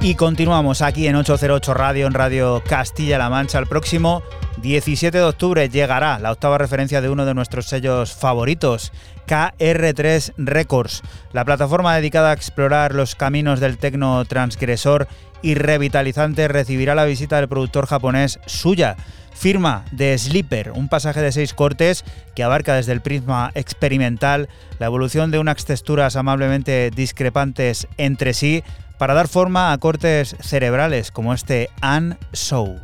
Y 0.00 0.14
continuamos 0.14 0.82
aquí 0.82 1.06
en 1.06 1.16
808 1.16 1.74
Radio, 1.74 2.06
en 2.06 2.14
Radio 2.14 2.62
Castilla-La 2.66 3.30
Mancha. 3.30 3.58
El 3.58 3.66
próximo 3.66 4.22
17 4.62 5.16
de 5.16 5.24
octubre 5.24 5.68
llegará 5.68 6.18
la 6.18 6.32
octava 6.32 6.58
referencia 6.58 7.00
de 7.00 7.08
uno 7.08 7.24
de 7.24 7.34
nuestros 7.34 7.66
sellos 7.66 8.12
favoritos, 8.12 8.92
KR3 9.26 10.34
Records, 10.36 11.02
la 11.32 11.44
plataforma 11.44 11.96
dedicada 11.96 12.30
a 12.30 12.34
explorar 12.34 12.94
los 12.94 13.14
caminos 13.14 13.60
del 13.60 13.78
tecno 13.78 14.24
transgresor 14.26 15.08
y 15.42 15.54
revitalizante 15.54 16.48
recibirá 16.48 16.94
la 16.94 17.04
visita 17.04 17.36
del 17.36 17.48
productor 17.48 17.86
japonés 17.86 18.38
Suya, 18.46 18.96
firma 19.40 19.86
de 19.90 20.18
Sleeper, 20.18 20.72
un 20.72 20.90
pasaje 20.90 21.22
de 21.22 21.32
seis 21.32 21.54
cortes 21.54 22.04
que 22.36 22.42
abarca 22.42 22.74
desde 22.74 22.92
el 22.92 23.00
prisma 23.00 23.50
experimental 23.54 24.50
la 24.78 24.84
evolución 24.84 25.30
de 25.30 25.38
unas 25.38 25.64
texturas 25.64 26.14
amablemente 26.14 26.90
discrepantes 26.94 27.88
entre 27.96 28.34
sí 28.34 28.62
para 28.98 29.14
dar 29.14 29.28
forma 29.28 29.72
a 29.72 29.78
cortes 29.78 30.36
cerebrales 30.40 31.10
como 31.10 31.32
este 31.32 31.70
An 31.80 32.18
Show. 32.34 32.78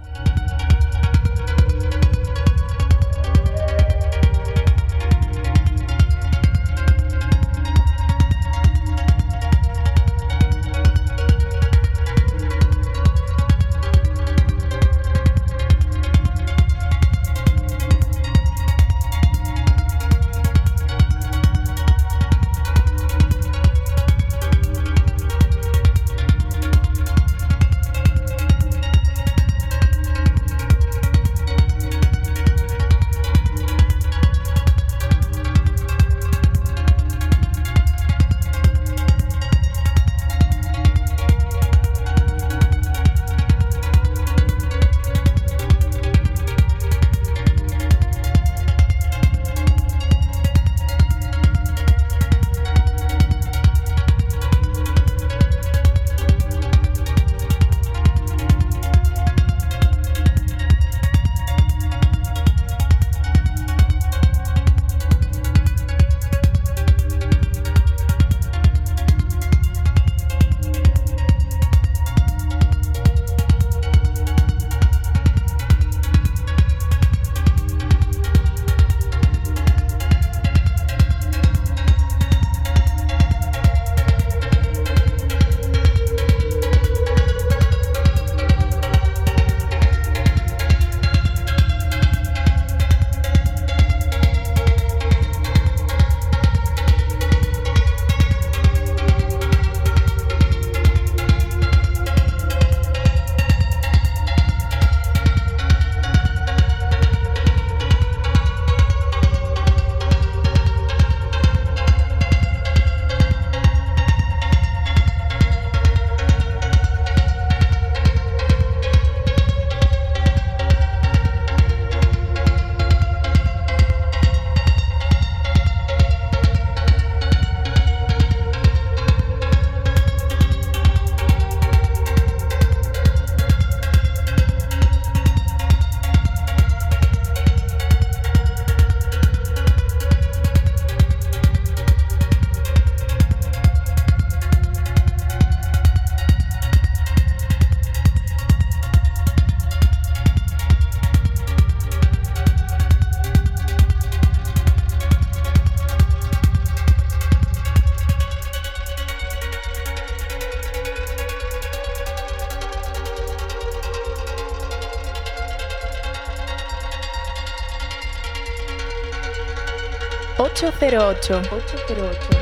808. 170.67 171.45
808. 171.49 172.36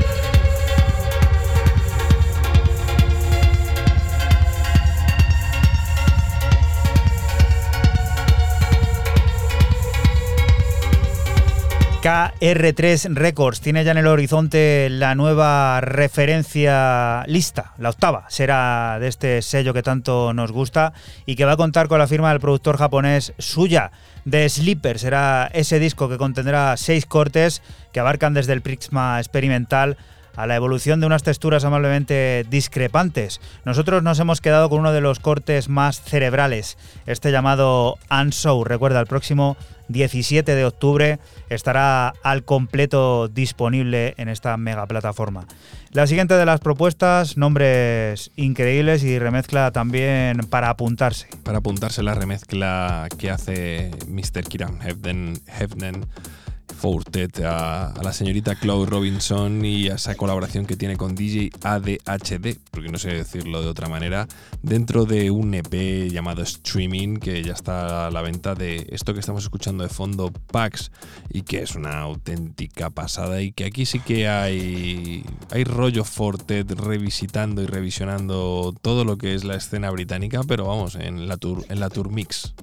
KR3 12.05 13.15
Records 13.15 13.63
tiene 13.63 13.83
ya 13.83 13.93
en 13.93 13.97
el 13.97 14.07
horizonte 14.07 14.89
la 14.91 15.15
nueva 15.15 15.81
referencia 15.81 17.25
lista, 17.27 17.73
la 17.79 17.89
octava 17.89 18.27
será 18.29 18.99
de 19.01 19.09
este 19.09 19.41
sello 19.41 19.73
que 19.73 19.83
tanto 19.83 20.35
nos 20.35 20.53
gusta 20.53 20.93
y 21.25 21.35
que 21.35 21.47
va 21.47 21.53
a 21.53 21.57
contar 21.57 21.89
con 21.89 21.99
la 21.99 22.07
firma 22.07 22.29
del 22.29 22.41
productor 22.41 22.77
japonés 22.77 23.33
Suya. 23.39 23.91
De 24.27 24.47
Sleeper 24.47 24.99
será 24.99 25.49
ese 25.55 25.79
disco 25.79 26.11
que 26.11 26.19
contendrá 26.19 26.77
seis 26.77 27.07
cortes 27.07 27.63
que 27.91 28.01
abarcan 28.01 28.35
desde 28.35 28.53
el 28.53 28.61
prisma 28.61 29.19
experimental 29.19 29.97
a 30.37 30.47
la 30.47 30.57
evolución 30.57 31.01
de 31.01 31.07
unas 31.07 31.23
texturas 31.23 31.65
amablemente 31.65 32.45
discrepantes. 32.51 33.41
Nosotros 33.65 34.03
nos 34.03 34.19
hemos 34.19 34.41
quedado 34.41 34.69
con 34.69 34.81
uno 34.81 34.93
de 34.93 35.01
los 35.01 35.21
cortes 35.21 35.69
más 35.69 36.01
cerebrales, 36.03 36.77
este 37.07 37.31
llamado 37.31 37.97
Unshow. 38.11 38.65
Recuerda, 38.65 39.01
el 39.01 39.07
próximo 39.07 39.57
17 39.89 40.55
de 40.55 40.65
octubre 40.65 41.19
estará 41.51 42.15
al 42.23 42.45
completo 42.45 43.29
disponible 43.29 44.15
en 44.17 44.29
esta 44.29 44.57
mega 44.57 44.87
plataforma. 44.87 45.47
La 45.91 46.07
siguiente 46.07 46.35
de 46.35 46.47
las 46.47 46.61
propuestas, 46.61 47.37
nombres 47.37 48.33
increíbles 48.37 49.05
y 49.05 49.19
remezcla 49.19 49.71
también 49.71 50.39
para 50.51 50.71
apuntarse. 50.71 51.29
Para 51.45 51.59
apuntarse 51.59 52.03
la 52.03 52.15
remezcla 52.15 53.09
que 53.17 53.31
hace 53.31 53.91
Mr. 54.09 54.43
Kiran 54.43 54.81
Hefnen 54.83 56.07
Fortet, 56.69 57.41
a, 57.45 57.95
la 58.03 58.13
señorita 58.13 58.55
Claude 58.55 58.87
Robinson 58.87 59.65
y 59.65 59.89
a 59.89 59.95
esa 59.95 60.15
colaboración 60.15 60.67
que 60.67 60.77
tiene 60.77 60.97
con 60.97 61.15
DJ 61.15 61.51
ADHD, 61.63 62.59
porque 62.71 62.91
no 62.91 62.99
sé 62.99 63.13
decirlo 63.13 63.63
de 63.63 63.69
otra 63.69 63.89
manera, 63.89 64.27
dentro 64.63 65.05
de 65.05 65.31
un 65.31 65.55
EP 65.55 66.11
llamado 66.11 66.43
Streaming, 66.43 67.17
que 67.17 67.43
ya 67.43 67.53
está 67.53 68.07
a 68.07 68.11
la 68.11 68.23
venta 68.23 68.55
de 68.55 68.87
esto 68.91 69.15
que 69.15 69.21
estamos 69.21 69.45
escuchando 69.45 69.83
de 69.83 69.89
fondo, 69.89 70.33
Pax, 70.51 70.91
y 71.31 71.43
que 71.43 71.63
es 71.63 71.75
una 71.75 72.01
auténtica 72.01 72.91
pasada, 72.91 73.43
y 73.43 73.53
que 73.53 73.65
aquí 73.65 73.87
sí 73.87 74.01
que 74.01 74.29
hay, 74.29 75.25
hay 75.51 75.65
rollo 75.65 76.05
Fortet 76.05 76.71
revisitando 76.73 77.63
y 77.63 77.67
revisionando 77.67 78.75
todo 78.83 79.05
lo 79.05 79.17
que 79.17 79.35
es 79.35 79.45
la 79.45 79.57
escena 79.57 79.91
británica, 79.91 80.43
pero 80.47 80.67
vamos, 80.67 80.95
en 80.97 81.29
la 81.29 81.37
tour, 81.37 81.65
en 81.69 81.81
la 81.81 81.91
tour 81.91 82.11
mix. 82.11 82.55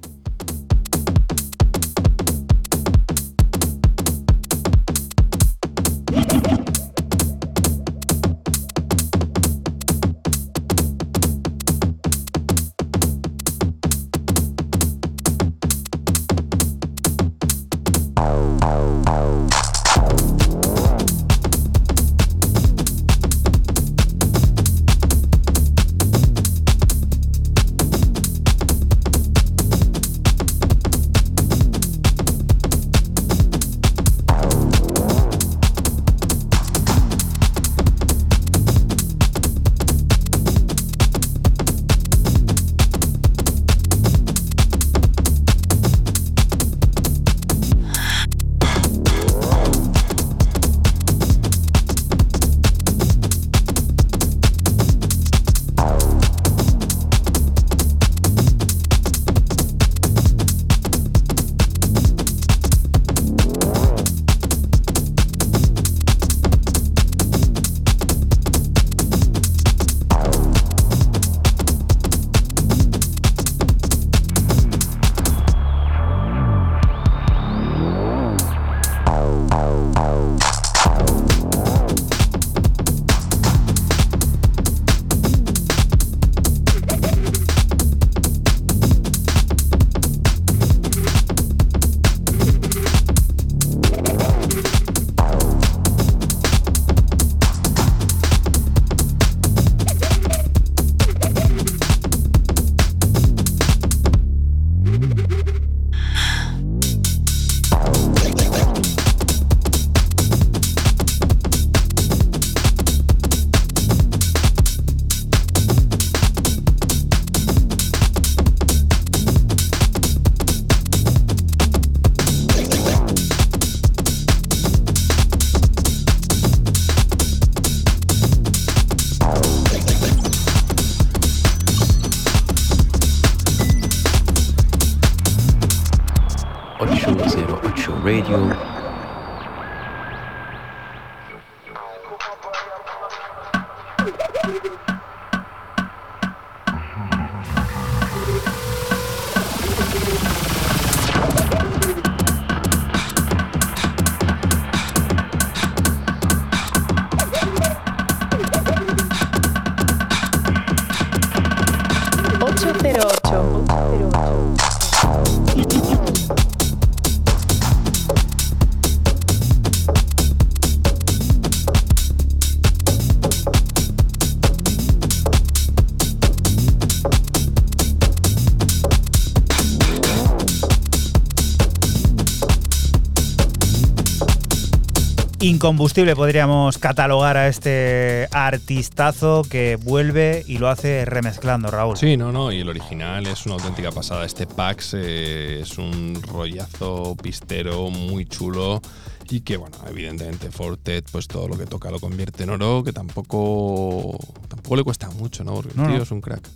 Incombustible 185.61 186.15
podríamos 186.15 186.79
catalogar 186.79 187.37
a 187.37 187.47
este 187.47 188.27
artistazo 188.31 189.43
que 189.47 189.75
vuelve 189.75 190.43
y 190.47 190.57
lo 190.57 190.69
hace 190.69 191.05
remezclando, 191.05 191.69
Raúl. 191.69 191.97
Sí, 191.97 192.17
no, 192.17 192.31
no, 192.31 192.51
y 192.51 192.61
el 192.61 192.69
original 192.69 193.27
es 193.27 193.45
una 193.45 193.53
auténtica 193.53 193.91
pasada. 193.91 194.25
Este 194.25 194.47
Pax 194.47 194.95
eh, 194.95 195.59
es 195.61 195.77
un 195.77 196.19
rollazo 196.23 197.15
pistero 197.15 197.91
muy 197.91 198.25
chulo 198.25 198.81
y 199.29 199.41
que, 199.41 199.57
bueno, 199.57 199.77
evidentemente 199.87 200.49
Fortet, 200.49 201.07
pues 201.11 201.27
todo 201.27 201.47
lo 201.47 201.55
que 201.55 201.67
toca 201.67 201.91
lo 201.91 201.99
convierte 201.99 202.41
en 202.41 202.49
oro, 202.49 202.83
que 202.83 202.91
tampoco, 202.91 204.17
tampoco 204.47 204.75
le 204.77 204.83
cuesta 204.83 205.11
mucho, 205.11 205.43
¿no? 205.43 205.53
Porque 205.53 205.79
el 205.79 205.87
tío 205.89 206.01
es 206.01 206.09
un 206.09 206.21
crack 206.21 206.49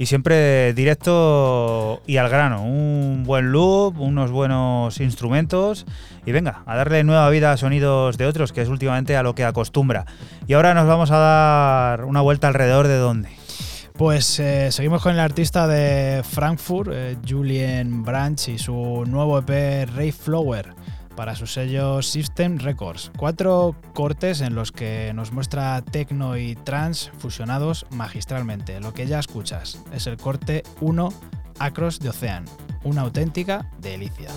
y 0.00 0.06
siempre 0.06 0.72
directo 0.72 2.00
y 2.06 2.16
al 2.16 2.30
grano. 2.30 2.62
Un 2.62 3.22
buen 3.26 3.52
loop, 3.52 4.00
unos 4.00 4.30
buenos 4.30 4.98
instrumentos 4.98 5.84
y 6.24 6.32
venga, 6.32 6.62
a 6.64 6.74
darle 6.74 7.04
nueva 7.04 7.28
vida 7.28 7.52
a 7.52 7.58
sonidos 7.58 8.16
de 8.16 8.24
otros, 8.24 8.54
que 8.54 8.62
es 8.62 8.70
últimamente 8.70 9.14
a 9.18 9.22
lo 9.22 9.34
que 9.34 9.44
acostumbra. 9.44 10.06
Y 10.46 10.54
ahora 10.54 10.72
nos 10.72 10.86
vamos 10.86 11.10
a 11.10 11.18
dar 11.18 12.04
una 12.06 12.22
vuelta 12.22 12.48
alrededor 12.48 12.88
de 12.88 12.96
dónde. 12.96 13.28
Pues 13.92 14.40
eh, 14.40 14.72
seguimos 14.72 15.02
con 15.02 15.12
el 15.12 15.20
artista 15.20 15.68
de 15.68 16.22
Frankfurt, 16.24 16.88
eh, 16.90 17.18
Julien 17.28 18.02
Branch, 18.02 18.48
y 18.48 18.56
su 18.56 19.04
nuevo 19.06 19.38
EP 19.38 19.86
Ray 19.94 20.12
Flower 20.12 20.79
para 21.20 21.36
su 21.36 21.46
sello 21.46 22.00
System 22.00 22.56
Records. 22.56 23.12
Cuatro 23.14 23.76
cortes 23.92 24.40
en 24.40 24.54
los 24.54 24.72
que 24.72 25.12
nos 25.14 25.32
muestra 25.32 25.82
techno 25.82 26.38
y 26.38 26.54
trance 26.54 27.10
fusionados 27.18 27.84
magistralmente. 27.90 28.80
Lo 28.80 28.94
que 28.94 29.06
ya 29.06 29.18
escuchas 29.18 29.84
es 29.92 30.06
el 30.06 30.16
corte 30.16 30.62
1 30.80 31.12
Across 31.58 31.98
the 31.98 32.08
Ocean, 32.08 32.46
una 32.84 33.02
auténtica 33.02 33.70
delicia. 33.82 34.30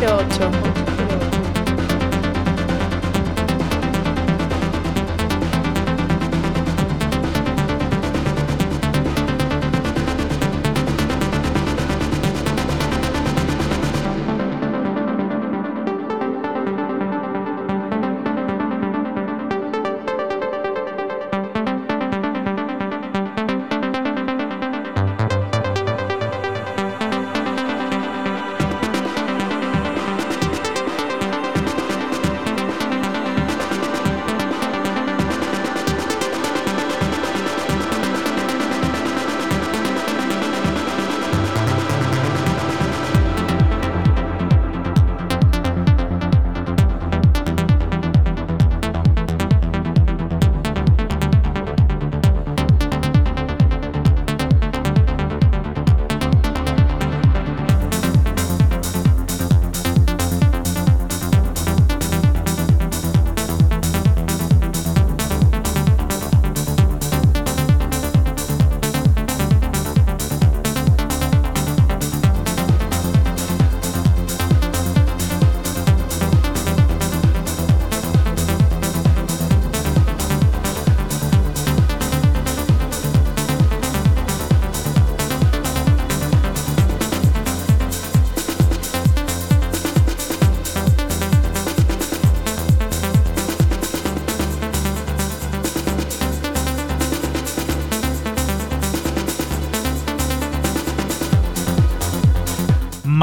808. 0.00 0.57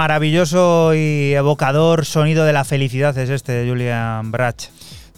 Maravilloso 0.06 0.94
y 0.94 1.34
evocador 1.34 2.06
sonido 2.06 2.46
de 2.46 2.54
la 2.54 2.64
felicidad 2.64 3.18
es 3.18 3.32
este 3.32 3.54
de 3.54 3.68
Julian 3.68 4.32
Brach. 4.32 4.68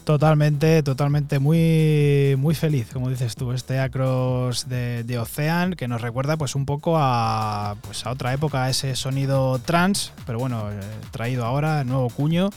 Totalmente, 0.06 0.82
totalmente 0.82 1.40
muy, 1.40 2.36
muy 2.38 2.56
feliz, 2.56 2.88
como 2.94 3.10
dices 3.10 3.36
tú, 3.36 3.52
este 3.52 3.80
Across 3.80 4.70
de, 4.70 5.04
de 5.04 5.20
Ocean, 5.20 5.74
que 5.74 5.90
nos 5.90 6.02
recuerda 6.02 6.38
pues 6.38 6.56
un 6.56 6.66
poco 6.66 6.96
a, 6.98 7.76
pues, 7.82 8.06
a 8.06 8.12
otra 8.12 8.32
época, 8.32 8.64
a 8.64 8.70
ese 8.70 8.96
sonido 8.96 9.60
trans, 9.60 10.14
pero 10.26 10.40
bueno, 10.40 10.72
eh, 10.72 10.80
traído 11.12 11.44
ahora, 11.44 11.84
nuevo 11.84 12.10
cuño. 12.10 12.50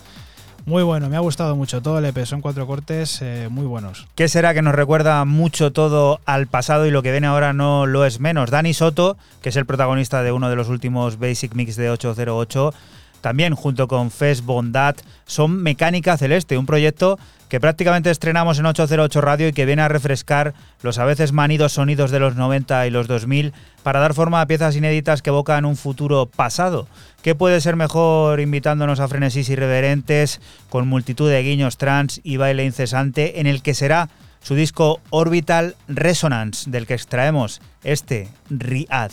Muy 0.70 0.84
bueno, 0.84 1.08
me 1.08 1.16
ha 1.16 1.18
gustado 1.20 1.56
mucho 1.56 1.82
todo 1.82 1.98
el 1.98 2.04
EP, 2.04 2.24
son 2.24 2.40
cuatro 2.40 2.64
cortes 2.64 3.18
eh, 3.22 3.48
muy 3.50 3.66
buenos. 3.66 4.06
¿Qué 4.14 4.28
será 4.28 4.54
que 4.54 4.62
nos 4.62 4.72
recuerda 4.72 5.24
mucho 5.24 5.72
todo 5.72 6.20
al 6.26 6.46
pasado 6.46 6.86
y 6.86 6.92
lo 6.92 7.02
que 7.02 7.10
viene 7.10 7.26
ahora 7.26 7.52
no 7.52 7.86
lo 7.86 8.06
es 8.06 8.20
menos? 8.20 8.52
Dani 8.52 8.72
Soto, 8.72 9.16
que 9.42 9.48
es 9.48 9.56
el 9.56 9.66
protagonista 9.66 10.22
de 10.22 10.30
uno 10.30 10.48
de 10.48 10.54
los 10.54 10.68
últimos 10.68 11.18
Basic 11.18 11.56
Mix 11.56 11.74
de 11.74 11.90
808, 11.90 12.72
también 13.20 13.56
junto 13.56 13.88
con 13.88 14.12
Fes 14.12 14.44
Bondat, 14.44 15.00
son 15.26 15.60
Mecánica 15.60 16.16
Celeste, 16.16 16.56
un 16.56 16.66
proyecto 16.66 17.18
que 17.50 17.60
prácticamente 17.60 18.10
estrenamos 18.10 18.60
en 18.60 18.66
808 18.66 19.20
Radio 19.20 19.48
y 19.48 19.52
que 19.52 19.66
viene 19.66 19.82
a 19.82 19.88
refrescar 19.88 20.54
los 20.82 20.98
a 20.98 21.04
veces 21.04 21.32
manidos 21.32 21.72
sonidos 21.72 22.12
de 22.12 22.20
los 22.20 22.36
90 22.36 22.86
y 22.86 22.90
los 22.90 23.08
2000 23.08 23.52
para 23.82 23.98
dar 23.98 24.14
forma 24.14 24.40
a 24.40 24.46
piezas 24.46 24.76
inéditas 24.76 25.20
que 25.20 25.30
evocan 25.30 25.64
un 25.64 25.76
futuro 25.76 26.26
pasado. 26.26 26.86
¿Qué 27.22 27.34
puede 27.34 27.60
ser 27.60 27.74
mejor 27.74 28.38
invitándonos 28.38 29.00
a 29.00 29.08
frenesís 29.08 29.50
irreverentes 29.50 30.40
con 30.68 30.86
multitud 30.86 31.28
de 31.28 31.42
guiños 31.42 31.76
trans 31.76 32.20
y 32.22 32.36
baile 32.36 32.64
incesante 32.64 33.40
en 33.40 33.48
el 33.48 33.62
que 33.62 33.74
será 33.74 34.08
su 34.40 34.54
disco 34.54 35.00
Orbital 35.10 35.74
Resonance 35.88 36.70
del 36.70 36.86
que 36.86 36.94
extraemos 36.94 37.60
este 37.82 38.28
Riad? 38.48 39.10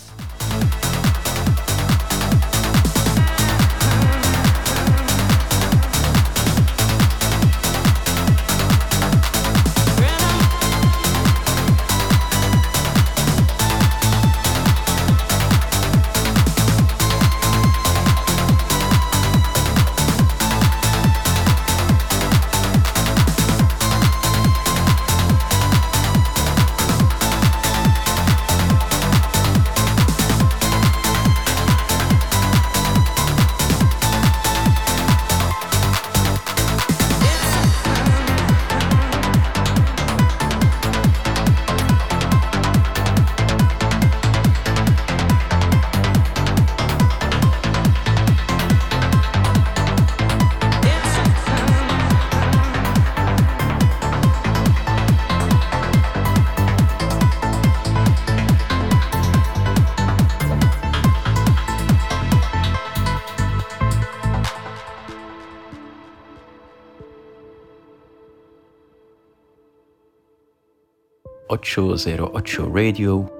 808 71.48 72.58
Radio 72.72 73.37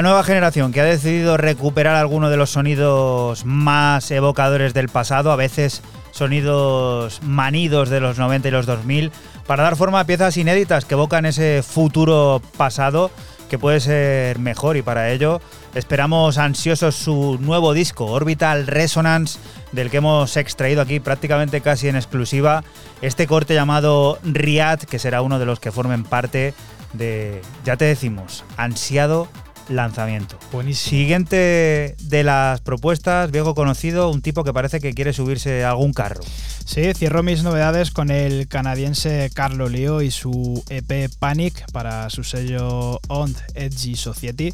La 0.00 0.08
nueva 0.08 0.24
generación 0.24 0.72
que 0.72 0.80
ha 0.80 0.84
decidido 0.84 1.36
recuperar 1.36 1.94
algunos 1.94 2.30
de 2.30 2.38
los 2.38 2.48
sonidos 2.48 3.44
más 3.44 4.10
evocadores 4.10 4.72
del 4.72 4.88
pasado, 4.88 5.30
a 5.30 5.36
veces 5.36 5.82
sonidos 6.10 7.20
manidos 7.22 7.90
de 7.90 8.00
los 8.00 8.18
90 8.18 8.48
y 8.48 8.50
los 8.50 8.64
2000, 8.64 9.12
para 9.46 9.62
dar 9.62 9.76
forma 9.76 10.00
a 10.00 10.06
piezas 10.06 10.38
inéditas 10.38 10.86
que 10.86 10.94
evocan 10.94 11.26
ese 11.26 11.62
futuro 11.62 12.40
pasado 12.56 13.10
que 13.50 13.58
puede 13.58 13.78
ser 13.78 14.38
mejor 14.38 14.78
y 14.78 14.82
para 14.82 15.10
ello 15.10 15.42
esperamos 15.74 16.38
ansiosos 16.38 16.94
su 16.94 17.36
nuevo 17.38 17.74
disco, 17.74 18.06
Orbital 18.06 18.66
Resonance, 18.66 19.38
del 19.72 19.90
que 19.90 19.98
hemos 19.98 20.34
extraído 20.38 20.80
aquí 20.80 20.98
prácticamente 20.98 21.60
casi 21.60 21.88
en 21.88 21.96
exclusiva 21.96 22.64
este 23.02 23.26
corte 23.26 23.52
llamado 23.52 24.18
Riad, 24.22 24.78
que 24.78 24.98
será 24.98 25.20
uno 25.20 25.38
de 25.38 25.44
los 25.44 25.60
que 25.60 25.70
formen 25.72 26.04
parte 26.04 26.54
de, 26.94 27.42
ya 27.66 27.76
te 27.76 27.84
decimos, 27.84 28.44
ansiado 28.56 29.28
lanzamiento. 29.70 30.38
Buenísimo. 30.52 30.90
Siguiente 30.90 31.96
de 32.02 32.24
las 32.24 32.60
propuestas, 32.60 33.30
viejo 33.30 33.54
conocido, 33.54 34.10
un 34.10 34.20
tipo 34.20 34.44
que 34.44 34.52
parece 34.52 34.80
que 34.80 34.92
quiere 34.92 35.12
subirse 35.12 35.64
a 35.64 35.70
algún 35.70 35.92
carro. 35.92 36.20
Sí, 36.64 36.92
cierro 36.94 37.22
mis 37.22 37.42
novedades 37.42 37.90
con 37.90 38.10
el 38.10 38.48
canadiense 38.48 39.30
Carlo 39.32 39.68
Leo 39.68 40.02
y 40.02 40.10
su 40.10 40.62
EP 40.68 41.10
Panic 41.18 41.70
para 41.72 42.10
su 42.10 42.24
sello 42.24 43.00
On 43.08 43.34
Edgy 43.54 43.96
Society. 43.96 44.52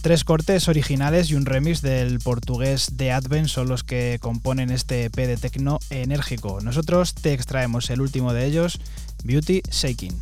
Tres 0.00 0.22
cortes 0.22 0.68
originales 0.68 1.30
y 1.30 1.34
un 1.34 1.44
remix 1.44 1.82
del 1.82 2.20
portugués 2.20 2.92
The 2.96 3.10
Advent 3.10 3.48
son 3.48 3.68
los 3.68 3.82
que 3.82 4.18
componen 4.20 4.70
este 4.70 5.06
EP 5.06 5.16
de 5.16 5.36
tecno 5.36 5.80
enérgico. 5.90 6.60
Nosotros 6.60 7.14
te 7.14 7.32
extraemos 7.32 7.90
el 7.90 8.00
último 8.00 8.32
de 8.32 8.46
ellos, 8.46 8.80
Beauty 9.24 9.62
Shaking. 9.70 10.16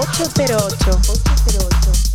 808. 0.00 0.78
808. 0.86 2.07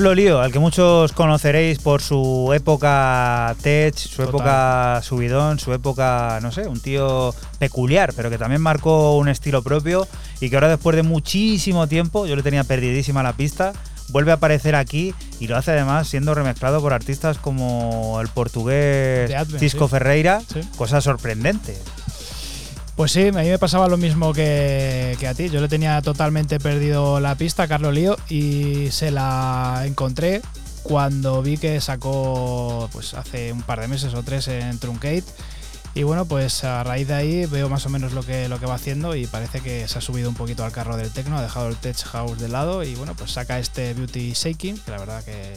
Carlo 0.00 0.14
Lío, 0.14 0.40
al 0.40 0.50
que 0.50 0.58
muchos 0.58 1.12
conoceréis 1.12 1.78
por 1.78 2.00
su 2.00 2.52
época 2.54 3.54
tech, 3.60 3.94
su 3.94 4.22
época 4.22 4.98
subidón, 5.02 5.58
su 5.58 5.74
época, 5.74 6.38
no 6.40 6.50
sé, 6.52 6.66
un 6.66 6.80
tío 6.80 7.34
peculiar, 7.58 8.14
pero 8.16 8.30
que 8.30 8.38
también 8.38 8.62
marcó 8.62 9.18
un 9.18 9.28
estilo 9.28 9.62
propio 9.62 10.08
y 10.40 10.48
que 10.48 10.56
ahora 10.56 10.70
después 10.70 10.96
de 10.96 11.02
muchísimo 11.02 11.86
tiempo, 11.86 12.24
yo 12.24 12.34
le 12.34 12.42
tenía 12.42 12.64
perdidísima 12.64 13.22
la 13.22 13.34
pista, 13.34 13.74
vuelve 14.08 14.30
a 14.30 14.36
aparecer 14.36 14.74
aquí 14.74 15.12
y 15.38 15.48
lo 15.48 15.58
hace 15.58 15.72
además 15.72 16.08
siendo 16.08 16.34
remezclado 16.34 16.80
por 16.80 16.94
artistas 16.94 17.36
como 17.36 18.22
el 18.22 18.28
portugués 18.28 19.30
Cisco 19.58 19.86
Ferreira, 19.86 20.40
cosa 20.78 21.02
sorprendente. 21.02 21.76
Pues 23.00 23.12
sí, 23.12 23.28
a 23.28 23.32
mí 23.32 23.48
me 23.48 23.58
pasaba 23.58 23.88
lo 23.88 23.96
mismo 23.96 24.34
que, 24.34 25.16
a 25.26 25.32
ti. 25.32 25.48
Yo 25.48 25.62
le 25.62 25.68
tenía 25.68 26.02
totalmente 26.02 26.60
perdido 26.60 27.18
la 27.18 27.34
pista 27.34 27.62
a 27.62 27.66
Carlos 27.66 27.94
Lío 27.94 28.18
y 28.28 28.90
se 28.90 29.10
la 29.10 29.84
encontré 29.86 30.42
cuando 30.82 31.40
vi 31.40 31.56
que 31.56 31.80
sacó 31.80 32.90
pues 32.92 33.14
hace 33.14 33.54
un 33.54 33.62
par 33.62 33.80
de 33.80 33.88
meses 33.88 34.12
o 34.12 34.22
tres 34.22 34.48
en 34.48 34.78
Truncate. 34.78 35.24
Y 35.94 36.02
bueno, 36.02 36.26
pues 36.26 36.62
a 36.62 36.84
raíz 36.84 37.08
de 37.08 37.14
ahí 37.14 37.46
veo 37.46 37.70
más 37.70 37.86
o 37.86 37.88
menos 37.88 38.12
lo 38.12 38.22
que, 38.22 38.50
lo 38.50 38.60
que 38.60 38.66
va 38.66 38.74
haciendo 38.74 39.16
y 39.16 39.26
parece 39.26 39.60
que 39.60 39.88
se 39.88 39.96
ha 39.96 40.02
subido 40.02 40.28
un 40.28 40.36
poquito 40.36 40.62
al 40.62 40.72
carro 40.72 40.98
del 40.98 41.10
techno, 41.10 41.38
ha 41.38 41.42
dejado 41.42 41.70
el 41.70 41.76
tech 41.76 41.96
house 42.04 42.38
de 42.38 42.48
lado 42.48 42.84
y 42.84 42.96
bueno, 42.96 43.14
pues 43.14 43.30
saca 43.30 43.58
este 43.58 43.94
Beauty 43.94 44.34
Shaking, 44.34 44.76
que 44.76 44.90
la 44.90 44.98
verdad 44.98 45.24
que, 45.24 45.54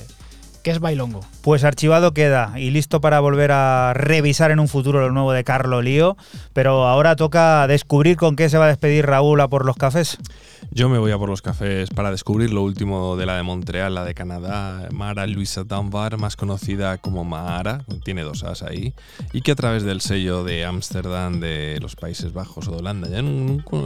que 0.64 0.72
es 0.72 0.80
bailongo. 0.80 1.20
Pues 1.42 1.64
archivado 1.64 2.14
queda 2.14 2.54
y 2.58 2.72
listo 2.72 3.02
para 3.02 3.20
volver 3.20 3.52
a 3.52 3.94
revisar 3.94 4.50
en 4.50 4.60
un 4.60 4.68
futuro 4.68 5.02
lo 5.02 5.12
nuevo 5.12 5.34
de 5.34 5.44
Carlo 5.44 5.82
Lío, 5.82 6.18
pero 6.54 6.88
ahora 6.88 7.16
toca 7.16 7.68
descubrir 7.68 8.18
con 8.18 8.36
qué 8.36 8.50
se 8.50 8.58
va 8.58 8.66
a 8.66 8.70
despedir 8.70 9.06
Raúl 9.06 9.42
a 9.42 9.50
por 9.50 9.66
los 9.66 9.76
cafés. 9.76 10.18
Yo 10.76 10.90
me 10.90 10.98
voy 10.98 11.12
a 11.12 11.20
por 11.20 11.30
los 11.30 11.44
cafés 11.44 11.92
para 11.92 12.10
descubrir 12.10 12.52
lo 12.52 12.64
último 12.64 13.16
de 13.16 13.28
la 13.28 13.38
de 13.38 13.44
Montreal, 13.44 13.94
la 13.94 14.04
de 14.04 14.16
Canadá, 14.16 14.88
Mara 14.92 15.28
Luisa 15.28 15.64
Dunbar, 15.64 16.18
más 16.18 16.36
conocida 16.36 16.98
como 16.98 17.24
Mara, 17.24 17.84
tiene 18.04 18.24
dos 18.24 18.44
As 18.44 18.64
ahí, 18.64 18.96
y 19.34 19.42
que 19.42 19.52
a 19.52 19.56
través 19.56 19.84
del 19.84 20.02
sello 20.02 20.44
de 20.44 20.66
Ámsterdam, 20.66 21.40
de 21.40 21.78
los 21.80 21.96
Países 21.96 22.34
Bajos 22.34 22.68
o 22.70 22.72
de 22.72 22.78
Holanda, 22.78 23.08
ya 23.08 23.20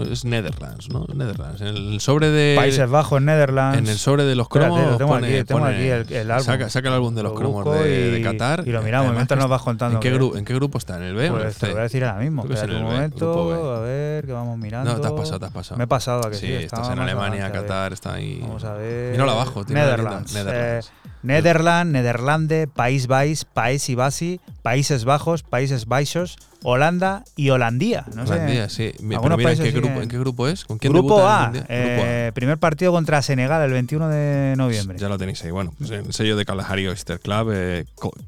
es 0.09 0.23
Netherlands, 0.23 0.89
¿no? 0.89 1.05
Netherlands. 1.13 1.59
En 1.59 1.67
el 1.67 1.99
sobre 1.99 2.29
de. 2.29 2.55
Países 2.55 2.89
Bajos, 2.89 3.21
Netherlands. 3.21 3.79
En 3.79 3.87
el 3.87 3.97
sobre 3.97 4.23
de 4.23 4.35
los 4.35 4.47
cromos. 4.47 4.97
tengo, 4.97 5.13
aquí, 5.15 5.43
tengo 5.43 5.65
aquí 5.65 5.89
el, 5.89 6.31
álbum. 6.31 6.69
Saca, 6.69 6.87
el 6.87 6.93
álbum 6.93 7.13
de 7.13 7.23
los 7.23 7.33
cromos 7.33 7.65
de, 7.65 8.21
Qatar. 8.23 8.63
Y 8.65 8.71
lo 8.71 8.81
miramos, 8.81 9.13
mientras 9.13 9.37
nos 9.37 9.49
vas 9.49 9.61
contando. 9.61 9.97
¿en 9.97 10.01
qué, 10.01 10.37
¿En 10.37 10.45
qué, 10.45 10.53
grupo 10.53 10.77
está? 10.77 10.95
¿En 10.95 11.03
el 11.03 11.15
B 11.15 11.29
pues 11.29 11.31
o 11.31 11.41
en 11.41 11.47
el 11.47 11.53
Te 11.53 11.67
lo 11.67 11.73
voy 11.73 11.79
a 11.81 11.83
decir 11.83 12.05
ahora 12.05 12.21
mismo. 12.21 12.45
Espera 12.45 12.77
un 12.77 12.83
momento, 12.83 13.75
a 13.75 13.81
ver, 13.81 14.25
que 14.25 14.31
vamos 14.31 14.57
mirando. 14.57 14.93
No, 14.93 15.01
te 15.01 15.07
has 15.07 15.13
pasado, 15.13 15.39
te 15.39 15.45
has 15.47 15.51
pasado. 15.51 15.77
Me 15.77 15.83
he 15.83 15.87
pasado 15.87 16.25
a 16.25 16.29
que 16.29 16.37
sí. 16.37 16.47
sí 16.47 16.76
estás 16.81 16.93
en 16.93 16.99
Alemania, 16.99 17.51
Qatar, 17.51 17.93
está 17.93 18.13
ahí. 18.13 18.39
Vamos 18.41 18.63
a 18.63 18.73
ver. 18.73 19.11
Míralo 19.11 19.31
abajo, 19.31 19.63
Netherlands. 19.67 20.33
Netherlands. 20.33 20.91
Nederland, 21.23 21.91
Nederlande, 21.91 22.67
País 22.67 23.07
Bais, 23.07 23.43
País 23.43 23.89
Ibasi, 23.89 24.39
Países 24.61 25.03
Bajos, 25.03 25.43
Países 25.43 25.85
Baixos, 25.85 26.37
Holanda 26.63 27.23
y 27.35 27.49
Holandía. 27.49 28.05
No 28.15 28.23
Holandía, 28.23 28.69
sé. 28.69 28.93
sí. 28.97 29.05
Pero 29.07 29.37
mira, 29.37 29.51
¿en 29.51 29.59
qué, 29.59 29.71
grupo, 29.71 30.01
¿en 30.01 30.09
qué, 30.09 30.19
grupo, 30.19 30.47
es? 30.47 30.65
¿Con 30.65 30.77
quién 30.77 30.91
grupo 30.93 31.25
a, 31.25 31.51
eh, 31.69 32.31
Primer 32.33 32.57
partido 32.57 32.91
contra 32.91 33.21
Senegal 33.21 33.61
el 33.61 33.71
21 33.71 34.09
de 34.09 34.55
noviembre. 34.57 34.97
Ya 34.97 35.09
lo 35.09 35.17
tenéis 35.17 35.43
ahí. 35.43 35.51
Bueno, 35.51 35.73
pues 35.77 35.91
el 35.91 36.11
sello 36.13 36.35
de 36.35 36.45
Kalahari 36.45 36.87
Oyster 36.87 37.19
Club, 37.19 37.51
eh, 37.53 37.85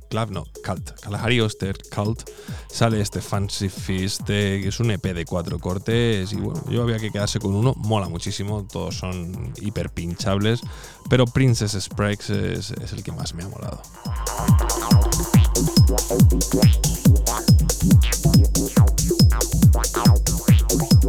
Club 0.10 0.32
no, 0.32 0.46
Cult. 0.66 0.92
Kalahari 1.02 1.42
Oyster 1.42 1.76
Cult. 1.94 2.30
Sale 2.72 3.02
este 3.02 3.22
Fancy 3.22 3.70
Fist, 3.70 4.26
que 4.26 4.68
es 4.68 4.80
un 4.80 4.92
EP 4.92 5.14
de 5.14 5.26
cuatro 5.26 5.60
cortes. 5.60 6.32
Y 6.32 6.36
bueno, 6.36 6.64
yo 6.70 6.84
había 6.84 6.98
que 6.98 7.12
quedarse 7.12 7.40
con 7.40 7.56
uno. 7.56 7.74
Mola 7.78 8.10
muchísimo. 8.10 8.66
Todos 8.72 8.96
son 8.98 9.54
hiper 9.62 9.90
pinchables. 9.90 10.62
Pero 11.10 11.26
Princess 11.26 11.78
Spragues 11.80 12.30
es, 12.30 12.72
es 12.72 12.94
el 12.94 13.04
que 13.04 13.12
más 13.12 13.34
me 13.34 13.44
ha 13.44 13.48
molado. 13.48 13.82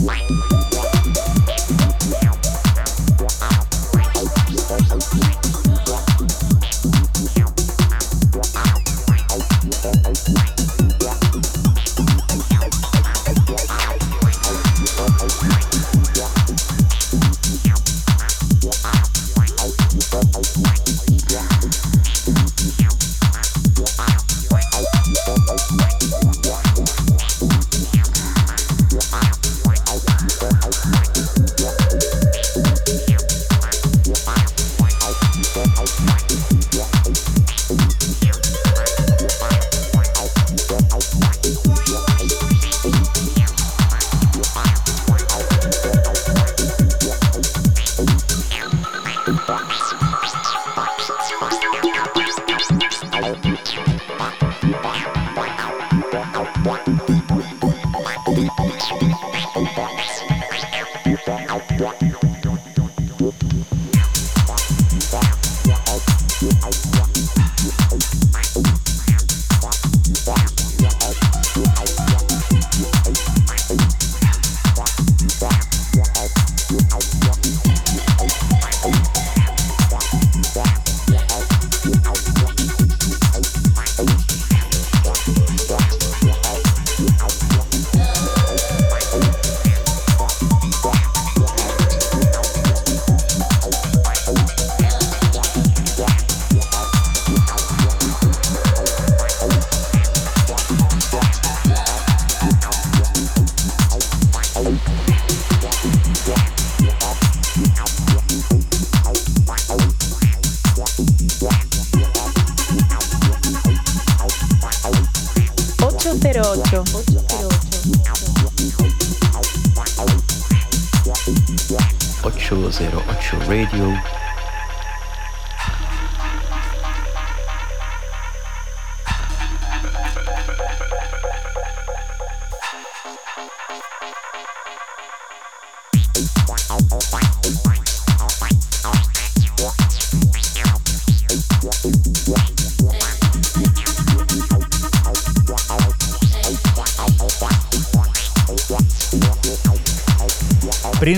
Wow. 0.00 0.69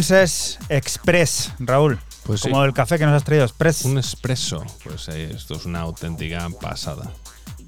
Princess 0.02 0.58
Express, 0.68 1.52
Raúl. 1.60 1.96
Pues 2.24 2.42
como 2.42 2.64
el 2.64 2.72
café 2.72 2.98
que 2.98 3.06
nos 3.06 3.14
has 3.14 3.22
traído, 3.22 3.44
Express. 3.44 3.84
Un 3.84 3.98
expreso. 3.98 4.64
Pues 4.82 5.06
esto 5.06 5.54
es 5.54 5.64
una 5.64 5.78
auténtica 5.78 6.44
pasada. 6.60 7.08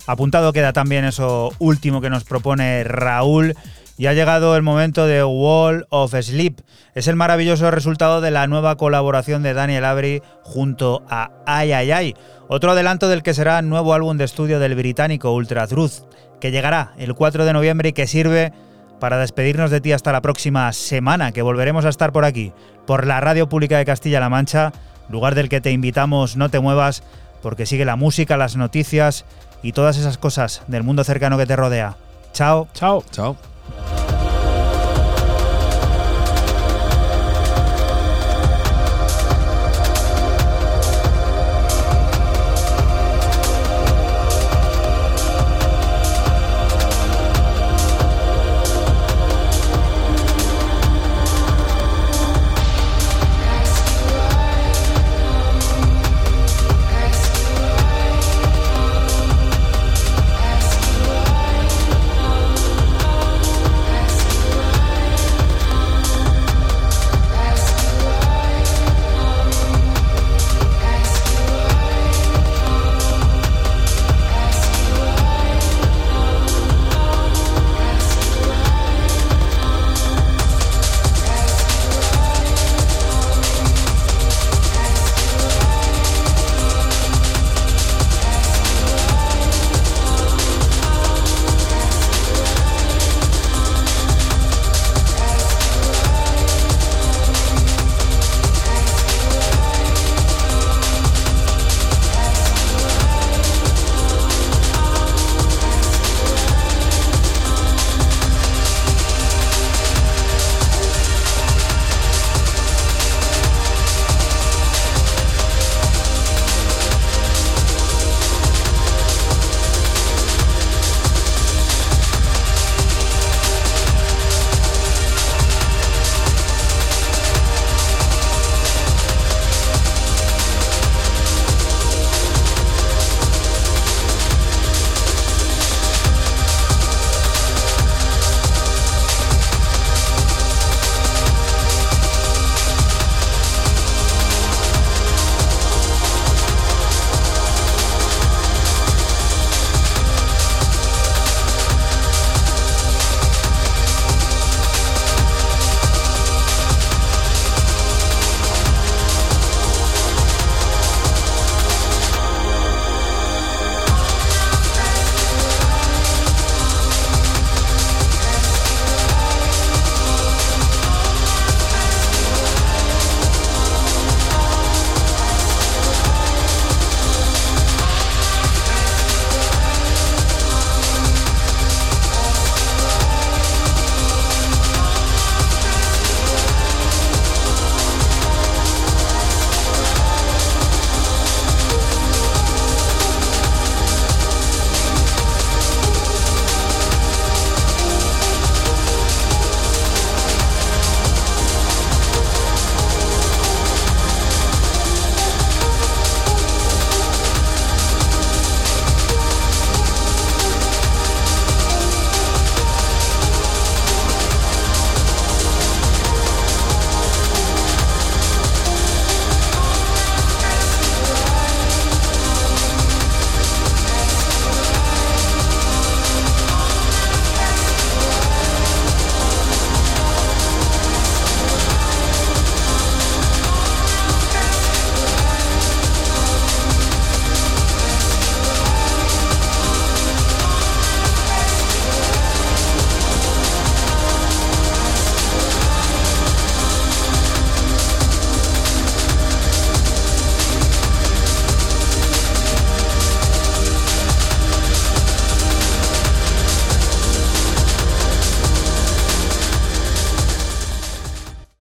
Apuntado 0.09 0.53
queda 0.53 0.73
también 0.73 1.05
eso 1.05 1.53
último 1.61 2.01
que 2.01 2.11
nos 2.11 2.25
propone 2.25 2.83
Raúl. 2.83 3.55
Y 3.97 4.07
ha 4.07 4.15
llegado 4.15 4.57
el 4.57 4.65
momento 4.65 5.07
de 5.07 5.23
Wall 5.23 5.87
of 5.91 6.13
Sleep. 6.13 6.61
Es 6.97 7.07
el 7.07 7.15
maravilloso 7.15 7.71
resultado 7.71 8.21
de 8.21 8.33
la 8.33 8.49
nueva 8.49 8.75
colaboración 8.77 9.45
de 9.45 9.55
Daniel 9.55 9.85
Avery 9.85 10.21
junto 10.43 11.05
a 11.09 11.31
Ay 11.47 11.71
Ay 11.71 11.93
Ay. 11.93 12.15
Otro 12.49 12.73
adelanto 12.73 13.09
del 13.09 13.23
que 13.23 13.33
será 13.33 13.63
nuevo 13.63 13.95
álbum 13.95 14.17
de 14.17 14.25
estudio 14.25 14.59
del 14.59 14.75
británico 14.75 15.33
Ultra 15.33 15.69
Truth, 15.69 16.03
que 16.41 16.51
llegará 16.51 16.95
el 16.99 17.15
4 17.15 17.45
de 17.45 17.53
noviembre 17.53 17.91
y 17.91 17.93
que 17.93 18.09
sirve 18.09 18.53
para 19.01 19.19
despedirnos 19.19 19.71
de 19.71 19.81
ti 19.81 19.93
hasta 19.93 20.13
la 20.13 20.23
próxima 20.23 20.73
semana, 20.73 21.33
que 21.33 21.43
volveremos 21.43 21.85
a 21.85 21.89
estar 21.89 22.13
por 22.13 22.25
aquí, 22.25 22.53
por 22.87 23.07
la 23.07 23.21
Radio 23.21 23.49
Pública 23.49 23.79
de 23.79 23.85
Castilla-La 23.85 24.29
Mancha, 24.29 24.73
lugar 25.09 25.35
del 25.35 25.49
que 25.49 25.61
te 25.61 25.73
invitamos, 25.73 26.37
no 26.37 26.49
te 26.49 26.61
muevas, 26.61 27.03
porque 27.43 27.67
sigue 27.67 27.85
la 27.85 27.97
música, 27.97 28.37
las 28.37 28.57
noticias 28.57 29.25
y 29.63 29.73
todas 29.73 29.99
esas 29.99 30.19
cosas 30.19 30.63
del 30.67 30.83
mundo 30.83 31.05
cercano 31.05 31.39
que 31.39 31.47
te 31.47 31.57
rodea. 31.57 31.97
Chao. 32.33 32.69
Chao. 32.75 33.05
Chao. 33.11 33.37